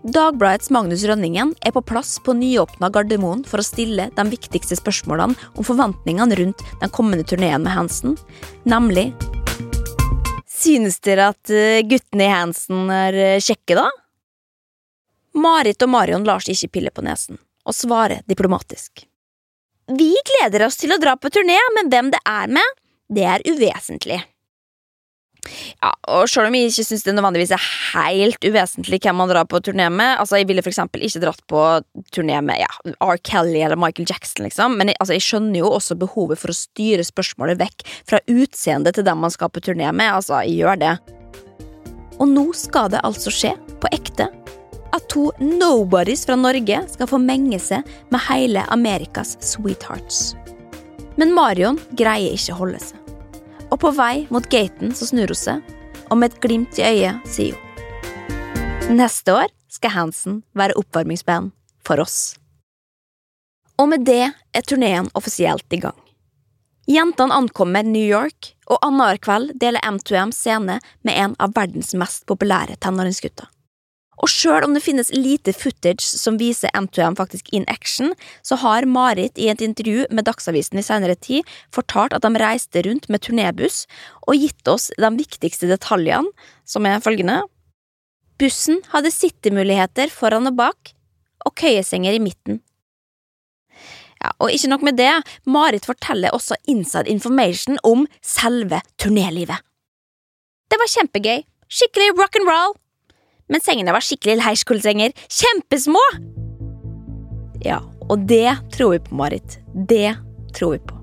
Dagbladets 0.00 0.70
Magnus 0.72 1.02
Rønningen 1.08 1.50
er 1.66 1.74
på 1.74 1.82
plass 1.84 2.14
på 2.24 2.36
nyåpna 2.38 2.92
Gardermoen 2.94 3.42
for 3.48 3.60
å 3.60 3.66
stille 3.66 4.06
de 4.14 4.26
viktigste 4.30 4.78
spørsmålene 4.78 5.50
om 5.58 5.66
forventningene 5.66 6.38
rundt 6.38 6.64
den 6.80 6.94
kommende 6.94 7.26
turneen 7.26 7.66
med 7.66 7.74
Hansen, 7.74 8.16
nemlig 8.62 9.10
Synes 10.60 10.98
dere 11.00 11.30
at 11.32 11.50
eh, 11.56 11.80
guttene 11.88 12.26
i 12.26 12.32
Hansen 12.34 12.90
er 12.92 13.16
eh, 13.16 13.38
kjekke, 13.40 13.78
da? 13.80 13.88
Marit 15.40 15.82
og 15.82 15.94
Marion 15.96 16.26
lar 16.28 16.44
seg 16.44 16.58
ikke 16.58 16.76
pille 16.76 16.92
på 16.94 17.04
nesen, 17.06 17.40
og 17.64 17.74
svarer 17.74 18.20
diplomatisk. 18.28 19.09
Vi 19.90 20.12
gleder 20.28 20.68
oss 20.68 20.78
til 20.78 20.92
å 20.94 21.00
dra 21.02 21.16
på 21.18 21.32
turné, 21.34 21.58
men 21.74 21.88
hvem 21.90 22.12
det 22.14 22.20
er 22.28 22.52
med, 22.52 22.76
det 23.10 23.24
er 23.26 23.42
uvesentlig. 23.48 24.20
Ja, 25.80 25.90
og 26.12 26.28
selv 26.28 26.50
om 26.50 26.54
jeg 26.54 26.68
ikke 26.68 26.84
synes 26.84 27.02
det 27.06 27.14
nødvendigvis 27.16 27.54
er 27.56 27.68
helt 27.94 28.44
uvesentlig 28.44 29.00
hvem 29.02 29.16
man 29.22 29.30
drar 29.30 29.46
på 29.48 29.56
turné 29.64 29.86
med 29.88 30.18
Altså, 30.20 30.36
jeg 30.36 30.50
ville 30.50 30.60
for 30.60 30.74
ikke 30.76 31.22
dratt 31.22 31.40
på 31.48 31.62
turné 32.12 32.42
med 32.44 32.60
ja, 32.60 32.68
R. 33.00 33.16
Kelly 33.24 33.62
eller 33.64 33.80
Michael 33.80 34.06
Jackson, 34.10 34.44
liksom, 34.44 34.76
men 34.78 34.92
jeg, 34.92 35.00
altså, 35.00 35.16
jeg 35.16 35.26
skjønner 35.26 35.62
jo 35.62 35.72
også 35.72 35.96
behovet 35.98 36.38
for 36.42 36.52
å 36.52 36.58
styre 36.60 37.06
spørsmålet 37.08 37.58
vekk 37.62 37.86
fra 38.12 38.20
utseendet 38.28 38.98
til 38.98 39.08
dem 39.08 39.24
man 39.24 39.32
skal 39.32 39.50
på 39.50 39.64
turné 39.64 39.88
med. 39.90 40.12
Altså, 40.12 40.42
jeg 40.44 40.60
gjør 40.60 40.84
det. 40.84 40.94
Og 42.20 42.28
nå 42.28 42.50
skal 42.54 42.92
det 42.92 43.00
altså 43.02 43.32
skje, 43.32 43.56
på 43.80 43.90
ekte, 43.96 44.28
at 44.92 45.08
to 45.08 45.30
nobodies 45.38 46.26
fra 46.26 46.36
Norge 46.36 46.82
skal 46.92 47.10
få 47.10 47.20
menge 47.22 47.58
seg 47.62 47.86
med 48.10 48.24
hele 48.28 48.64
Amerikas 48.74 49.36
sweethearts. 49.44 50.34
Men 51.20 51.34
Marion 51.36 51.78
greier 51.98 52.34
ikke 52.34 52.56
holde 52.58 52.80
seg. 52.82 52.98
Og 53.70 53.78
på 53.82 53.92
vei 53.94 54.26
mot 54.34 54.46
gaten 54.50 54.94
så 54.96 55.06
snur 55.10 55.30
hun 55.30 55.38
seg, 55.38 55.74
og 56.10 56.18
med 56.18 56.32
et 56.32 56.40
glimt 56.42 56.78
i 56.80 56.86
øyet 56.86 57.26
sier 57.30 57.58
hun 57.58 57.66
Neste 58.98 59.30
år 59.30 59.52
skal 59.70 59.92
Hansen 59.94 60.40
være 60.58 60.74
oppvarmingsband 60.80 61.52
for 61.86 62.02
oss. 62.02 62.34
Og 63.78 63.86
med 63.92 64.02
det 64.08 64.32
er 64.32 64.66
turneen 64.66 65.06
offisielt 65.14 65.76
i 65.76 65.78
gang. 65.84 65.94
Jentene 66.90 67.36
ankommer 67.36 67.86
New 67.86 68.02
York, 68.02 68.56
og 68.66 68.82
annenhver 68.82 69.20
kveld 69.22 69.54
deler 69.62 69.84
M2M 69.86 70.34
scene 70.34 70.80
med 71.06 71.14
en 71.14 71.36
av 71.38 71.54
verdens 71.54 71.94
mest 71.94 72.26
populære 72.26 72.74
tenåringsgutter. 72.82 73.46
Og 74.20 74.28
sjøl 74.28 74.66
om 74.66 74.74
det 74.76 74.82
finnes 74.84 75.08
lite 75.16 75.52
footage 75.56 76.04
som 76.04 76.36
viser 76.40 76.72
M2M 76.76 77.16
faktisk 77.16 77.48
in 77.56 77.64
action, 77.72 78.12
så 78.44 78.58
har 78.60 78.88
Marit 78.88 79.38
i 79.40 79.48
et 79.48 79.62
intervju 79.64 80.04
med 80.12 80.26
Dagsavisen 80.28 80.80
i 80.80 80.84
senere 80.84 81.16
tid 81.16 81.48
fortalt 81.74 82.12
at 82.16 82.26
de 82.26 82.32
reiste 82.40 82.84
rundt 82.84 83.08
med 83.08 83.24
turnébuss 83.24 83.86
og 84.26 84.36
gitt 84.36 84.68
oss 84.68 84.90
de 84.92 85.10
viktigste 85.16 85.70
detaljene, 85.70 86.28
som 86.68 86.86
er 86.86 87.00
følgende. 87.00 87.40
Bussen 88.40 88.82
hadde 88.92 89.12
sittemuligheter 89.12 90.12
foran 90.12 90.48
og 90.48 90.56
bak, 90.60 90.92
og 91.44 91.56
køyesenger 91.56 92.16
i 92.16 92.20
midten. 92.20 92.60
Ja, 94.20 94.34
og 94.36 94.52
ikke 94.52 94.68
nok 94.68 94.84
med 94.84 94.98
det, 95.00 95.12
Marit 95.48 95.88
forteller 95.88 96.36
også 96.36 96.58
inside 96.68 97.08
information 97.08 97.80
om 97.84 98.04
selve 98.20 98.82
turnélivet. 99.00 99.64
Det 100.68 100.76
var 100.78 100.92
kjempegøy, 100.92 101.40
skikkelig 101.72 102.12
rock 102.20 102.36
and 102.36 102.48
roll, 102.48 102.76
men 103.50 103.62
sengene 103.64 103.94
var 103.94 104.04
skikkelig 104.04 104.38
leirskolesenger, 104.40 105.14
kjempesmå! 105.26 106.04
Ja, 107.66 107.80
og 108.08 108.24
det 108.30 108.54
tror 108.74 108.94
vi 108.94 109.02
på, 109.04 109.16
Marit. 109.18 109.58
Det 109.74 110.14
tror 110.56 110.76
vi 110.76 110.80
på. 110.86 110.96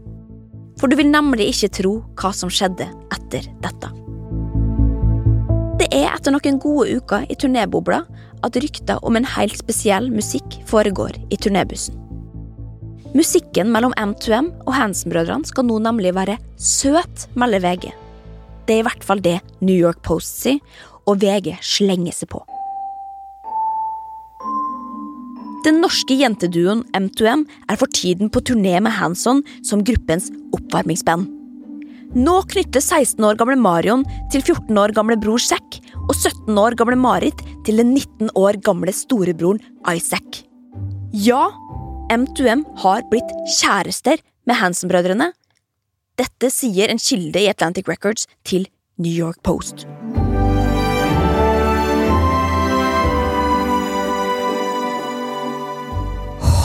For 0.77 0.89
du 0.89 0.97
vil 0.99 1.09
nemlig 1.09 1.49
ikke 1.51 1.71
tro 1.81 1.93
hva 2.17 2.31
som 2.35 2.51
skjedde 2.53 2.87
etter 3.13 3.45
dette. 3.63 3.93
Det 5.77 5.87
er 5.93 6.09
etter 6.09 6.33
noen 6.33 6.57
gode 6.61 6.97
uker 6.97 7.27
i 7.29 7.37
turnébobla 7.37 8.01
at 8.45 8.57
rykter 8.61 9.01
om 9.05 9.17
en 9.17 9.27
helt 9.37 9.57
spesiell 9.59 10.09
musikk 10.13 10.59
foregår 10.69 11.15
i 11.33 11.39
turnébussen. 11.41 11.95
Musikken 13.17 13.71
mellom 13.73 13.95
M2M 13.97 14.49
og 14.67 14.75
Hansen-brødrene 14.75 15.47
skal 15.47 15.65
nå 15.65 15.79
nemlig 15.81 16.11
være 16.17 16.35
søt, 16.59 17.27
melder 17.39 17.63
VG. 17.63 17.87
Det 18.67 18.75
er 18.75 18.83
i 18.83 18.85
hvert 18.85 19.05
fall 19.05 19.23
det 19.23 19.37
New 19.63 19.77
York 19.77 20.01
Post 20.05 20.41
sier, 20.43 20.59
og 21.07 21.21
VG 21.23 21.55
slenger 21.63 22.15
seg 22.15 22.31
på. 22.35 22.43
Den 25.65 25.81
norske 25.83 26.15
jenteduoen 26.15 26.85
M2M 26.95 27.43
er 27.67 27.79
for 27.79 27.91
tiden 27.91 28.29
på 28.31 28.43
turné 28.45 28.77
med 28.79 28.93
Hanson 28.95 29.41
som 29.65 29.81
gruppens 29.83 30.29
oppvarmingsband. 30.55 31.25
Nå 32.15 32.35
knytter 32.53 32.79
16 32.79 33.19
år 33.27 33.35
gamle 33.39 33.57
Marion 33.59 34.05
til 34.31 34.45
14 34.45 34.77
år 34.79 34.93
gamle 34.95 35.17
bror 35.19 35.41
Zack 35.43 35.81
og 36.05 36.13
17 36.15 36.55
år 36.61 36.77
gamle 36.79 36.95
Marit 36.95 37.43
til 37.67 37.81
den 37.81 37.91
19 37.97 38.31
år 38.39 38.61
gamle 38.63 38.93
storebroren 38.95 39.59
Isaac. 39.91 40.45
Ja, 41.11 41.49
M2M 42.13 42.63
har 42.85 43.03
blitt 43.11 43.35
kjærester 43.57 44.23
med 44.47 44.61
Hanson-brødrene. 44.61 45.33
Dette 46.17 46.49
sier 46.53 46.87
en 46.89 47.01
kilde 47.01 47.43
i 47.43 47.51
Atlantic 47.51 47.91
Records 47.91 48.29
til 48.47 48.69
New 48.97 49.11
York 49.11 49.43
Post. 49.43 49.83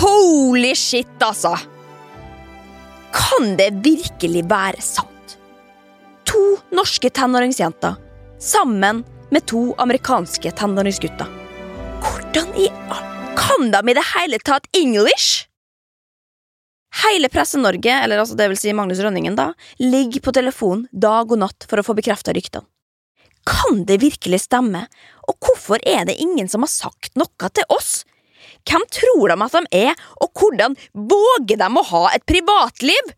Holy 0.03 0.75
shit, 0.77 1.23
altså! 1.23 1.55
Kan 3.13 3.55
det 3.59 3.71
virkelig 3.85 4.43
være 4.51 4.83
sant? 4.83 5.37
To 6.27 6.43
norske 6.75 7.11
tenåringsjenter 7.13 7.99
sammen 8.43 9.05
med 9.33 9.47
to 9.47 9.71
amerikanske 9.79 10.51
tenåringsgutter. 10.59 11.31
Hvordan 12.03 12.53
i 12.59 12.69
all 12.91 13.09
Kan 13.37 13.71
de 13.71 13.91
i 13.91 13.95
det 13.95 14.05
hele 14.15 14.39
tatt 14.45 14.67
English? 14.77 15.47
Hele 17.03 17.29
Presse-Norge, 17.33 17.95
eller 18.05 18.21
altså 18.21 18.37
det 18.37 18.49
vil 18.53 18.59
si 18.61 18.73
Magnus 18.77 19.01
Rønningen, 19.01 19.37
da, 19.39 19.53
ligger 19.81 20.21
på 20.21 20.35
telefonen 20.37 20.85
dag 20.93 21.33
og 21.33 21.41
natt 21.41 21.65
for 21.69 21.81
å 21.81 21.87
få 21.87 21.97
bekrefta 21.97 22.35
ryktene. 22.37 22.67
Kan 23.49 23.85
det 23.89 24.03
virkelig 24.03 24.45
stemme, 24.45 24.85
og 25.27 25.39
hvorfor 25.43 25.83
er 25.89 26.05
det 26.07 26.21
ingen 26.21 26.49
som 26.49 26.63
har 26.63 26.71
sagt 26.71 27.17
noe 27.19 27.49
til 27.57 27.67
oss? 27.73 28.03
Hvem 28.69 28.85
tror 28.95 29.33
de 29.33 29.37
at 29.47 29.57
de 29.57 29.83
er, 29.89 30.07
og 30.23 30.31
hvordan 30.39 30.77
våger 30.93 31.59
de 31.61 31.69
å 31.69 31.85
ha 31.91 32.05
et 32.15 32.25
privatliv? 32.29 33.13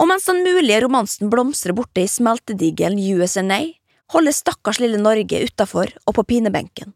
Og 0.00 0.10
mens 0.10 0.26
den 0.26 0.42
mulige 0.42 0.82
romansen 0.82 1.30
blomstrer 1.30 1.76
borte 1.76 2.02
i 2.02 2.10
smeltedigelen 2.10 2.98
USNA, 2.98 3.60
holder 4.12 4.34
stakkars 4.34 4.80
lille 4.82 4.98
Norge 5.00 5.44
utafor 5.46 5.92
og 6.04 6.16
på 6.18 6.26
pinebenken. 6.34 6.92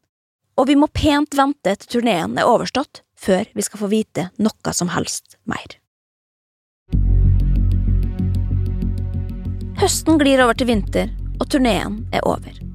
Og 0.59 0.67
vi 0.67 0.75
må 0.75 0.89
pent 0.91 1.37
vente 1.39 1.77
til 1.79 1.99
turneen 1.99 2.35
er 2.39 2.49
overstått 2.51 3.05
før 3.19 3.47
vi 3.55 3.65
skal 3.67 3.85
få 3.85 3.91
vite 3.91 4.29
noe 4.43 4.75
som 4.75 4.91
helst 4.95 5.39
mer. 5.47 5.79
Høsten 9.79 10.19
glir 10.19 10.43
over 10.43 10.59
til 10.59 10.73
vinter, 10.73 11.13
og 11.39 11.47
turneen 11.55 12.03
er 12.11 12.27
over. 12.27 12.68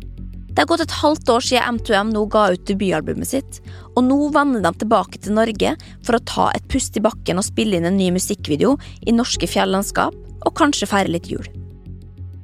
Det 0.54 0.62
har 0.62 0.70
gått 0.70 0.84
et 0.86 1.00
halvt 1.02 1.30
år 1.34 1.42
siden 1.42 1.80
M2M 1.80 2.12
nå 2.13 2.28
ga 2.30 2.44
ut 2.54 2.66
debutalbumet 2.70 3.30
sitt, 3.32 3.58
og 3.98 4.06
nå 4.06 4.20
vender 4.36 4.62
de 4.62 4.72
tilbake 4.84 5.18
til 5.18 5.34
Norge 5.34 5.72
for 6.06 6.18
å 6.18 6.26
ta 6.30 6.52
et 6.54 6.68
pust 6.70 6.94
i 7.00 7.02
bakken 7.02 7.42
og 7.42 7.48
spille 7.48 7.80
inn 7.80 7.89
en 7.89 7.98
ny 7.98 8.12
musikkvideo 8.13 8.76
i 9.10 9.16
norske 9.18 9.50
fjellandskap, 9.50 10.13
og 10.44 10.56
kanskje 10.60 10.89
feire 10.92 11.10
litt 11.10 11.32
jul. 11.32 11.48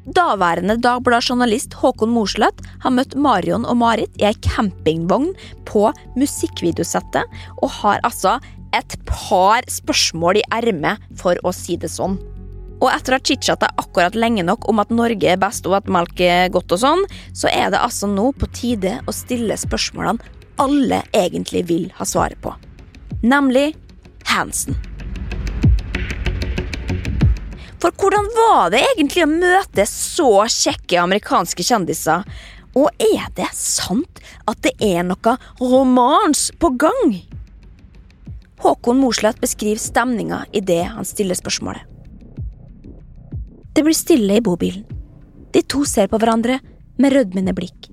Daværende 0.10 0.80
Dagbladet-journalist 0.82 1.76
Håkon 1.78 2.10
Mosleth 2.10 2.65
har 2.82 2.95
møtt 2.95 3.13
Marion 3.13 3.67
og 3.69 3.78
Marit 3.78 4.17
i 4.17 4.26
ei 4.32 4.34
campingvogn 4.41 5.36
på 5.69 5.86
musikkvideosettet, 6.17 7.30
og 7.62 7.76
har 7.84 8.02
altså 8.08 8.39
et 8.74 8.98
par 9.06 9.62
spørsmål 9.69 10.41
i 10.41 10.48
ermet, 10.58 10.98
for 11.13 11.38
å 11.45 11.54
si 11.54 11.78
det 11.78 11.93
sånn. 11.93 12.17
Og 12.80 12.88
etter 12.94 13.13
å 13.13 13.20
ha 13.20 13.24
chitchatta 13.24 13.70
akkurat 13.82 14.15
lenge 14.15 14.46
nok 14.48 14.70
om 14.72 14.80
at 14.80 14.92
Norge 14.94 15.34
er 15.34 15.39
best 15.39 15.68
og 15.68 15.76
at 15.82 15.89
melk 15.92 16.22
er 16.24 16.52
godt 16.54 16.72
og 16.78 16.84
sånn, 16.84 17.06
så 17.36 17.52
er 17.52 17.74
det 17.74 17.82
altså 17.84 18.08
nå 18.08 18.32
på 18.39 18.48
tide 18.56 19.00
å 19.04 19.15
stille 19.15 19.58
spørsmålene 19.60 20.38
alle 20.60 21.04
egentlig 21.15 21.63
vil 21.70 21.88
ha 21.96 22.06
svaret 22.08 22.39
på. 22.44 22.54
Nemlig 23.24 23.74
Hansen. 24.28 24.76
For 27.80 27.96
hvordan 27.96 28.28
var 28.36 28.72
det 28.74 28.82
egentlig 28.84 29.24
å 29.24 29.32
møte 29.32 29.86
så 29.88 30.32
kjekke 30.52 31.00
amerikanske 31.00 31.63
kjendiser? 31.63 32.26
Og 32.76 32.92
er 33.02 33.32
det 33.39 33.48
sant 33.56 34.20
at 34.52 34.60
det 34.65 34.76
er 34.84 35.08
noe 35.08 35.38
romans 35.63 36.50
på 36.60 36.74
gang? 36.80 37.15
Håkon 38.60 39.00
Mosleth 39.00 39.39
beskriver 39.39 39.80
stemninga 39.80 40.44
i 40.52 40.60
det 40.60 40.84
han 40.92 41.08
stiller 41.08 41.39
spørsmålet. 41.39 41.88
Det 43.73 43.86
blir 43.86 43.97
stille 43.97 44.39
i 44.39 44.43
bobilen. 44.43 44.86
De 45.53 45.62
to 45.65 45.86
ser 45.88 46.10
på 46.10 46.19
hverandre 46.21 46.60
med 46.99 47.13
rødmende 47.13 47.55
blikk. 47.58 47.89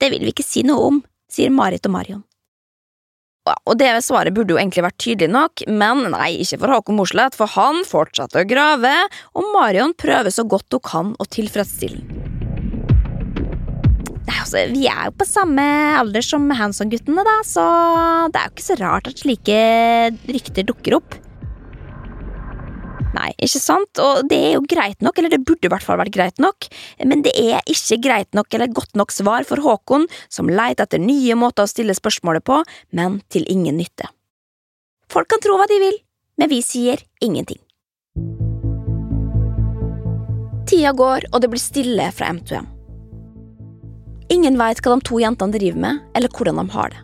Det 0.00 0.08
vil 0.12 0.24
vi 0.24 0.32
ikke 0.34 0.46
si 0.46 0.64
noe 0.66 0.88
om, 0.88 0.98
sier 1.30 1.52
Marit 1.52 1.86
og 1.88 1.94
Marion. 1.94 2.24
Og 3.66 3.76
det 3.80 3.88
svaret 4.04 4.34
burde 4.36 4.54
jo 4.54 4.60
egentlig 4.60 4.84
vært 4.84 5.00
tydelig 5.00 5.30
nok, 5.32 5.62
men 5.66 6.04
nei, 6.12 6.34
ikke 6.42 6.60
for 6.60 6.74
Håkon 6.74 6.98
Mosleth, 6.98 7.38
for 7.40 7.50
han 7.56 7.82
fortsatte 7.88 8.42
å 8.42 8.48
grave, 8.48 8.92
og 9.34 9.48
Marion 9.54 9.94
prøver 9.98 10.32
så 10.34 10.44
godt 10.46 10.76
hun 10.76 10.84
kan 10.84 11.14
å 11.18 11.26
tilfredsstille 11.26 12.04
Nei, 14.20 14.36
altså, 14.36 14.62
Vi 14.70 14.84
er 14.86 15.08
jo 15.08 15.16
på 15.18 15.26
samme 15.26 15.64
alder 15.98 16.22
som 16.22 16.44
Hanson-guttene, 16.54 17.24
da, 17.26 17.40
så 17.46 17.64
det 18.30 18.38
er 18.38 18.46
jo 18.46 18.54
ikke 18.54 18.68
så 18.68 18.78
rart 18.82 19.10
at 19.10 19.24
slike 19.24 19.58
rykter 20.30 20.68
dukker 20.68 21.00
opp. 21.00 21.16
Nei, 23.10 23.30
ikke 23.42 23.58
sant? 23.58 24.00
Og 24.02 24.28
det 24.30 24.38
er 24.38 24.52
jo 24.54 24.62
greit 24.70 25.00
nok, 25.02 25.18
eller 25.18 25.32
det 25.32 25.42
burde 25.46 25.66
i 25.66 25.72
hvert 25.72 25.84
fall 25.86 25.98
vært 25.98 26.14
greit 26.14 26.38
nok, 26.42 26.68
men 27.10 27.24
det 27.26 27.32
er 27.34 27.58
ikke 27.70 27.98
greit 28.04 28.30
nok 28.38 28.54
eller 28.54 28.70
godt 28.70 28.94
nok 28.98 29.14
svar 29.14 29.46
for 29.48 29.62
Håkon, 29.64 30.06
som 30.30 30.50
leter 30.50 30.86
etter 30.86 31.02
nye 31.02 31.34
måter 31.38 31.66
å 31.66 31.70
stille 31.70 31.96
spørsmålet 31.96 32.46
på, 32.46 32.60
men 32.94 33.18
til 33.32 33.48
ingen 33.50 33.80
nytte. 33.80 34.06
Folk 35.10 35.30
kan 35.32 35.42
tro 35.42 35.58
hva 35.58 35.66
de 35.70 35.80
vil, 35.82 35.98
men 36.38 36.52
vi 36.52 36.62
sier 36.62 37.02
ingenting. 37.24 37.58
Tida 40.70 40.92
går, 40.94 41.26
og 41.34 41.42
det 41.42 41.50
blir 41.50 41.58
stille 41.62 42.06
fra 42.14 42.30
M2M. 42.30 42.68
Ingen 44.30 44.54
veit 44.60 44.78
hva 44.84 44.94
de 44.94 45.02
to 45.08 45.18
jentene 45.18 45.56
driver 45.56 45.82
med, 45.82 46.02
eller 46.14 46.30
hvordan 46.30 46.60
de 46.62 46.70
har 46.76 46.92
det. 46.94 47.00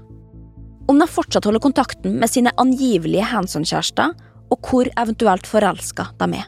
Om 0.87 1.01
de 1.03 1.09
fortsatt 1.11 1.49
holder 1.49 1.65
kontakten 1.65 2.15
med 2.21 2.31
sine 2.31 2.53
angivelige 2.63 3.27
Hanson-kjærester, 3.33 4.15
og 4.51 4.61
hvor 4.71 4.91
eventuelt 4.97 5.49
forelska 5.49 6.11
de 6.21 6.31
er. 6.43 6.47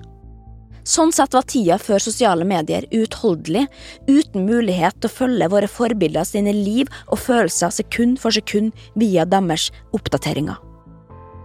Sånn 0.89 1.11
sett 1.13 1.35
var 1.37 1.45
tida 1.45 1.77
før 1.77 2.01
sosiale 2.01 2.47
medier 2.49 2.87
uutholdelig, 2.95 3.67
uten 4.09 4.47
mulighet 4.49 4.97
til 4.97 5.11
å 5.11 5.17
følge 5.19 5.51
våre 5.53 5.69
forbilder 5.69 6.25
sine 6.25 6.55
liv 6.57 6.89
og 7.11 7.21
følelser 7.21 7.75
sekund 7.77 8.17
for 8.23 8.33
sekund 8.33 8.73
via 8.97 9.27
deres 9.29 9.69
oppdateringer. 9.93 10.57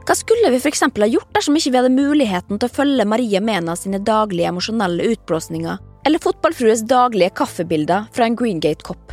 Hva 0.03 0.15
skulle 0.19 0.51
vi 0.51 0.61
eksempel 0.67 1.05
ha 1.05 1.11
gjort 1.11 1.35
dersom 1.35 1.59
ikke 1.59 1.73
vi 1.73 1.79
hadde 1.79 1.91
muligheten 1.95 2.59
til 2.59 2.69
å 2.69 2.75
følge 2.77 3.07
Maria 3.07 3.43
Mena 3.43 3.75
sine 3.79 3.99
daglige 4.03 4.49
emosjonelle 4.51 5.11
utblåsninger, 5.11 5.83
eller 6.07 6.23
fotballfrues 6.23 6.83
daglige 6.87 7.35
kaffebilder 7.39 8.09
fra 8.15 8.27
en 8.27 8.39
Greengate-kopp? 8.39 9.11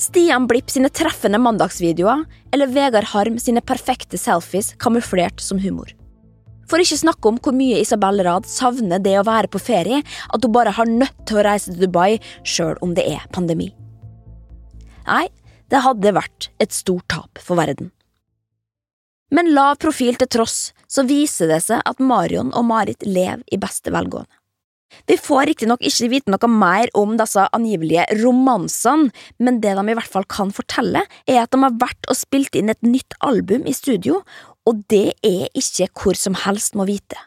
Stian 0.00 0.48
Blipp 0.50 0.72
sine 0.72 0.92
treffende 0.92 1.40
mandagsvideoer, 1.40 2.24
eller 2.52 2.72
Vegard 2.76 3.12
Harm 3.12 3.36
sine 3.40 3.64
perfekte 3.64 4.20
selfies 4.20 4.74
kamuflert 4.80 5.40
som 5.40 5.60
humor? 5.60 5.92
For 6.70 6.80
ikke 6.80 7.00
snakke 7.00 7.30
om 7.30 7.38
hvor 7.42 7.56
mye 7.56 7.80
Isabel 7.82 8.22
Rad 8.26 8.48
savner 8.48 9.02
det 9.02 9.16
å 9.20 9.26
være 9.26 9.50
på 9.52 9.62
ferie, 9.62 10.02
at 10.02 10.44
hun 10.44 10.54
bare 10.54 10.74
har 10.76 10.90
nødt 10.90 11.24
til 11.28 11.40
å 11.40 11.46
reise 11.46 11.72
til 11.72 11.86
Dubai 11.86 12.20
sjøl 12.42 12.78
om 12.84 12.94
det 12.96 13.06
er 13.16 13.26
pandemi. 13.34 13.70
Nei, 15.04 15.26
det 15.72 15.82
hadde 15.84 16.16
vært 16.16 16.48
et 16.62 16.72
stort 16.72 17.06
tap 17.12 17.40
for 17.42 17.60
verden. 17.60 17.90
Men 19.34 19.50
lav 19.56 19.80
profil 19.82 20.16
til 20.20 20.30
tross, 20.30 20.70
så 20.86 21.02
viser 21.08 21.50
det 21.50 21.60
seg 21.64 21.82
at 21.88 22.00
Marion 22.00 22.52
og 22.54 22.68
Marit 22.68 23.02
lever 23.06 23.42
i 23.52 23.60
beste 23.60 23.92
velgående. 23.94 24.30
Vi 25.10 25.16
får 25.18 25.48
riktignok 25.48 25.82
ikke 25.82 26.08
vite 26.12 26.30
noe 26.30 26.48
mer 26.50 26.90
om 26.94 27.16
disse 27.18 27.42
angivelige 27.56 28.04
romansene, 28.20 29.10
men 29.42 29.58
det 29.64 29.74
de 29.74 29.84
i 29.90 29.96
hvert 29.98 30.12
fall 30.12 30.26
kan 30.30 30.52
fortelle, 30.54 31.02
er 31.26 31.40
at 31.42 31.50
de 31.50 31.60
har 31.64 31.74
vært 31.80 32.06
og 32.06 32.18
spilt 32.18 32.54
inn 32.54 32.70
et 32.70 32.86
nytt 32.86 33.16
album 33.24 33.66
i 33.66 33.74
studio, 33.74 34.20
og 34.68 34.82
det 34.90 35.14
er 35.24 35.48
ikke 35.54 35.90
hvor 35.92 36.18
som 36.18 36.36
helst 36.44 36.76
må 36.78 36.86
vite. 36.88 37.18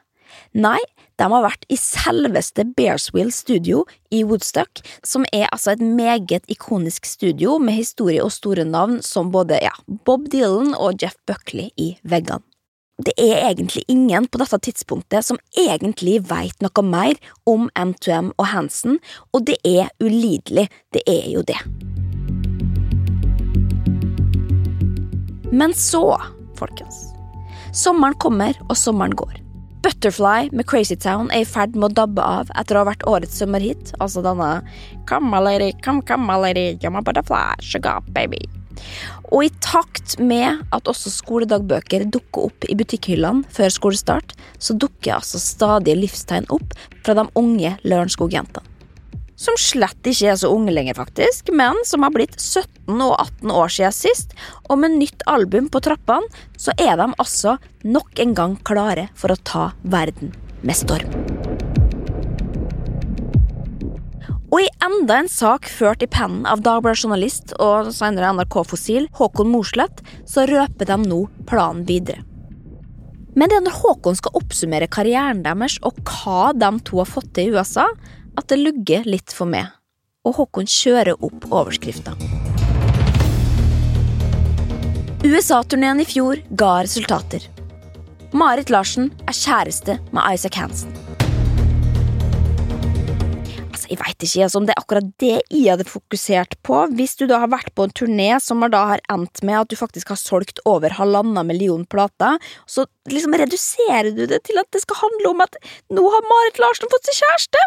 Nei, 0.57 0.79
de 1.17 1.25
har 1.31 1.43
vært 1.43 1.65
i 1.73 1.77
selveste 1.79 2.63
Bearswill 2.77 3.31
Studio 3.33 3.83
i 4.13 4.23
Woodstock, 4.27 4.83
som 5.05 5.25
er 5.33 5.47
altså 5.51 5.73
et 5.73 5.81
meget 5.81 6.45
ikonisk 6.51 7.05
studio 7.09 7.57
med 7.61 7.79
historie 7.79 8.23
og 8.23 8.33
store 8.35 8.65
navn 8.67 9.01
som 9.05 9.31
både 9.33 9.59
ja, 9.63 9.73
Bob 10.05 10.29
Dylan 10.33 10.75
og 10.75 11.01
Jeff 11.01 11.17
Buckley 11.27 11.71
i 11.77 11.95
veggene. 12.03 12.45
Det 12.97 13.13
er 13.21 13.43
egentlig 13.51 13.83
ingen 13.93 14.25
på 14.25 14.39
dette 14.41 14.57
tidspunktet 14.65 15.25
som 15.25 15.37
egentlig 15.53 16.15
veit 16.31 16.63
noe 16.65 16.81
mer 16.81 17.19
om 17.45 17.67
M2M 17.77 18.31
og 18.33 18.47
Hansen, 18.49 18.97
og 19.37 19.45
det 19.45 19.59
er 19.61 19.91
ulidelig, 20.01 20.65
det 20.93 21.05
er 21.05 21.29
jo 21.29 21.45
det. 21.45 21.59
Men 25.53 25.77
så, 25.77 26.17
folkens. 26.57 27.06
Sommeren 27.77 28.15
kommer, 28.17 28.57
og 28.71 28.77
sommeren 28.79 29.13
går. 29.13 29.35
Butterfly 29.85 30.49
med 30.49 30.65
Crazy 30.65 30.95
Town 30.97 31.27
er 31.29 31.43
i 31.43 31.47
ferd 31.47 31.75
med 31.77 31.91
å 31.91 31.95
dabbe 31.99 32.23
av 32.25 32.49
etter 32.57 32.73
å 32.73 32.81
ha 32.81 32.87
vært 32.87 33.03
årets 33.05 33.37
sommerhit, 33.37 33.91
altså 34.01 34.23
denne 34.25 34.63
Come 35.09 35.41
lady, 35.45 35.69
come, 35.85 36.01
come 36.01 36.39
lady, 36.41 36.71
you're 36.81 37.03
butterfly, 37.05 37.53
sugar 37.61 38.01
baby. 38.15 38.41
Og 39.29 39.45
i 39.45 39.51
takt 39.61 40.15
med 40.17 40.63
at 40.73 40.89
også 40.89 41.13
skoledagbøker 41.13 42.07
dukker 42.09 42.49
opp 42.49 42.65
i 42.65 42.77
butikkhyllene 42.79 43.45
før 43.53 43.75
skolestart, 43.75 44.33
så 44.57 44.73
dukker 44.73 45.19
altså 45.19 45.41
stadige 45.41 46.01
livstegn 46.01 46.49
opp 46.57 46.73
fra 47.05 47.13
de 47.19 47.27
unge 47.37 47.75
Lørenskog-jentene 47.85 48.76
som 49.37 49.57
slett 49.61 50.09
ikke 50.09 50.31
er 50.31 50.39
så 50.41 50.49
unge 50.53 50.73
lenger, 50.73 50.97
faktisk, 50.97 51.51
men 51.53 51.77
som 51.85 52.03
har 52.05 52.13
blitt 52.15 52.35
17 52.41 52.97
og 52.97 53.13
18 53.13 53.53
år 53.53 53.73
siden 53.73 53.95
sist, 53.95 54.33
og 54.65 54.81
med 54.81 54.97
nytt 54.97 55.25
album 55.29 55.69
på 55.69 55.81
trappene, 55.85 56.25
så 56.57 56.73
er 56.81 56.97
de 56.97 57.11
altså 57.13 57.57
nok 57.85 58.17
en 58.23 58.33
gang 58.37 58.57
klare 58.67 59.07
for 59.15 59.33
å 59.33 59.41
ta 59.45 59.69
verden 59.85 60.33
med 60.65 60.77
storm. 60.77 61.13
Og 64.47 64.61
i 64.63 64.69
enda 64.81 65.19
en 65.19 65.29
sak 65.29 65.67
ført 65.67 66.01
i 66.01 66.07
pennen 66.09 66.45
av 66.47 66.61
Dagbladet 66.63 67.03
journalist 67.03 67.51
og 67.59 67.91
senere 67.93 68.31
NRK-fossil 68.37 69.09
Håkon 69.19 69.51
Mosleth, 69.51 70.01
så 70.25 70.47
røper 70.47 70.87
de 70.87 70.97
nå 71.03 71.25
planen 71.49 71.83
videre. 71.87 72.23
Men 73.37 73.51
det 73.51 73.59
er 73.59 73.65
når 73.67 73.75
Håkon 73.83 74.17
skal 74.17 74.39
oppsummere 74.39 74.87
karrieren 74.89 75.43
deres 75.45 75.75
og 75.85 75.99
hva 76.07 76.55
de 76.57 76.71
to 76.87 77.03
har 77.03 77.11
fått 77.11 77.27
til 77.37 77.51
i 77.51 77.59
USA, 77.59 77.85
at 78.37 78.47
det 78.51 78.59
lugger 78.61 79.07
litt 79.09 79.33
for 79.33 79.49
meg, 79.49 79.73
og 80.27 80.37
Håkon 80.37 80.69
kjører 80.69 81.17
opp 81.17 81.49
overskrifta. 81.49 82.13
USA-turneen 85.25 86.03
i 86.03 86.07
fjor 86.07 86.39
ga 86.55 86.77
resultater. 86.85 87.47
Marit 88.37 88.69
Larsen 88.69 89.09
er 89.25 89.33
kjæreste 89.33 89.97
med 90.13 90.35
Isaac 90.35 90.59
Hansen. 90.59 90.93
Altså, 93.71 93.87
Jeg 93.89 93.97
veit 94.01 94.25
ikke 94.27 94.43
altså, 94.45 94.59
om 94.59 94.67
det 94.67 94.75
er 94.75 94.83
akkurat 94.83 95.09
det 95.23 95.33
jeg 95.49 95.71
hadde 95.71 95.87
fokusert 95.89 96.53
på. 96.61 96.83
Hvis 96.99 97.17
du 97.17 97.25
da 97.25 97.41
har 97.41 97.49
vært 97.49 97.73
på 97.73 97.87
en 97.87 97.95
turné 97.97 98.29
som 98.43 98.61
da 98.69 98.83
har 98.91 99.03
endt 99.09 99.41
med 99.47 99.61
at 99.63 99.71
du 99.71 99.77
faktisk 99.79 100.13
har 100.13 100.21
solgt 100.21 100.61
over 100.65 100.93
halvannen 100.99 101.47
million 101.47 101.85
plater, 101.85 102.37
så 102.69 102.85
liksom 103.09 103.33
reduserer 103.41 104.13
du 104.13 104.27
det 104.29 104.43
til 104.45 104.61
at 104.61 104.69
det 104.71 104.83
skal 104.85 105.01
handle 105.01 105.33
om 105.33 105.43
at 105.47 105.57
nå 105.89 106.05
har 106.13 106.29
Marit 106.29 106.61
Larsen 106.61 106.93
fått 106.93 107.09
seg 107.09 107.23
kjæreste! 107.23 107.65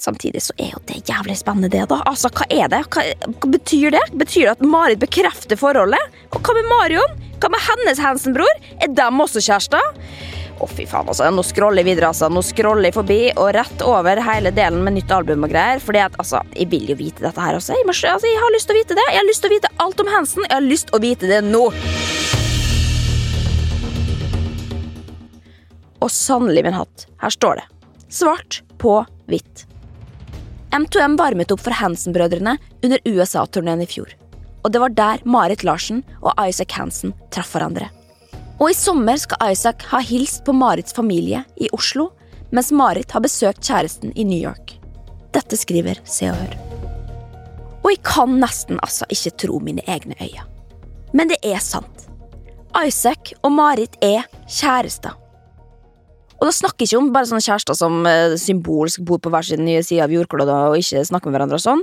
Samtidig 0.00 0.40
så 0.40 0.54
er 0.56 0.70
jo 0.72 0.80
det 0.88 1.02
jævlig 1.04 1.36
spennende, 1.36 1.68
det, 1.68 1.82
da. 1.90 1.98
Altså, 2.08 2.30
hva 2.32 2.46
er 2.48 2.70
det? 2.72 2.80
Hva, 2.88 3.04
hva 3.36 3.48
betyr 3.52 3.92
det? 3.92 4.00
Betyr 4.16 4.46
det 4.46 4.54
at 4.54 4.62
Marit 4.64 5.00
bekrefter 5.02 5.60
forholdet? 5.60 6.20
Og 6.32 6.40
hva 6.40 6.54
med 6.56 6.68
Marion? 6.70 7.18
Hva 7.40 7.50
med 7.52 7.60
hennes 7.66 8.00
Hansen-bror? 8.00 8.62
Er 8.80 8.94
dem 8.96 9.20
også 9.20 9.42
kjærester? 9.44 10.00
Å, 10.60 10.68
fy 10.72 10.86
faen, 10.88 11.08
altså. 11.08 11.28
Nå 11.28 11.44
scroller 11.44 11.84
jeg 11.84 11.90
videre, 11.90 12.14
altså. 12.14 12.30
Nå 12.32 12.40
scroller 12.44 12.88
jeg 12.88 12.96
forbi 12.96 13.20
og 13.34 13.52
rett 13.58 13.84
over 13.84 14.22
hele 14.24 14.54
delen 14.56 14.80
med 14.86 14.96
nytt 14.96 15.12
album 15.12 15.44
og 15.44 15.52
greier. 15.52 15.84
Fordi 15.84 16.00
at, 16.06 16.16
altså, 16.20 16.40
jeg 16.56 16.72
vil 16.72 16.88
jo 16.94 16.96
vite 16.96 17.26
dette 17.26 17.44
her 17.44 17.60
også. 17.60 17.76
Jeg, 17.76 17.88
må, 17.88 17.92
altså, 17.92 18.32
jeg 18.32 18.40
har 18.40 18.56
lyst 18.56 18.70
til 18.70 18.76
å 18.76 18.80
vite 18.80 18.96
det. 18.96 19.08
Jeg 19.12 19.20
har 19.20 19.28
lyst 19.28 19.44
til 19.44 19.52
å 19.52 19.56
vite 19.58 19.72
alt 19.84 20.04
om 20.04 20.12
Hansen. 20.16 20.48
Jeg 20.48 20.56
har 20.56 20.64
lyst 20.64 20.88
til 20.88 20.96
å 20.96 21.04
vite 21.04 21.28
det 21.28 21.44
nå. 21.44 21.64
Og 26.00 26.08
sannelig 26.08 26.64
min 26.64 26.80
hatt, 26.80 27.10
her 27.20 27.36
står 27.36 27.60
det. 27.60 27.66
Svart 28.08 28.62
på 28.80 29.02
hvitt. 29.28 29.69
M2M 30.70 31.16
varmet 31.18 31.50
opp 31.50 31.62
for 31.64 31.74
Hansen-brødrene 31.74 32.56
under 32.84 33.00
USA-turneen 33.04 33.82
i 33.82 33.88
fjor. 33.90 34.12
Og 34.62 34.72
det 34.72 34.82
var 34.82 34.94
der 34.94 35.22
Marit 35.24 35.64
Larsen 35.66 36.04
og 36.20 36.36
Isaac 36.38 36.76
Hansen 36.76 37.14
traff 37.34 37.56
hverandre. 37.56 37.88
Og 38.60 38.70
i 38.70 38.76
sommer 38.76 39.18
skal 39.18 39.50
Isaac 39.54 39.86
ha 39.90 40.02
hilst 40.04 40.44
på 40.44 40.54
Marits 40.54 40.94
familie 40.94 41.42
i 41.56 41.70
Oslo, 41.74 42.10
mens 42.52 42.70
Marit 42.70 43.10
har 43.10 43.24
besøkt 43.24 43.64
kjæresten 43.66 44.12
i 44.14 44.26
New 44.28 44.38
York. 44.38 44.76
Dette 45.34 45.58
skriver 45.58 46.02
Se 46.04 46.28
og 46.30 46.38
Hør. 46.38 46.54
Og 47.80 47.90
jeg 47.94 48.02
kan 48.04 48.36
nesten 48.42 48.78
altså 48.84 49.08
ikke 49.10 49.34
tro 49.42 49.58
mine 49.64 49.82
egne 49.88 50.14
øyne. 50.20 50.46
Men 51.16 51.32
det 51.32 51.40
er 51.42 51.58
sant. 51.64 52.06
Isaac 52.76 53.32
og 53.42 53.50
Marit 53.56 53.96
er 54.04 54.28
kjærester. 54.46 55.16
Og 56.40 56.48
da 56.48 56.52
snakker 56.56 56.86
ikke 56.86 56.98
om 56.98 57.10
bare 57.12 57.28
sånne 57.28 57.44
kjærester 57.44 57.76
som 57.76 58.00
uh, 58.08 58.36
symbolsk 58.40 59.02
bor 59.04 59.20
på 59.20 59.32
hver 59.32 59.44
sin 59.44 59.60
nye 59.66 59.82
side 59.84 60.06
av 60.06 60.14
jordkloden 60.14 60.72
og 60.72 60.78
ikke 60.80 61.04
snakker 61.04 61.28
med 61.28 61.36
hverandre 61.36 61.60
og 61.60 61.64
sånn. 61.66 61.82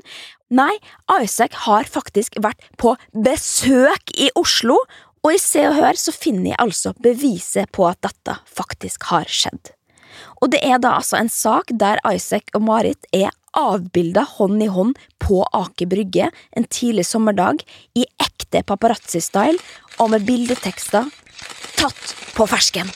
Nei, 0.57 0.73
Isaac 1.21 1.53
har 1.67 1.89
faktisk 1.89 2.39
vært 2.41 2.65
på 2.81 2.95
besøk 3.13 4.15
i 4.17 4.31
Oslo, 4.39 4.79
og 5.25 5.33
i 5.35 5.39
Se 5.41 5.63
og 5.67 5.75
Hør 5.75 5.97
så 5.99 6.13
finner 6.15 6.53
jeg 6.53 6.61
altså 6.63 6.93
beviset 7.03 7.69
på 7.75 7.85
at 7.89 7.99
dette 8.05 8.37
faktisk 8.47 9.09
har 9.11 9.27
skjedd. 9.29 9.73
Og 10.41 10.51
det 10.53 10.61
er 10.65 10.79
da 10.81 10.95
altså 10.97 11.19
en 11.19 11.29
sak 11.29 11.73
der 11.81 12.01
Isaac 12.07 12.53
og 12.57 12.63
Marit 12.69 13.09
er 13.13 13.33
avbilda 13.57 14.23
hånd 14.37 14.61
i 14.63 14.69
hånd 14.71 14.97
på 15.23 15.41
Aker 15.57 15.89
Brygge 15.89 16.29
en 16.57 16.69
tidlig 16.69 17.07
sommerdag 17.09 17.63
i 17.97 18.05
ekte 18.21 18.63
paparazzi-style 18.69 19.57
og 19.99 20.13
med 20.13 20.25
bildetekster 20.29 21.09
tatt 21.77 22.15
på 22.37 22.49
fersken. 22.49 22.93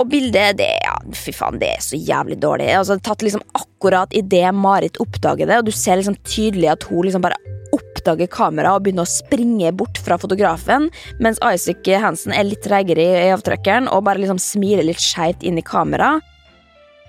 Og 0.00 0.08
bildet, 0.08 0.56
det, 0.56 0.70
ja, 0.80 0.96
fy 1.12 1.32
faen, 1.36 1.60
det 1.60 1.74
er 1.74 1.82
så 1.84 1.98
jævlig 1.98 2.38
dårlig. 2.40 2.70
Altså, 2.72 2.96
tatt 3.04 3.24
liksom 3.24 3.42
akkurat 3.58 4.12
idet 4.16 4.48
Marit 4.56 4.96
oppdager 5.02 5.50
det, 5.50 5.60
og 5.60 5.68
du 5.68 5.74
ser 5.76 6.00
liksom 6.00 6.16
tydelig 6.24 6.70
at 6.72 6.86
hun 6.88 7.04
liksom 7.04 7.24
bare 7.24 7.36
oppdager 7.76 8.30
kameraet 8.32 8.80
og 8.80 8.86
begynner 8.86 9.06
å 9.06 9.10
springe 9.10 9.70
bort 9.76 10.00
fra 10.02 10.16
fotografen, 10.18 10.88
mens 11.22 11.38
Isaac 11.44 11.86
Hansen 12.02 12.34
er 12.34 12.48
litt 12.48 12.64
treigere 12.64 13.04
i 13.04 13.30
avtrekkeren 13.34 13.90
og 13.92 14.06
bare 14.08 14.22
liksom 14.22 14.40
smiler 14.42 14.88
litt 14.88 15.02
skeivt 15.04 15.44
inn 15.46 15.60
i 15.60 15.66
kamera. 15.66 16.16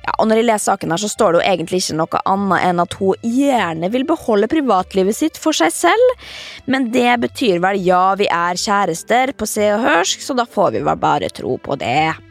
Ja, 0.02 0.16
og 0.18 0.28
Når 0.28 0.40
jeg 0.40 0.46
leser 0.48 0.66
saken, 0.72 0.92
her, 0.92 0.98
så 0.98 1.10
står 1.12 1.34
det 1.34 1.40
jo 1.40 1.50
egentlig 1.52 1.80
ikke 1.84 1.98
noe 2.00 2.22
annet 2.32 2.66
enn 2.66 2.82
at 2.82 2.96
hun 2.98 3.28
gjerne 3.38 3.92
vil 3.94 4.08
beholde 4.10 4.50
privatlivet 4.50 5.18
sitt 5.18 5.38
for 5.38 5.54
seg 5.54 5.70
selv, 5.76 6.26
men 6.66 6.90
det 6.94 7.20
betyr 7.22 7.62
vel 7.62 7.80
ja, 7.86 8.16
vi 8.18 8.26
er 8.26 8.58
kjærester 8.58 9.36
på 9.38 9.50
Se 9.50 9.70
og 9.76 9.86
Hørsk, 9.86 10.26
så 10.26 10.38
da 10.38 10.50
får 10.50 10.76
vi 10.76 10.84
vel 10.90 11.02
bare 11.02 11.30
tro 11.30 11.60
på 11.62 11.78
det. 11.80 12.31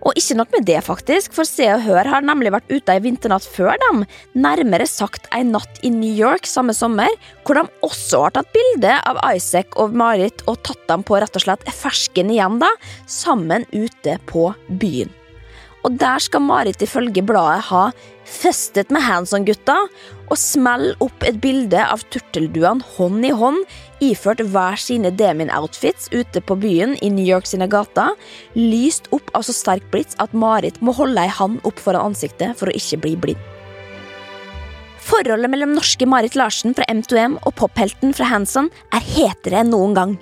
Og 0.00 0.16
ikke 0.16 0.36
nok 0.38 0.54
med 0.54 0.64
det, 0.68 0.78
faktisk, 0.86 1.34
for 1.36 1.48
Se 1.48 1.66
og 1.74 1.82
Hør 1.84 2.08
har 2.08 2.24
nemlig 2.24 2.52
vært 2.54 2.70
ute 2.72 2.94
ei 2.94 3.02
vinternatt 3.04 3.44
før 3.44 3.76
dem, 3.82 4.04
nærmere 4.32 4.86
sagt 4.88 5.28
ei 5.36 5.42
natt 5.44 5.80
i 5.84 5.92
New 5.92 6.12
York 6.16 6.48
samme 6.48 6.72
sommer, 6.76 7.12
hvor 7.44 7.60
de 7.60 7.66
også 7.84 8.24
har 8.24 8.36
tatt 8.38 8.52
bilde 8.54 8.96
av 8.96 9.20
Isaac 9.28 9.76
og 9.80 9.96
Marit 9.96 10.44
og 10.48 10.62
tatt 10.64 10.86
dem 10.88 11.04
på 11.04 11.20
rett 11.20 11.36
og 11.36 11.44
slett 11.44 11.68
fersken 11.68 12.32
igjen, 12.32 12.60
da, 12.62 12.70
sammen 13.04 13.68
ute 13.76 14.16
på 14.30 14.48
byen. 14.80 15.12
Og 15.84 15.96
der 16.00 16.20
skal 16.20 16.44
Marit 16.44 16.82
ifølge 16.84 17.24
bladet 17.24 17.68
ha 17.70 17.84
festet 18.30 18.92
med 18.94 19.02
Hanson-gutta 19.04 19.76
og 20.30 20.38
smell 20.38 20.92
opp 21.02 21.24
et 21.26 21.40
bilde 21.42 21.82
av 21.82 22.04
turtelduene 22.14 22.86
hånd 22.96 23.26
i 23.26 23.32
hånd, 23.34 23.60
iført 24.00 24.42
hver 24.52 24.78
sine 24.80 25.10
Demin-outfits 25.12 26.08
ute 26.14 26.40
på 26.40 26.56
byen 26.62 26.96
i 27.04 27.10
New 27.12 27.26
York 27.26 27.48
sine 27.50 27.68
gater, 27.70 28.14
lyst 28.56 29.10
opp 29.14 29.28
av 29.36 29.44
så 29.46 29.54
sterk 29.56 29.90
blits 29.92 30.18
at 30.22 30.32
Marit 30.32 30.78
må 30.80 30.94
holde 30.96 31.26
ei 31.26 31.32
hand 31.40 31.60
opp 31.68 31.82
foran 31.82 32.12
ansiktet 32.12 32.56
for 32.60 32.70
å 32.70 32.76
ikke 32.76 33.02
bli 33.02 33.16
blind. 33.26 33.48
Forholdet 35.10 35.50
mellom 35.50 35.72
norske 35.74 36.06
Marit 36.06 36.36
Larsen 36.38 36.76
fra 36.76 36.86
M2M 36.92 37.40
og 37.42 37.56
pophelten 37.58 38.12
fra 38.14 38.28
Hanson 38.30 38.70
er 38.94 39.02
hetere 39.16 39.64
enn 39.64 39.72
noen 39.74 39.96
gang. 39.96 40.12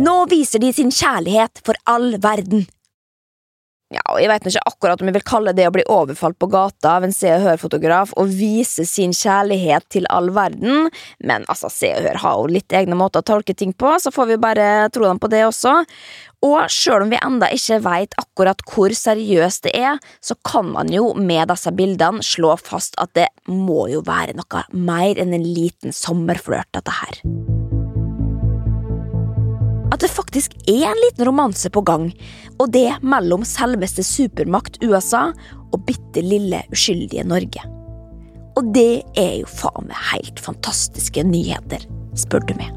Nå 0.00 0.14
viser 0.30 0.62
de 0.62 0.72
sin 0.72 0.92
kjærlighet 0.94 1.60
for 1.66 1.76
all 1.90 2.14
verden. 2.22 2.64
Ja, 3.94 4.02
Jeg 4.18 4.30
vet 4.30 4.48
ikke 4.48 4.62
akkurat 4.66 5.02
om 5.02 5.08
jeg 5.10 5.16
vil 5.18 5.26
kalle 5.28 5.54
det 5.54 5.68
å 5.68 5.74
bli 5.74 5.84
overfalt 5.92 6.38
på 6.40 6.48
gata 6.50 6.96
av 6.98 7.06
en 7.06 7.14
Se 7.14 7.30
og 7.30 7.44
Hør-fotograf 7.44 8.14
og 8.18 8.32
vise 8.34 8.86
sin 8.88 9.14
kjærlighet 9.14 9.86
til 9.92 10.08
all 10.10 10.32
verden, 10.34 10.88
men 11.22 11.46
altså, 11.52 11.70
Se 11.70 11.92
og 11.94 12.02
Hør 12.08 12.20
har 12.24 12.40
jo 12.40 12.52
litt 12.56 12.74
egne 12.74 12.98
måter 12.98 13.22
å 13.22 13.28
tolke 13.34 13.54
ting 13.54 13.74
på, 13.76 13.94
så 14.02 14.10
får 14.14 14.32
vi 14.32 14.40
bare 14.42 14.68
tro 14.94 15.06
dem 15.06 15.20
på 15.22 15.30
det 15.30 15.44
også. 15.46 15.76
Og 16.44 16.68
sjøl 16.72 17.06
om 17.06 17.12
vi 17.12 17.20
enda 17.22 17.48
ikke 17.54 17.80
veit 17.84 18.16
akkurat 18.20 18.60
hvor 18.68 18.92
seriøst 18.98 19.68
det 19.68 19.76
er, 19.78 20.00
så 20.20 20.36
kan 20.44 20.72
man 20.74 20.92
jo 20.92 21.12
med 21.16 21.48
disse 21.52 21.72
bildene 21.76 22.24
slå 22.24 22.56
fast 22.60 22.98
at 23.00 23.14
det 23.16 23.30
må 23.48 23.86
jo 23.92 24.04
være 24.04 24.36
noe 24.36 24.66
mer 24.74 25.20
enn 25.20 25.36
en 25.36 25.52
liten 25.54 25.94
sommerflørt, 25.94 26.72
dette 26.74 26.98
her. 27.00 27.53
At 29.94 30.02
det 30.02 30.10
faktisk 30.10 30.56
er 30.66 30.88
en 30.90 31.00
liten 31.06 31.26
romanse 31.28 31.70
på 31.70 31.82
gang, 31.86 32.08
og 32.58 32.72
det 32.74 32.88
mellom 33.02 33.44
selveste 33.46 34.04
supermakt 34.06 34.80
USA 34.82 35.28
og 35.70 35.82
bitte 35.86 36.22
lille 36.24 36.64
uskyldige 36.74 37.26
Norge. 37.26 37.62
Og 38.58 38.70
det 38.74 39.02
er 39.18 39.40
jo 39.40 39.50
faen 39.50 39.88
meg 39.88 40.08
helt 40.12 40.42
fantastiske 40.42 41.24
nyheter, 41.26 41.82
spør 42.18 42.46
du 42.46 42.54
meg. 42.58 42.70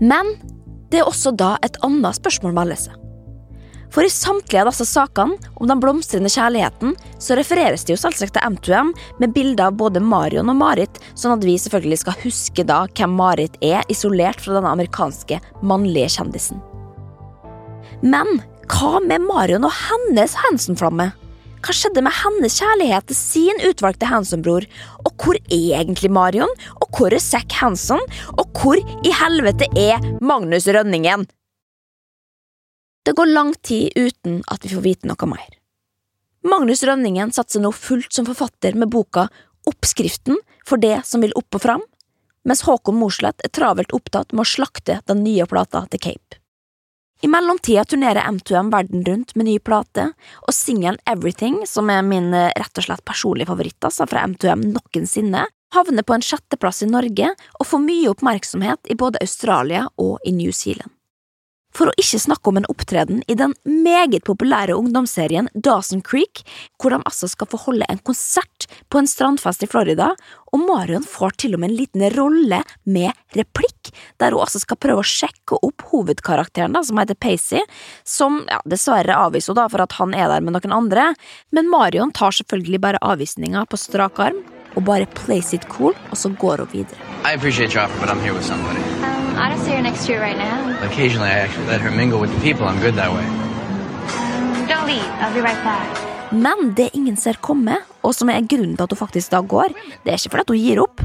Men 0.00 0.34
det 0.92 1.02
er 1.02 1.08
også 1.08 1.34
da 1.36 1.54
et 1.64 1.76
annet 1.84 2.16
spørsmål 2.18 2.56
melder 2.56 2.80
seg. 2.86 3.01
For 3.92 4.06
i 4.06 4.10
samtlige 4.10 4.62
av 4.62 4.70
disse 4.70 4.86
sakene 4.88 5.36
om 5.60 5.68
den 5.68 5.80
blomstrende 5.80 6.30
kjærligheten, 6.32 6.94
så 7.20 7.36
refereres 7.36 7.84
det 7.84 7.92
jo 7.92 8.00
selvsagt 8.00 8.32
til 8.38 8.46
M2M 8.46 8.92
med 9.20 9.34
bilder 9.36 9.68
av 9.68 9.76
både 9.80 10.00
Marion 10.00 10.48
og 10.48 10.56
Marit, 10.56 11.00
sånn 11.12 11.34
at 11.36 11.44
vi 11.44 11.58
selvfølgelig 11.60 12.00
skal 12.00 12.20
huske 12.24 12.64
da 12.68 12.86
hvem 12.96 13.16
Marit 13.18 13.58
er, 13.60 13.84
isolert 13.92 14.40
fra 14.40 14.56
denne 14.56 14.72
amerikanske 14.72 15.42
mannlige 15.60 16.14
kjendisen. 16.16 16.62
Men 18.00 18.40
hva 18.72 19.02
med 19.04 19.26
Marion 19.26 19.68
og 19.68 19.76
hennes 19.76 20.38
Hansen-flamme? 20.40 21.10
Hva 21.62 21.74
skjedde 21.76 22.02
med 22.02 22.16
hennes 22.16 22.56
kjærlighet 22.58 23.06
til 23.10 23.18
sin 23.18 23.60
utvalgte 23.68 24.08
Hanson-bror? 24.08 24.64
Og 25.04 25.12
hvor 25.20 25.36
er 25.44 25.82
egentlig 25.82 26.10
Marion? 26.10 26.50
Og 26.80 26.88
hvor 26.96 27.12
er 27.12 27.22
Zack 27.22 27.52
Hanson? 27.60 28.02
Og 28.40 28.48
hvor 28.56 28.80
i 28.80 29.14
helvete 29.20 29.68
er 29.78 30.02
Magnus 30.24 30.66
Rønningen? 30.66 31.28
Det 33.02 33.16
går 33.18 33.32
lang 33.34 33.54
tid 33.62 33.92
uten 33.96 34.42
at 34.46 34.64
vi 34.64 34.74
får 34.74 34.84
vite 34.84 35.10
noe 35.10 35.28
mer. 35.30 35.48
Magnus 36.46 36.82
Rønningen 36.86 37.32
satser 37.34 37.62
nå 37.62 37.72
fullt 37.74 38.12
som 38.14 38.26
forfatter 38.26 38.74
med 38.78 38.90
boka 38.90 39.28
Oppskriften 39.66 40.38
for 40.66 40.82
det 40.82 41.00
som 41.06 41.22
vil 41.22 41.34
opp 41.38 41.54
og 41.54 41.62
fram, 41.62 41.82
mens 42.46 42.64
Håkon 42.66 42.98
Mosleth 42.98 43.44
er 43.46 43.52
travelt 43.54 43.94
opptatt 43.94 44.34
med 44.34 44.42
å 44.42 44.52
slakte 44.52 44.98
den 45.06 45.22
nye 45.22 45.46
plata 45.46 45.84
til 45.90 46.02
Cape. 46.02 46.38
I 47.22 47.30
mellomtida 47.30 47.84
turnerer 47.86 48.26
M2M 48.26 48.72
verden 48.72 49.04
rundt 49.06 49.36
med 49.38 49.46
ny 49.46 49.58
plate, 49.62 50.08
og 50.42 50.54
singelen 50.54 50.98
Everything, 51.06 51.60
som 51.70 51.90
er 51.94 52.02
min 52.02 52.32
eh, 52.34 52.50
rett 52.58 52.80
og 52.80 52.88
slett 52.88 53.04
personlige 53.06 53.46
favoritt 53.46 53.86
altså, 53.86 54.08
fra 54.10 54.24
M2M 54.26 54.64
noensinne, 54.72 55.44
havner 55.72 56.02
på 56.02 56.16
en 56.16 56.26
sjetteplass 56.26 56.82
i 56.82 56.90
Norge 56.90 57.30
og 57.60 57.68
får 57.68 57.84
mye 57.84 58.10
oppmerksomhet 58.10 58.90
i 58.90 58.98
både 58.98 59.22
Australia 59.22 59.86
og 60.02 60.18
i 60.26 60.34
New 60.34 60.50
Zealand. 60.50 60.90
For 61.76 61.88
å 61.88 61.94
ikke 62.00 62.20
snakke 62.20 62.50
om 62.50 62.60
en 62.60 62.68
opptreden 62.70 63.22
i 63.30 63.36
den 63.38 63.54
meget 63.64 64.26
populære 64.28 64.76
ungdomsserien 64.76 65.48
Dawson 65.54 66.02
Creek, 66.04 66.42
hvor 66.80 66.92
de 66.92 67.00
altså 67.00 67.30
skal 67.30 67.48
få 67.48 67.60
holde 67.64 67.88
en 67.88 68.00
konsert 68.04 68.66
på 68.92 69.00
en 69.00 69.08
strandfest 69.08 69.64
i 69.64 69.70
Florida, 69.70 70.12
og 70.52 70.64
Marion 70.66 71.04
får 71.08 71.36
til 71.40 71.56
og 71.56 71.62
med 71.62 71.72
en 71.72 71.78
liten 71.78 72.04
rolle 72.12 72.60
med 72.84 73.38
replikk, 73.38 73.92
der 74.20 74.36
hun 74.36 74.44
altså 74.44 74.60
skal 74.62 74.80
prøve 74.80 75.00
å 75.00 75.08
sjekke 75.08 75.60
opp 75.64 75.86
hovedkarakteren, 75.92 76.76
da, 76.76 76.84
som 76.84 77.00
heter 77.00 77.16
Pacey, 77.16 77.64
som 78.04 78.42
ja, 78.50 78.60
dessverre 78.68 79.16
avviser 79.24 79.56
henne 79.56 79.72
for 79.72 79.84
at 79.84 79.96
han 80.00 80.12
er 80.16 80.28
der 80.28 80.44
med 80.44 80.56
noen 80.58 80.76
andre, 80.76 81.12
men 81.56 81.72
Marion 81.72 82.12
tar 82.12 82.36
selvfølgelig 82.36 82.82
bare 82.84 83.00
avvisninga 83.04 83.64
på 83.68 83.80
strak 83.80 84.20
arm, 84.20 84.42
og 84.76 84.84
bare 84.88 85.08
plays 85.18 85.52
it 85.56 85.66
cool, 85.72 85.96
og 86.10 86.16
så 86.16 86.32
går 86.40 86.64
hun 86.64 86.72
videre. 86.72 87.00
I 87.24 87.34
appreciate 87.34 87.76
offer, 87.76 88.00
but 88.00 88.08
I'm 88.08 88.20
here 88.20 88.32
with 88.32 88.44
somebody. 88.44 89.01
I 89.36 89.48
don't 89.48 89.64
see 89.64 89.72
her 89.72 89.82
next 89.82 90.06
to 90.06 90.12
you 90.12 90.20
right 90.20 90.36
now. 90.36 90.56
Occasionally, 90.84 91.30
I 91.30 91.38
actually 91.40 91.66
let 91.66 91.80
her 91.80 91.90
mingle 91.90 92.20
with 92.20 92.32
the 92.34 92.40
people. 92.40 92.66
I'm 92.66 92.80
good 92.80 92.94
that 92.94 93.12
way. 93.12 93.24
Um, 93.24 94.66
don't 94.68 94.86
leave. 94.86 95.08
I'll 95.20 95.34
be 95.34 95.40
right 95.40 95.62
back. 95.64 96.12
Men 96.32 96.72
det 96.74 96.94
ingen 96.96 97.16
ser 97.20 97.36
komme, 97.44 97.74
og 98.00 98.14
som 98.16 98.30
er 98.32 98.44
grunnen 98.48 98.76
til 98.76 98.86
at 98.86 98.92
hun 98.94 99.00
faktisk 99.02 99.32
da 99.34 99.42
går, 99.44 99.74
det 100.04 100.12
er 100.12 100.16
ikke 100.16 100.32
fordi 100.32 100.54
hun 100.54 100.62
gir 100.64 100.80
opp. 100.80 101.02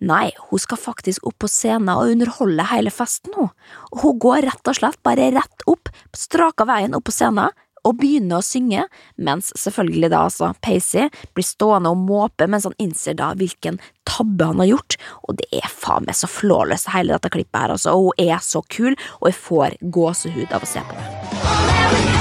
Nei, 0.00 0.30
hun 0.48 0.62
skal 0.62 0.80
faktisk 0.80 1.26
opp 1.28 1.36
på 1.44 1.50
scenen 1.52 1.90
og 1.92 2.08
underholde 2.14 2.64
hele 2.70 2.92
festen, 2.94 3.34
hun. 3.36 3.50
Og 3.92 4.04
hun 4.06 4.22
går 4.24 4.48
rett 4.48 4.72
og 4.72 4.78
slett 4.78 4.96
bare 5.04 5.28
rett 5.36 5.66
opp, 5.68 5.92
straka 6.16 6.64
veien 6.64 6.96
opp 6.96 7.04
på 7.10 7.12
scenen, 7.12 7.52
og 7.86 7.96
begynner 8.00 8.40
å 8.40 8.44
synge, 8.44 8.86
mens 9.16 9.52
selvfølgelig 9.58 10.10
da 10.12 10.24
altså 10.28 10.52
Pacey 10.64 11.08
blir 11.34 11.46
stående 11.46 11.92
og 11.92 12.02
måpe 12.04 12.48
mens 12.50 12.68
han 12.68 12.76
innser 12.82 13.16
da 13.18 13.32
hvilken 13.38 13.80
tabbe 14.08 14.50
han 14.50 14.62
har 14.62 14.72
gjort, 14.72 14.98
og 15.28 15.38
det 15.40 15.48
er 15.62 15.68
faen 15.70 16.06
meg 16.08 16.18
så 16.18 16.30
flawless 16.30 16.88
hele 16.94 17.14
dette 17.16 17.32
klippet 17.32 17.60
her, 17.62 17.76
altså, 17.76 17.94
og 17.94 18.10
hun 18.10 18.30
er 18.30 18.44
så 18.44 18.64
kul, 18.68 18.96
og 19.20 19.30
jeg 19.30 19.40
får 19.40 19.78
gåsehud 19.98 20.56
av 20.56 20.66
å 20.66 20.70
se 20.70 20.84
på 20.90 20.98
det. 20.98 22.20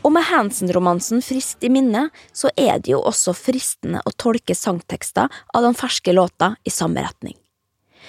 Og 0.00 0.14
med 0.16 0.24
Hansen-romansen 0.26 1.20
friskt 1.22 1.62
i 1.62 1.70
minne, 1.72 2.08
så 2.32 2.50
er 2.58 2.80
det 2.80 2.94
jo 2.94 3.02
også 3.06 3.34
fristende 3.36 4.00
å 4.02 4.14
tolke 4.18 4.56
sangtekster 4.58 5.28
av 5.28 5.66
den 5.66 5.76
ferske 5.78 6.16
låta 6.16 6.54
i 6.64 6.72
samme 6.74 7.04
retning. 7.04 7.36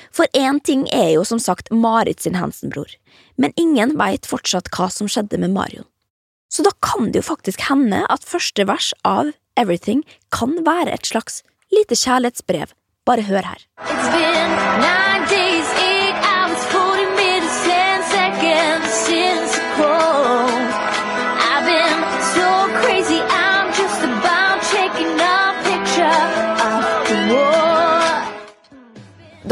For 0.09 0.25
én 0.37 0.59
ting 0.65 0.87
er 0.91 1.13
jo 1.13 1.25
som 1.27 1.39
sagt 1.39 1.71
Marit 1.71 2.23
sin 2.23 2.39
Hansen-bror, 2.39 2.89
men 3.37 3.53
ingen 3.59 3.95
veit 3.99 4.25
fortsatt 4.29 4.71
hva 4.73 4.89
som 4.91 5.09
skjedde 5.11 5.39
med 5.41 5.53
Marion. 5.53 5.87
Så 6.51 6.65
da 6.67 6.73
kan 6.83 7.11
det 7.11 7.21
jo 7.21 7.29
faktisk 7.29 7.63
hende 7.69 8.03
at 8.11 8.27
første 8.27 8.65
vers 8.67 8.91
av 9.07 9.31
Everything 9.59 10.03
kan 10.31 10.57
være 10.65 10.91
et 10.95 11.07
slags 11.07 11.43
lite 11.71 11.95
kjærlighetsbrev. 11.95 12.75
Bare 13.05 13.23
hør 13.27 13.47
her. 13.53 13.63
It's 13.79 14.11
been 14.11 14.81
nine 14.81 15.10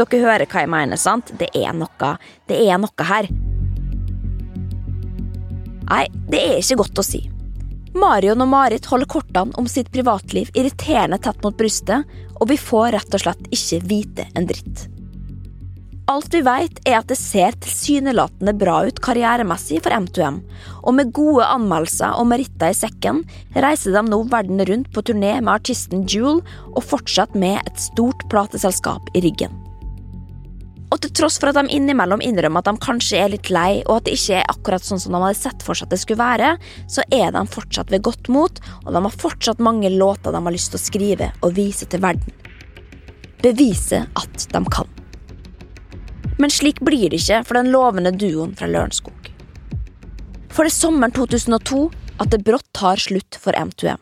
Dere 0.00 0.22
hører 0.22 0.48
hva 0.48 0.62
jeg 0.64 0.72
mener, 0.72 0.96
sant? 0.96 1.32
Det 1.36 1.50
er 1.56 1.74
noe, 1.76 2.14
det 2.48 2.56
er 2.64 2.78
noe 2.80 3.04
her. 3.04 3.28
Nei, 5.90 6.06
det 6.30 6.40
er 6.40 6.62
ikke 6.62 6.78
godt 6.80 7.02
å 7.02 7.04
si. 7.04 7.20
Marion 8.00 8.40
og 8.40 8.48
Marit 8.48 8.86
holder 8.86 9.10
kortene 9.10 9.56
om 9.58 9.66
sitt 9.68 9.90
privatliv 9.92 10.48
irriterende 10.54 11.18
tett 11.20 11.42
mot 11.44 11.56
brystet, 11.58 12.06
og 12.38 12.48
vi 12.48 12.56
får 12.56 12.94
rett 12.94 13.18
og 13.18 13.24
slett 13.24 13.52
ikke 13.52 13.82
vite 13.90 14.26
en 14.38 14.48
dritt. 14.48 14.86
Alt 16.10 16.32
vi 16.34 16.40
vet, 16.42 16.80
er 16.88 16.96
at 16.98 17.10
det 17.10 17.18
ser 17.20 17.54
tilsynelatende 17.62 18.54
bra 18.58 18.80
ut 18.88 18.98
karrieremessig 19.04 19.82
for 19.84 19.94
M2M, 19.94 20.40
og 20.80 20.96
med 20.96 21.12
gode 21.14 21.46
anmeldelser 21.46 22.16
og 22.18 22.30
meritter 22.32 22.72
i 22.72 22.78
sekken 22.78 23.20
reiser 23.54 23.94
de 23.94 24.02
nå 24.08 24.24
verden 24.32 24.64
rundt 24.70 24.90
på 24.94 25.04
turné 25.06 25.36
med 25.38 25.52
artisten 25.58 26.06
Jewel, 26.08 26.40
og 26.72 26.86
fortsatt 26.88 27.36
med 27.38 27.60
et 27.62 27.90
stort 27.90 28.24
plateselskap 28.32 29.12
i 29.14 29.26
ryggen. 29.28 29.54
Og 30.90 30.98
til 30.98 31.12
tross 31.14 31.38
for 31.38 31.52
at 31.52 31.58
de 31.60 31.70
innimellom 31.76 32.22
innrømmer 32.24 32.64
at 32.64 32.70
de 32.70 32.82
kanskje 32.82 33.20
er 33.22 33.30
litt 33.30 33.50
lei, 33.54 33.82
og 33.86 34.00
at 34.00 34.08
det 34.08 34.16
ikke 34.18 34.40
er 34.40 34.50
akkurat 34.50 34.86
sånn 34.86 34.98
som 35.02 35.14
de 35.14 35.20
hadde 35.22 35.38
sett 35.38 35.62
for 35.62 35.78
seg 35.78 35.86
at 35.86 35.94
det 35.94 36.00
skulle 36.02 36.22
være, 36.22 36.48
så 36.90 37.04
er 37.14 37.30
de 37.36 37.44
fortsatt 37.54 37.92
ved 37.94 38.02
godt 38.06 38.30
mot, 38.32 38.58
og 38.82 38.90
de 38.90 39.02
har 39.06 39.18
fortsatt 39.22 39.62
mange 39.62 39.92
låter 39.94 40.34
de 40.34 40.42
har 40.42 40.56
lyst 40.56 40.74
til 40.74 40.80
å 40.80 40.82
skrive 40.82 41.30
og 41.46 41.54
vise 41.58 41.86
til 41.86 42.02
verden. 42.02 42.34
Bevise 43.40 44.02
at 44.18 44.48
de 44.50 44.64
kan. 44.74 44.90
Men 46.40 46.50
slik 46.52 46.82
blir 46.82 47.12
det 47.12 47.20
ikke 47.20 47.44
for 47.46 47.60
den 47.60 47.70
lovende 47.70 48.12
duoen 48.16 48.56
fra 48.58 48.68
Lørenskog. 48.68 49.30
For 50.50 50.66
det 50.66 50.72
er 50.72 50.80
sommeren 50.80 51.14
2002 51.14 51.86
at 52.20 52.34
det 52.34 52.42
brått 52.44 52.66
tar 52.76 53.00
slutt 53.00 53.38
for 53.38 53.54
M2M. 53.56 54.00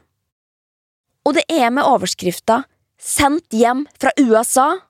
Og 1.29 1.37
det 1.37 1.45
er 1.53 1.69
med 1.71 1.85
overskrifta 1.85 2.63
'Sendt 2.99 3.55
hjem 3.55 3.85
fra 4.01 4.11
USA' 4.19 4.88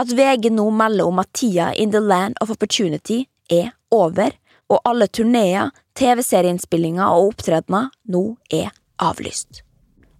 at 0.00 0.12
VG 0.12 0.50
nå 0.50 0.70
melder 0.70 1.06
om 1.06 1.18
at 1.22 1.32
tida 1.32 1.72
in 1.74 1.90
the 1.92 2.00
land 2.00 2.36
of 2.40 2.50
opportunity 2.50 3.24
er 3.50 3.72
over, 3.90 4.32
og 4.72 4.80
alle 4.88 5.08
turneer, 5.08 5.70
TV-serieinnspillinger 5.98 7.04
og 7.04 7.32
opptredener 7.32 7.90
nå 8.08 8.24
er 8.52 8.72
avlyst. 9.02 9.62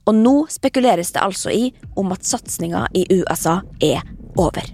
Og 0.06 0.16
nå 0.18 0.34
spekuleres 0.50 1.12
det 1.14 1.22
altså 1.22 1.52
i 1.54 1.70
om 1.96 2.12
at 2.12 2.26
satsinga 2.26 2.88
i 2.92 3.06
USA 3.14 3.60
er 3.80 4.02
over. 4.36 4.66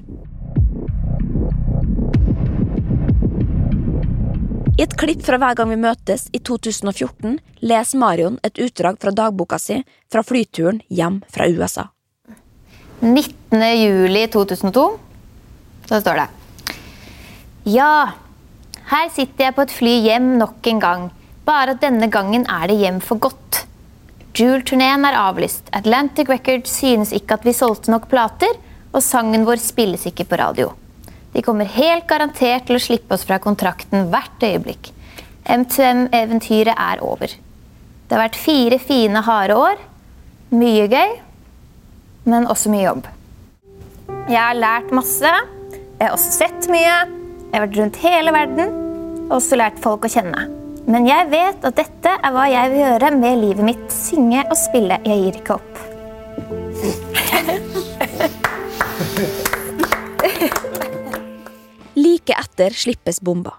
I 4.78 4.82
et 4.86 4.94
klipp 4.94 5.24
fra 5.26 5.40
Hver 5.42 5.56
gang 5.58 5.72
vi 5.72 5.78
møtes 5.82 6.28
i 6.30 6.38
2014 6.38 7.38
leser 7.66 7.98
Marion 7.98 8.38
et 8.46 8.60
utdrag 8.62 9.00
fra 9.02 9.10
dagboka 9.10 9.58
si 9.58 9.80
fra 10.06 10.22
flyturen 10.22 10.78
hjem 10.86 11.18
fra 11.34 11.48
USA. 11.50 11.88
19. 13.00 13.62
juli 13.78 14.26
2002. 14.26 14.86
Så 15.88 16.00
står 16.00 16.22
det. 16.22 16.26
Ja, 17.68 18.12
her 18.90 19.08
sitter 19.12 19.48
jeg 19.48 19.56
på 19.56 19.64
et 19.66 19.74
fly 19.74 19.94
hjem 20.06 20.34
nok 20.40 20.66
en 20.70 20.82
gang. 20.82 21.06
Bare 21.48 21.74
at 21.76 21.82
denne 21.84 22.08
gangen 22.12 22.46
er 22.48 22.68
det 22.68 22.78
hjem 22.80 23.00
for 23.04 23.20
godt. 23.20 23.64
Jewel-turneen 24.38 25.06
er 25.08 25.16
avlyst. 25.18 25.70
Atlantic 25.74 26.28
Records 26.30 26.74
synes 26.80 27.12
ikke 27.16 27.38
at 27.38 27.46
vi 27.46 27.54
solgte 27.56 27.92
nok 27.92 28.08
plater, 28.10 28.52
og 28.92 29.04
sangen 29.04 29.46
vår 29.46 29.60
spilles 29.62 30.06
ikke 30.08 30.26
på 30.28 30.38
radio. 30.40 30.72
De 31.34 31.42
kommer 31.44 31.68
helt 31.70 32.06
garantert 32.08 32.66
til 32.68 32.78
å 32.78 32.82
slippe 32.82 33.14
oss 33.14 33.26
fra 33.28 33.38
kontrakten 33.42 34.08
hvert 34.12 34.44
øyeblikk. 34.44 34.90
M2M-eventyret 35.48 36.74
er 36.74 37.02
over. 37.04 37.30
Det 38.08 38.16
har 38.16 38.24
vært 38.24 38.40
fire 38.40 38.78
fine, 38.80 39.22
harde 39.24 39.56
år. 39.56 39.80
Mye 40.56 40.86
gøy, 40.88 41.18
men 42.28 42.46
også 42.50 42.70
mye 42.72 42.84
jobb. 42.84 43.08
Jeg 44.28 44.40
har 44.40 44.58
lært 44.58 44.92
masse. 44.94 45.32
Jeg 45.72 46.04
har 46.04 46.14
også 46.14 46.32
sett 46.36 46.68
mye. 46.70 46.96
Jeg 47.48 47.54
har 47.56 47.64
vært 47.64 47.78
rundt 47.80 48.00
hele 48.04 48.34
verden 48.36 48.76
og 49.28 49.38
også 49.40 49.58
lært 49.60 49.80
folk 49.84 50.04
å 50.04 50.12
kjenne. 50.12 50.46
Men 50.88 51.04
jeg 51.08 51.28
vet 51.32 51.64
at 51.68 51.76
dette 51.76 52.12
er 52.16 52.32
hva 52.32 52.46
jeg 52.48 52.72
vil 52.72 52.80
gjøre 52.84 53.10
med 53.16 53.40
livet 53.42 53.64
mitt. 53.66 53.86
Synge 53.92 54.44
og 54.46 54.56
spille. 54.56 55.00
Jeg 55.04 55.18
gir 55.24 55.34
ikke 55.42 55.56
opp. 55.58 55.74
Like 61.98 62.34
etter 62.36 62.70
slippes 62.78 63.18
bomba. 63.24 63.56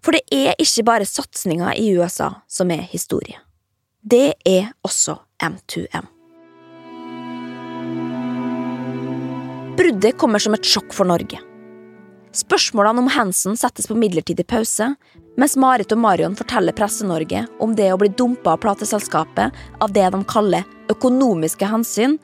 For 0.00 0.14
det 0.16 0.22
er 0.32 0.54
ikke 0.62 0.86
bare 0.86 1.06
satsinga 1.08 1.74
i 1.76 1.90
USA 1.98 2.30
som 2.48 2.70
er 2.72 2.86
historie. 2.88 3.36
Det 4.00 4.38
er 4.46 4.70
også 4.86 5.18
M2M. 5.42 6.17
Bruddet 9.78 10.18
kommer 10.18 10.38
som 10.42 10.54
et 10.56 10.66
sjokk 10.66 10.90
for 10.90 11.06
Norge. 11.06 11.38
Spørsmålene 12.34 12.98
om 12.98 13.08
Hansen 13.14 13.54
settes 13.56 13.86
på 13.86 13.94
midlertidig 13.94 14.42
pause, 14.50 14.88
mens 15.38 15.54
Marit 15.54 15.92
og 15.94 16.00
Marion 16.02 16.34
forteller 16.34 16.74
Presse-Norge 16.74 17.44
om 17.62 17.76
det 17.78 17.86
å 17.94 17.98
bli 18.00 18.08
dumpa 18.10 18.56
av 18.56 18.64
plateselskapet 18.64 19.54
av 19.78 19.92
det 19.94 20.08
de 20.10 20.20
kaller 20.26 20.66
økonomiske 20.90 21.68
hensyn, 21.70 22.16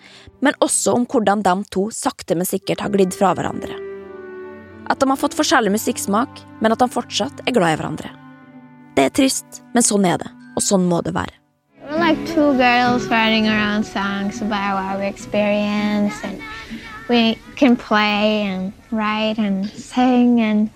men 0.43 0.59
også 0.67 0.97
om 0.99 1.07
hvordan 1.07 1.45
de 1.47 1.55
to 1.71 1.85
sakte, 1.95 2.35
men 2.35 2.49
sikkert 2.49 2.83
har 2.83 2.91
glidd 2.91 3.15
fra 3.15 3.31
hverandre. 3.39 3.79
At 4.91 4.99
de 4.99 5.09
har 5.13 5.21
fått 5.23 5.39
forskjellig 5.39 5.77
musikksmak, 5.77 6.43
men 6.59 6.75
at 6.75 6.83
de 6.83 6.91
fortsatt 6.91 7.45
er 7.47 7.55
glad 7.55 7.77
i 7.77 7.79
hverandre. 7.79 8.11
Det 8.99 9.07
er 9.07 9.15
trist, 9.15 9.63
men 9.79 9.87
sånn 9.87 10.11
er 10.11 10.19
det, 10.19 10.35
og 10.59 10.67
sånn 10.67 10.91
må 10.91 11.05
det 11.07 11.15
være. 11.15 11.39
We're 11.87 12.03
like 12.03 12.19
two 12.27 12.51
girls 12.59 13.07
writing 13.07 13.47
our 13.47 13.63
own 13.77 13.85
songs 13.85 14.43
about 14.43 14.83
our 14.83 15.03
experience, 15.03 16.19
and 16.25 16.43
we 17.09 17.39
can 17.57 17.77
play 17.77 18.43
and 18.43 18.73
write 18.91 19.39
and 19.39 19.67
sing, 19.69 20.41
and 20.41 20.71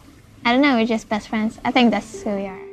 I 0.45 0.53
don't 0.53 0.63
know, 0.63 0.77
we're 0.77 0.87
just 0.87 1.09
best 1.09 1.29
friends. 1.29 1.59
I 1.65 1.71
think 1.71 1.91
that's 1.91 2.23
who 2.23 2.31
we 2.31 2.47
are. 2.47 2.69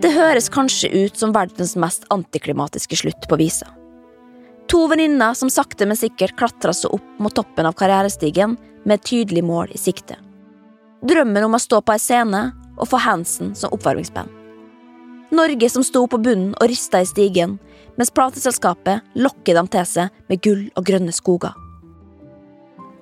Det 0.00 0.12
høres 0.14 0.48
kanskje 0.52 0.88
ut 0.92 1.16
som 1.18 1.32
verdens 1.34 1.72
mest 1.76 2.04
antiklimatiske 2.14 2.96
slutt 2.96 3.28
på 3.28 3.38
visa. 3.40 3.66
To 4.70 4.84
venninner 4.90 5.34
som 5.34 5.50
sakte, 5.50 5.86
men 5.86 5.98
sikkert 5.98 6.36
klatra 6.38 6.74
seg 6.74 6.94
opp 6.94 7.20
mot 7.22 7.34
toppen 7.34 7.66
av 7.66 7.74
karrierestigen 7.78 8.56
med 8.84 9.00
et 9.00 9.08
tydelig 9.08 9.42
mål 9.46 9.74
i 9.74 9.80
sikte. 9.80 10.18
Drømmen 11.06 11.48
om 11.48 11.58
å 11.58 11.62
stå 11.62 11.80
på 11.82 11.96
ei 11.96 12.02
scene 12.02 12.42
og 12.76 12.90
få 12.90 13.00
Hansen 13.02 13.54
som 13.58 13.74
oppvarmingsband. 13.74 14.35
Norge 15.34 15.70
som 15.70 15.82
sto 15.82 16.04
på 16.06 16.20
bunnen 16.22 16.52
og 16.60 16.68
rista 16.70 17.00
i 17.02 17.06
stigen, 17.08 17.56
mens 17.98 18.12
plateselskapet 18.14 19.02
lokker 19.18 19.56
dem 19.58 19.68
til 19.72 19.86
seg 19.88 20.26
med 20.30 20.42
gull 20.44 20.66
og 20.76 20.86
grønne 20.86 21.14
skoger. 21.14 21.54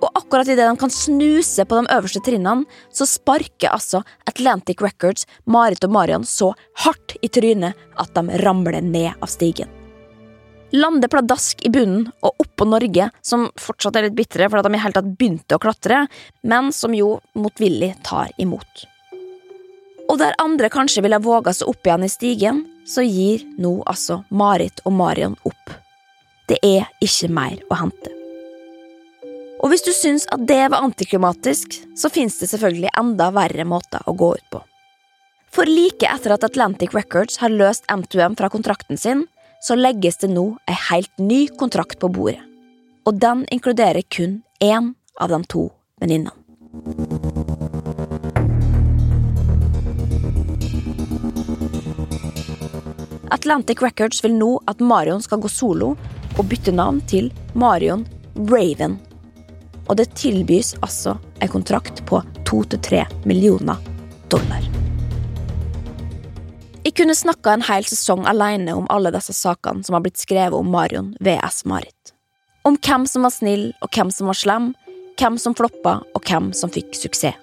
Og 0.04 0.10
akkurat 0.20 0.48
idet 0.48 0.66
de 0.68 0.80
kan 0.80 0.92
snuse 0.92 1.64
på 1.64 1.78
de 1.78 1.92
øverste 1.92 2.20
trinnene, 2.24 2.68
så 2.92 3.06
sparker 3.08 3.72
altså 3.72 4.02
Atlantic 4.28 4.82
Records 4.84 5.28
Marit 5.44 5.84
og 5.84 5.94
Marion 5.96 6.26
så 6.28 6.52
hardt 6.84 7.16
i 7.24 7.30
trynet 7.32 7.76
at 8.00 8.12
de 8.16 8.40
ramler 8.44 8.80
ned 8.84 9.14
av 9.20 9.32
stigen. 9.32 9.68
Lander 10.74 11.08
pladask 11.12 11.60
i 11.62 11.70
bunnen 11.70 12.08
og 12.24 12.40
oppå 12.42 12.66
Norge, 12.66 13.10
som 13.22 13.46
fortsatt 13.60 14.00
er 14.00 14.08
litt 14.08 14.16
bitre 14.18 14.48
for 14.48 14.58
at 14.58 14.66
de 14.66 14.74
i 14.74 14.82
hele 14.82 14.96
tatt 14.96 15.12
begynte 15.12 15.54
å 15.54 15.62
klatre, 15.62 16.06
men 16.42 16.72
som 16.74 16.96
jo 16.96 17.18
motvillig 17.38 17.92
tar 18.04 18.32
imot. 18.42 18.88
Og 20.10 20.18
der 20.20 20.36
andre 20.42 20.68
kanskje 20.72 21.02
ville 21.04 21.22
våga 21.22 21.54
seg 21.56 21.70
opp 21.70 21.86
igjen 21.86 22.04
i 22.04 22.12
stigen, 22.12 22.60
så 22.86 23.04
gir 23.04 23.44
nå 23.60 23.78
altså 23.88 24.22
Marit 24.28 24.82
og 24.84 24.92
Marion 24.98 25.36
opp. 25.48 25.72
Det 26.48 26.58
er 26.60 26.90
ikke 27.04 27.30
mer 27.32 27.56
å 27.72 27.78
hente. 27.80 28.12
Og 29.64 29.70
hvis 29.72 29.84
du 29.86 29.94
syns 29.96 30.26
at 30.34 30.44
det 30.44 30.60
var 30.68 30.84
antiklimatisk, 30.84 31.78
så 31.96 32.10
fins 32.12 32.36
det 32.40 32.50
selvfølgelig 32.50 32.92
enda 33.00 33.30
verre 33.32 33.64
måter 33.64 34.04
å 34.04 34.12
gå 34.12 34.34
ut 34.36 34.48
på. 34.52 34.60
For 35.54 35.70
like 35.70 36.04
etter 36.10 36.34
at 36.34 36.44
Atlantic 36.44 36.92
Records 36.96 37.38
har 37.40 37.54
løst 37.54 37.86
M2M 37.88 38.36
fra 38.36 38.50
kontrakten 38.52 39.00
sin, 39.00 39.24
så 39.64 39.78
legges 39.78 40.20
det 40.20 40.32
nå 40.34 40.50
ei 40.68 40.76
helt 40.90 41.14
ny 41.22 41.46
kontrakt 41.48 41.96
på 42.02 42.10
bordet. 42.12 42.42
Og 43.08 43.16
den 43.20 43.46
inkluderer 43.52 44.04
kun 44.12 44.42
én 44.60 44.92
av 45.20 45.32
de 45.32 45.40
to 45.48 45.68
venninnene. 46.02 47.43
Atlantic 53.34 53.82
Records 53.82 54.24
vil 54.24 54.36
nå 54.38 54.60
at 54.70 54.78
Marion 54.80 55.22
skal 55.22 55.40
gå 55.42 55.48
solo 55.50 55.94
og 56.38 56.46
bytte 56.46 56.70
navn 56.70 57.00
til 57.10 57.32
Marion 57.58 58.04
Raven. 58.36 58.94
Og 59.88 59.98
det 59.98 60.12
tilbys 60.14 60.74
altså 60.86 61.16
en 61.42 61.50
kontrakt 61.50 62.04
på 62.06 62.20
2-3 62.46 63.02
millioner 63.26 63.80
dollar. 64.30 64.62
Jeg 66.84 66.94
kunne 67.00 67.16
snakka 67.18 67.56
en 67.56 67.66
hel 67.66 67.86
sesong 67.90 68.22
alene 68.30 68.76
om 68.78 68.86
alle 68.92 69.10
disse 69.16 69.34
sakene 69.34 69.82
som 69.82 69.98
har 69.98 70.04
blitt 70.04 70.20
skrevet 70.22 70.54
om 70.54 70.70
Marion 70.70 71.10
VS 71.18 71.64
Marit. 71.66 72.14
Om 72.62 72.78
hvem 72.86 73.08
som 73.10 73.26
var 73.26 73.34
snill 73.34 73.72
og 73.82 73.90
hvem 73.90 74.14
som 74.14 74.30
var 74.30 74.38
slem, 74.38 74.70
hvem 75.18 75.40
som 75.42 75.58
floppa 75.58 75.96
og 76.14 76.30
hvem 76.30 76.52
som 76.54 76.70
fikk 76.70 76.94
suksess. 76.94 77.40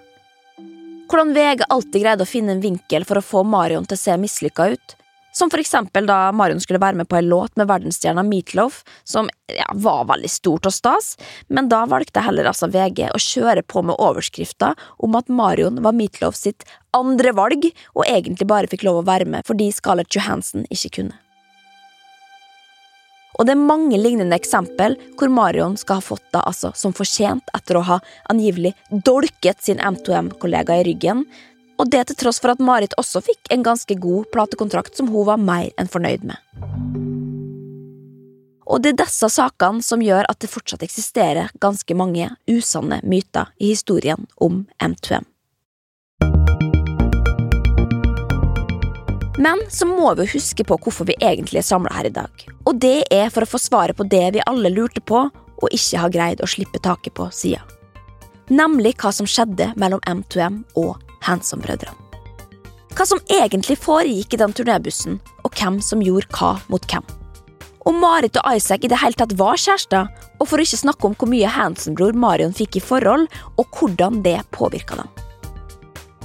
Hvordan 1.12 1.34
VG 1.36 1.66
alltid 1.68 2.06
greide 2.06 2.24
å 2.24 2.30
finne 2.30 2.56
en 2.56 2.64
vinkel 2.64 3.04
for 3.04 3.20
å 3.20 3.26
få 3.26 3.44
Marion 3.44 3.84
til 3.84 4.00
å 4.00 4.04
se 4.06 4.14
mislykka 4.16 4.70
ut, 4.72 4.94
som 5.32 5.50
for 5.50 5.62
eksempel 5.62 6.08
da 6.10 6.32
Marion 6.36 6.62
skulle 6.64 6.82
være 6.82 7.00
med 7.02 7.10
på 7.10 7.18
en 7.20 7.30
låt 7.32 7.56
med 7.60 7.70
verdensstjerna 7.72 8.24
Meatloaf, 8.28 8.82
som 9.04 9.30
ja, 9.48 9.68
var 9.74 10.06
veldig 10.12 10.30
stort 10.32 10.68
og 10.70 10.76
stas, 10.76 11.16
men 11.48 11.70
da 11.72 11.86
valgte 11.90 12.24
heller 12.26 12.52
altså 12.52 12.70
VG 12.72 13.08
å 13.12 13.22
kjøre 13.22 13.64
på 13.64 13.84
med 13.88 14.00
overskrifta 14.00 14.74
om 15.00 15.18
at 15.20 15.32
Marion 15.32 15.82
var 15.86 15.96
Meatloaf 15.98 16.38
sitt 16.40 16.68
andre 16.96 17.34
valg, 17.36 17.72
og 17.96 18.08
egentlig 18.08 18.48
bare 18.48 18.72
fikk 18.72 18.88
lov 18.88 19.02
å 19.02 19.10
være 19.10 19.30
med 19.30 19.48
fordi 19.48 19.72
Scarlett 19.76 20.16
Johansen 20.16 20.68
ikke 20.70 20.96
kunne. 21.02 21.20
Og 23.40 23.48
det 23.48 23.56
er 23.56 23.64
mange 23.64 23.98
lignende 23.98 24.38
eksempel 24.38 24.98
hvor 25.18 25.32
Marion 25.34 25.78
skal 25.80 25.98
ha 25.98 26.04
fått 26.06 26.28
det 26.36 26.44
altså 26.46 26.70
som 26.78 26.94
fortjent 26.94 27.48
etter 27.58 27.80
å 27.80 27.86
ha 27.88 27.98
angivelig 28.30 28.74
dolket 28.92 29.64
sin 29.66 29.82
M2M-kollega 29.82 30.78
i 30.78 30.84
ryggen, 30.86 31.24
og 31.82 31.90
det 31.90 32.04
til 32.08 32.20
tross 32.20 32.38
for 32.42 32.54
at 32.54 32.62
Marit 32.62 32.94
også 33.02 33.24
fikk 33.26 33.50
en 33.54 33.64
ganske 33.66 33.96
god 33.98 34.30
platekontrakt 34.34 34.98
som 34.98 35.10
hun 35.10 35.26
var 35.32 35.42
mer 35.42 35.72
enn 35.82 35.90
fornøyd 35.90 36.28
med. 36.30 36.38
Og 38.72 38.84
det 38.84 38.94
er 38.94 39.02
disse 39.02 39.28
sakene 39.34 39.84
som 39.84 40.04
gjør 40.06 40.30
at 40.30 40.40
det 40.40 40.52
fortsatt 40.52 40.86
eksisterer 40.86 41.50
ganske 41.60 41.98
mange 41.98 42.30
usanne 42.48 43.02
myter 43.04 43.50
i 43.58 43.74
historien 43.74 44.30
om 44.38 44.64
M2M. 44.80 45.26
Men 49.42 49.66
så 49.74 49.88
må 49.90 50.14
vi 50.20 50.30
huske 50.36 50.64
på 50.68 50.78
hvorfor 50.78 51.10
vi 51.10 51.18
egentlig 51.18 51.64
er 51.64 51.68
samla 51.68 51.92
her 51.98 52.12
i 52.12 52.14
dag. 52.14 52.48
Og 52.70 52.78
det 52.78 53.10
er 53.10 53.34
for 53.34 53.42
å 53.42 53.50
få 53.50 53.60
svaret 53.60 53.98
på 53.98 54.06
det 54.06 54.28
vi 54.38 54.46
alle 54.46 54.70
lurte 54.70 55.02
på 55.02 55.26
og 55.62 55.74
ikke 55.74 56.04
har 56.04 56.14
greid 56.14 56.44
å 56.46 56.50
slippe 56.50 56.80
taket 56.80 57.18
på 57.18 57.26
sida. 57.34 57.64
Nemlig 58.54 59.00
hva 59.02 59.10
som 59.16 59.28
skjedde 59.30 59.72
mellom 59.82 60.04
M2M 60.06 60.62
og 60.78 61.00
Hanson-brødrene. 61.28 61.98
Hva 62.92 63.08
som 63.08 63.22
egentlig 63.32 63.78
foregikk 63.80 64.36
i 64.36 64.42
den 64.42 64.54
turnébussen, 64.54 65.20
og 65.46 65.56
hvem 65.56 65.80
som 65.84 66.04
gjorde 66.04 66.30
hva 66.36 66.58
mot 66.70 66.84
hvem. 66.92 67.06
Om 67.88 67.98
Marit 67.98 68.38
og 68.38 68.58
Isaac 68.58 68.84
i 68.86 68.92
det 68.92 69.00
hele 69.02 69.18
tatt 69.18 69.34
var 69.40 69.58
kjærester, 69.58 70.10
og 70.38 70.50
for 70.50 70.60
å 70.60 70.66
ikke 70.66 70.82
snakke 70.84 71.08
om 71.08 71.16
hvor 71.18 71.32
mye 71.32 71.50
Hansen-bror 71.50 72.14
Marion 72.14 72.54
fikk 72.54 72.78
i 72.78 72.84
forhold, 72.84 73.26
og 73.58 73.80
hvordan 73.80 74.22
det 74.26 74.38
påvirka 74.54 75.00
dem. 75.00 75.10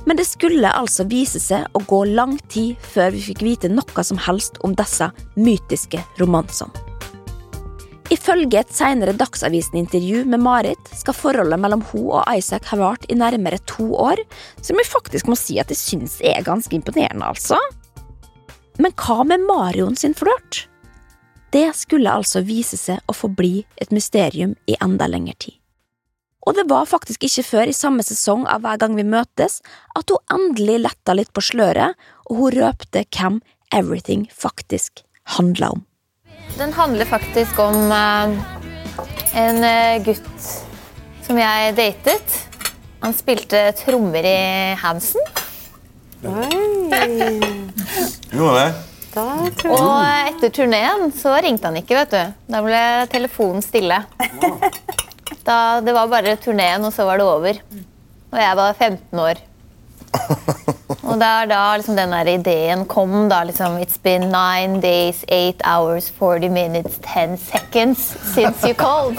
Men 0.06 0.20
det 0.20 0.26
skulle 0.28 0.70
altså 0.70 1.06
vise 1.10 1.40
seg 1.42 1.66
å 1.74 1.82
gå 1.88 2.04
lang 2.12 2.36
tid 2.52 2.76
før 2.92 3.14
vi 3.14 3.24
fikk 3.32 3.42
vite 3.42 3.72
noe 3.72 4.04
som 4.06 4.20
helst 4.28 4.60
om 4.66 4.76
disse 4.78 5.10
mytiske 5.34 6.02
romansene. 6.20 6.85
Ifølge 8.26 8.58
et 8.58 8.72
senere 8.74 9.12
Dagsavisen-intervju 9.14 10.24
med 10.26 10.40
Marit 10.42 10.88
skal 10.98 11.14
forholdet 11.14 11.60
mellom 11.62 11.84
hun 11.92 12.08
og 12.16 12.24
Isaac 12.34 12.66
ha 12.72 12.78
vart 12.80 13.04
i 13.06 13.14
nærmere 13.14 13.60
to 13.70 13.86
år, 13.94 14.18
som 14.58 14.74
vi 14.74 14.82
faktisk 14.82 15.30
må 15.30 15.36
si 15.38 15.60
at 15.62 15.70
jeg 15.70 15.78
syns 15.78 16.16
er 16.26 16.42
ganske 16.42 16.74
imponerende, 16.74 17.22
altså. 17.22 17.54
Men 18.82 18.96
hva 18.98 19.22
med 19.30 19.46
Marion 19.46 19.94
sin 19.94 20.18
flørt? 20.18 20.64
Det 21.54 21.68
skulle 21.78 22.18
altså 22.18 22.42
vise 22.42 22.74
seg 22.74 22.98
å 23.06 23.14
forbli 23.14 23.62
et 23.78 23.94
mysterium 23.94 24.58
i 24.66 24.74
enda 24.82 25.06
lengre 25.06 25.38
tid. 25.46 25.60
Og 26.50 26.58
det 26.58 26.66
var 26.66 26.90
faktisk 26.90 27.30
ikke 27.30 27.46
før 27.46 27.70
i 27.70 27.78
samme 27.78 28.02
sesong 28.02 28.42
av 28.50 28.66
Hver 28.66 28.82
gang 28.82 28.98
vi 28.98 29.06
møtes 29.06 29.60
at 29.94 30.10
hun 30.10 30.34
endelig 30.34 30.80
letta 30.82 31.14
litt 31.14 31.30
på 31.30 31.46
sløret, 31.46 31.94
og 32.26 32.42
hun 32.42 32.58
røpte 32.58 33.06
hvem 33.06 33.44
Everything 33.70 34.26
faktisk 34.34 35.06
handla 35.38 35.76
om. 35.78 35.86
Den 36.58 36.72
handler 36.72 37.04
faktisk 37.04 37.58
om 37.58 37.92
eh, 37.92 38.28
en 39.36 39.64
eh, 39.64 40.02
gutt 40.04 40.46
som 41.26 41.38
jeg 41.38 41.74
datet. 41.76 42.36
Han 43.02 43.12
spilte 43.14 43.60
trommer 43.76 44.24
i 44.24 44.38
Hansen. 44.80 45.20
Gjorde 48.32 48.54
det? 48.56 48.70
Og 49.16 50.00
etter 50.30 50.52
turneen 50.52 51.10
så 51.16 51.34
ringte 51.44 51.68
han 51.68 51.76
ikke, 51.80 51.96
vet 52.02 52.14
du. 52.16 52.34
Da 52.52 52.62
ble 52.64 52.80
telefonen 53.12 53.64
stille. 53.64 54.02
Da, 55.46 55.80
det 55.84 55.92
var 55.94 56.08
bare 56.10 56.34
turneen, 56.42 56.84
og 56.84 56.92
så 56.92 57.04
var 57.06 57.20
det 57.20 57.26
over. 57.28 57.60
Og 58.32 58.40
jeg 58.40 58.56
var 58.58 58.74
15 58.74 59.20
år. 59.22 59.40
Og 61.06 61.18
det 61.20 61.26
er 61.26 61.48
da 61.50 61.62
liksom 61.78 61.96
den 61.98 62.12
der 62.14 62.28
ideen 62.32 62.84
kom. 62.90 63.28
da 63.28 63.42
liksom, 63.44 63.78
It's 63.78 63.98
been 64.02 64.30
nine 64.32 64.80
days, 64.80 65.24
eight 65.28 65.62
hours, 65.64 66.10
40 66.10 66.48
minutes, 66.48 66.98
10 67.02 67.36
seconds 67.36 68.16
since 68.34 68.66
you 68.66 68.74
called. 68.74 69.18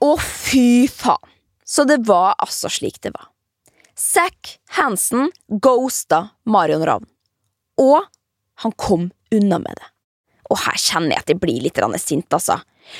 Å, 0.00 0.14
fy 0.20 0.88
faen! 0.88 1.28
Så 1.64 1.84
det 1.86 2.00
var 2.08 2.34
altså 2.42 2.68
slik 2.72 2.98
det 3.04 3.12
var. 3.14 3.28
Zack 3.94 4.56
Hansen 4.78 5.28
ghosta 5.48 6.28
Marion 6.44 6.82
Ravn. 6.86 7.06
Og 7.78 8.02
han 8.64 8.72
kom 8.76 9.10
unna 9.30 9.58
med 9.62 9.76
det. 9.78 9.90
Og 10.50 10.58
her 10.64 10.80
kjenner 10.80 11.14
jeg 11.14 11.22
at 11.22 11.30
jeg 11.30 11.40
blir 11.40 11.62
litt 11.62 11.78
sint, 12.02 12.26
altså. 12.32 12.58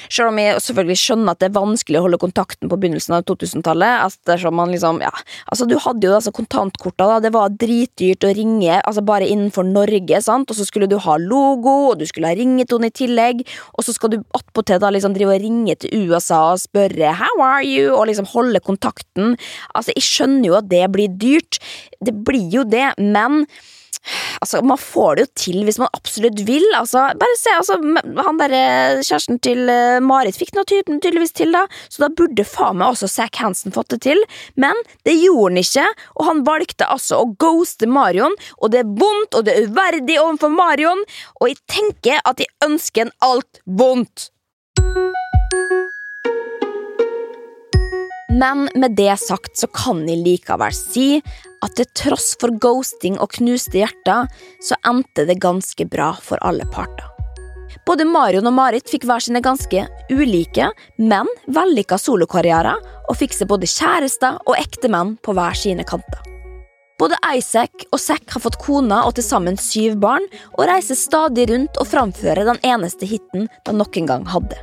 Selv 0.08 0.30
om 0.32 0.40
jeg 0.40 0.60
selvfølgelig 0.64 0.98
skjønner 1.00 1.34
at 1.34 1.42
det 1.42 1.50
er 1.50 1.56
vanskelig 1.56 2.00
å 2.00 2.04
holde 2.06 2.20
kontakten 2.22 2.70
på 2.70 2.78
begynnelsen 2.80 3.16
av 3.16 3.24
2000-tallet. 3.28 4.06
ettersom 4.10 4.56
man 4.56 4.72
liksom, 4.74 5.00
ja, 5.04 5.12
altså 5.50 5.66
Du 5.70 5.76
hadde 5.78 6.06
jo 6.06 6.16
altså 6.16 6.32
kontantkorta, 6.34 7.06
da. 7.06 7.18
Det 7.20 7.32
var 7.34 7.54
dritdyrt 7.54 8.26
å 8.26 8.34
ringe 8.36 8.80
altså 8.80 9.04
bare 9.06 9.28
innenfor 9.28 9.66
Norge. 9.66 10.22
sant? 10.22 10.50
Og 10.50 10.56
så 10.56 10.66
skulle 10.66 10.88
du 10.90 10.98
ha 10.98 11.16
logo, 11.20 11.92
og 11.92 11.98
du 12.00 12.06
skulle 12.06 12.30
ha 12.30 12.36
ringetone 12.36 12.90
i 12.90 12.96
tillegg. 13.02 13.44
Og 13.76 13.84
så 13.86 13.94
skal 13.96 14.14
du 14.14 14.20
attpåtil 14.36 14.80
liksom 14.80 15.14
drive 15.14 15.36
og 15.36 15.42
ringe 15.42 15.76
til 15.76 16.10
USA 16.10 16.52
og 16.52 16.62
spørre 16.62 17.14
'how 17.14 17.42
are 17.42 17.64
you?' 17.64 17.94
og 17.94 18.06
liksom 18.06 18.26
holde 18.26 18.60
kontakten. 18.60 19.36
Altså, 19.74 19.92
Jeg 19.96 20.02
skjønner 20.02 20.46
jo 20.46 20.54
at 20.54 20.68
det 20.68 20.92
blir 20.92 21.08
dyrt. 21.08 21.58
Det 22.00 22.14
blir 22.24 22.50
jo 22.50 22.64
det, 22.64 22.94
men 22.98 23.46
Altså, 24.40 24.62
Man 24.64 24.78
får 24.80 25.16
det 25.16 25.24
jo 25.24 25.30
til 25.44 25.64
hvis 25.66 25.78
man 25.80 25.90
absolutt 25.96 26.40
vil. 26.48 26.64
Altså, 26.76 27.04
bare 27.20 27.38
se, 27.38 27.52
altså, 27.56 27.76
han 28.24 28.40
der, 28.40 28.56
Kjæresten 29.04 29.40
til 29.44 29.68
uh, 29.68 30.00
Marit 30.04 30.38
fikk 30.38 30.54
noe 30.56 30.68
ty 30.68 30.80
tydeligvis 30.86 31.34
til, 31.36 31.52
da. 31.56 31.66
Så 31.92 32.04
da 32.04 32.10
burde 32.12 32.46
faen 32.48 32.80
meg 32.80 32.94
også 32.94 33.10
Zack 33.10 33.40
Hansen 33.42 33.74
fått 33.74 33.92
det 33.94 34.02
til. 34.08 34.22
Men 34.60 34.76
det 35.08 35.16
gjorde 35.18 35.50
han 35.50 35.62
ikke, 35.62 35.86
og 36.16 36.28
han 36.30 36.44
valgte 36.48 36.88
altså 36.88 37.22
å 37.22 37.30
ghoste 37.40 37.88
Marion. 37.90 38.36
Og 38.60 38.72
det 38.72 38.84
er 38.84 38.92
vondt, 39.04 39.36
og 39.36 39.46
det 39.46 39.56
er 39.56 39.70
uverdig 39.70 40.20
overfor 40.22 40.52
Marion, 40.54 41.04
og 41.40 41.52
jeg 41.52 41.60
tenker 41.70 42.20
at 42.24 42.42
jeg 42.42 42.52
ønsker 42.66 43.08
en 43.08 43.16
alt 43.30 43.64
vondt. 43.66 44.30
Men 48.30 48.68
med 48.74 48.94
det 48.96 49.16
sagt 49.18 49.58
så 49.58 49.66
kan 49.74 50.04
jeg 50.08 50.22
likevel 50.22 50.74
si 50.74 51.18
at 51.64 51.74
til 51.76 51.88
tross 51.98 52.36
for 52.40 52.54
ghosting 52.62 53.18
og 53.18 53.34
knuste 53.34 53.80
hjerter, 53.82 54.30
så 54.62 54.78
endte 54.86 55.26
det 55.26 55.40
ganske 55.42 55.86
bra 55.90 56.12
for 56.22 56.38
alle 56.46 56.66
parter. 56.70 57.08
Både 57.86 58.06
Marion 58.06 58.46
og 58.46 58.54
Marit 58.54 58.90
fikk 58.90 59.06
hver 59.08 59.22
sine 59.24 59.42
ganske 59.42 59.82
ulike, 60.12 60.70
men 61.02 61.28
vellykka 61.50 61.98
solokarrierer, 61.98 62.78
og 63.10 63.18
fikk 63.18 63.34
seg 63.34 63.50
både 63.50 63.68
kjærester 63.70 64.38
og 64.46 64.58
ektemenn 64.58 65.16
på 65.24 65.34
hver 65.34 65.58
sine 65.58 65.86
kanter. 65.86 66.22
Både 67.00 67.16
Isaac 67.34 67.86
og 67.90 67.98
Zack 67.98 68.30
har 68.34 68.44
fått 68.44 68.60
kona 68.60 69.02
og 69.08 69.14
til 69.16 69.24
sammen 69.24 69.56
syv 69.58 69.96
barn, 70.02 70.26
og 70.58 70.66
reiser 70.70 70.98
stadig 70.98 71.48
rundt 71.50 71.80
og 71.80 71.88
framfører 71.88 72.46
den 72.52 72.62
eneste 72.74 73.08
hiten 73.08 73.48
de 73.66 73.74
noen 73.74 74.10
gang 74.10 74.28
hadde. 74.28 74.60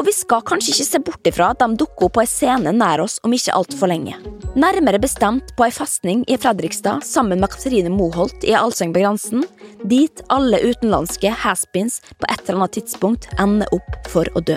Og 0.00 0.06
vi 0.08 0.14
skal 0.16 0.40
kanskje 0.48 0.72
ikke 0.72 0.86
se 0.88 0.98
bort 1.04 1.28
ifra 1.28 1.50
at 1.52 1.60
de 1.60 1.76
dukker 1.82 2.06
opp 2.06 2.14
på 2.16 2.22
ei 2.22 2.30
scene 2.30 2.72
nær 2.72 3.02
oss 3.04 3.18
om 3.26 3.34
ikke 3.36 3.52
altfor 3.52 3.90
lenge. 3.92 4.16
Nærmere 4.56 5.02
bestemt 5.02 5.52
på 5.58 5.66
ei 5.66 5.74
festning 5.76 6.24
i 6.24 6.38
Fredrikstad 6.40 7.04
sammen 7.04 7.42
med 7.42 7.52
Katrine 7.52 7.92
Moholt 7.92 8.48
i 8.48 8.56
Allsang 8.56 8.94
på 8.96 9.04
grensen, 9.04 9.44
dit 9.84 10.24
alle 10.32 10.62
utenlandske 10.64 11.34
haspins 11.44 12.00
på 12.16 12.32
et 12.32 12.40
eller 12.46 12.62
annet 12.62 12.80
tidspunkt 12.80 13.28
ender 13.36 13.68
opp 13.76 14.00
for 14.08 14.32
å 14.32 14.40
dø 14.40 14.56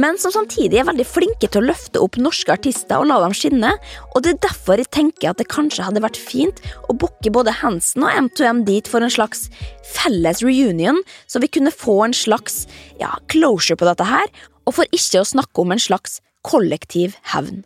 men 0.00 0.18
som 0.18 0.32
samtidig 0.34 0.80
er 0.80 0.88
veldig 0.88 1.06
flinke 1.06 1.48
til 1.48 1.62
å 1.62 1.68
løfte 1.68 2.02
opp 2.02 2.18
norske 2.18 2.54
artister 2.54 2.98
og 2.98 3.08
la 3.10 3.20
dem 3.22 3.34
skinne, 3.36 3.70
og 4.14 4.24
det 4.24 4.34
er 4.34 4.40
derfor 4.48 4.80
jeg 4.80 4.90
tenker 4.94 5.30
at 5.30 5.40
det 5.40 5.48
kanskje 5.52 5.86
hadde 5.86 6.02
vært 6.04 6.18
fint 6.18 6.60
å 6.90 6.96
booke 6.98 7.32
både 7.34 7.54
Hansen 7.60 8.06
og 8.06 8.18
M2M 8.24 8.64
dit 8.66 8.90
for 8.90 9.04
en 9.04 9.12
slags 9.12 9.46
felles 9.94 10.42
reunion, 10.44 10.98
så 11.30 11.42
vi 11.42 11.52
kunne 11.52 11.74
få 11.74 12.00
en 12.08 12.16
slags 12.16 12.64
ja, 13.00 13.14
closure 13.30 13.78
på 13.78 13.88
dette 13.88 14.08
her, 14.08 14.26
og 14.66 14.80
for 14.80 14.96
ikke 14.96 15.22
å 15.22 15.30
snakke 15.34 15.62
om 15.62 15.74
en 15.74 15.82
slags 15.82 16.18
kollektiv 16.44 17.16
hevn. 17.32 17.62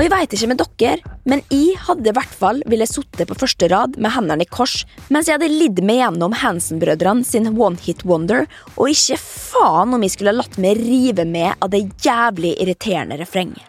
Og 0.00 0.06
jeg 0.06 0.12
veit 0.14 0.32
ikke 0.32 0.46
med 0.48 0.60
dere, 0.80 1.16
men 1.28 1.42
jeg 1.52 1.74
hadde 1.84 2.08
i 2.08 2.12
hvert 2.16 2.36
fall 2.40 2.62
ville 2.72 2.86
sittet 2.88 3.28
på 3.28 3.34
første 3.36 3.66
rad 3.68 3.98
med 4.00 4.14
hendene 4.14 4.46
i 4.46 4.48
kors 4.48 4.86
mens 5.12 5.26
jeg 5.28 5.36
hadde 5.36 5.50
lidd 5.52 5.82
meg 5.84 5.98
gjennom 5.98 6.32
Hansen-brødrene 6.40 7.26
sin 7.28 7.50
One 7.50 7.76
Hit 7.84 8.00
Wonder, 8.08 8.46
og 8.80 8.88
ikke 8.88 9.18
faen 9.20 9.92
om 9.92 10.00
jeg 10.00 10.14
skulle 10.14 10.32
latt 10.38 10.56
meg 10.56 10.80
rive 10.80 11.26
med 11.28 11.52
av 11.60 11.68
det 11.74 11.82
jævlig 12.00 12.54
irriterende 12.64 13.18
refrenget. 13.20 13.60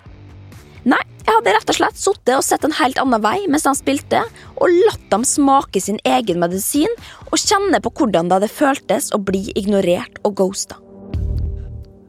Nei, 0.87 1.01
jeg 1.25 1.35
hadde 1.35 1.55
rett 1.57 1.73
og 1.73 1.79
slett 1.81 1.99
sittet 1.99 2.31
og 2.37 2.45
sett 2.47 2.63
en 2.63 2.77
helt 2.79 3.01
annen 3.03 3.25
vei 3.27 3.41
mens 3.51 3.67
han 3.67 3.75
spilte, 3.75 4.21
og 4.55 4.77
latt 4.87 5.03
dem 5.11 5.27
smake 5.27 5.83
sin 5.83 5.99
egen 6.07 6.39
medisin 6.39 6.95
og 7.27 7.43
kjenne 7.43 7.83
på 7.83 7.91
hvordan 7.99 8.31
det 8.31 8.39
hadde 8.39 8.55
føltes 8.55 9.11
å 9.11 9.19
bli 9.19 9.49
ignorert 9.59 10.23
og 10.23 10.39
ghosta. 10.39 10.79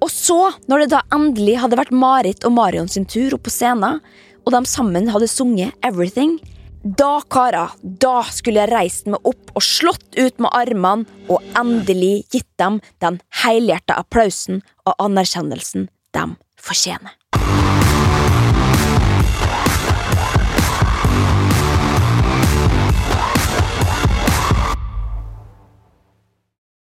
Og 0.03 0.11
så, 0.11 0.50
når 0.66 0.82
det 0.82 0.92
da 0.96 1.03
endelig 1.14 1.61
hadde 1.62 1.78
vært 1.78 1.94
Marit 1.94 2.42
og 2.48 2.57
Marion 2.57 2.90
sin 2.90 3.07
tur 3.07 3.36
opp 3.36 3.46
på 3.46 3.55
scenen, 3.55 4.00
og 4.42 4.50
de 4.50 4.62
sammen 4.66 5.07
hadde 5.14 5.30
sunget 5.30 5.76
Everything, 5.86 6.40
da, 6.82 7.20
kara, 7.30 7.68
da 7.82 8.24
skulle 8.34 8.64
jeg 8.64 8.72
reist 8.72 9.07
meg 9.07 9.22
opp 9.22 9.53
og 9.55 9.62
slått 9.62 10.18
ut 10.18 10.42
med 10.42 10.50
armene 10.50 11.07
og 11.30 11.44
endelig 11.59 12.24
gitt 12.34 12.50
dem 12.59 12.80
den 13.05 13.20
helhjerta 13.44 14.00
applausen 14.03 14.64
og 14.82 14.96
anerkjennelsen 15.07 15.86
de 16.16 16.26
fortjener. 16.59 17.14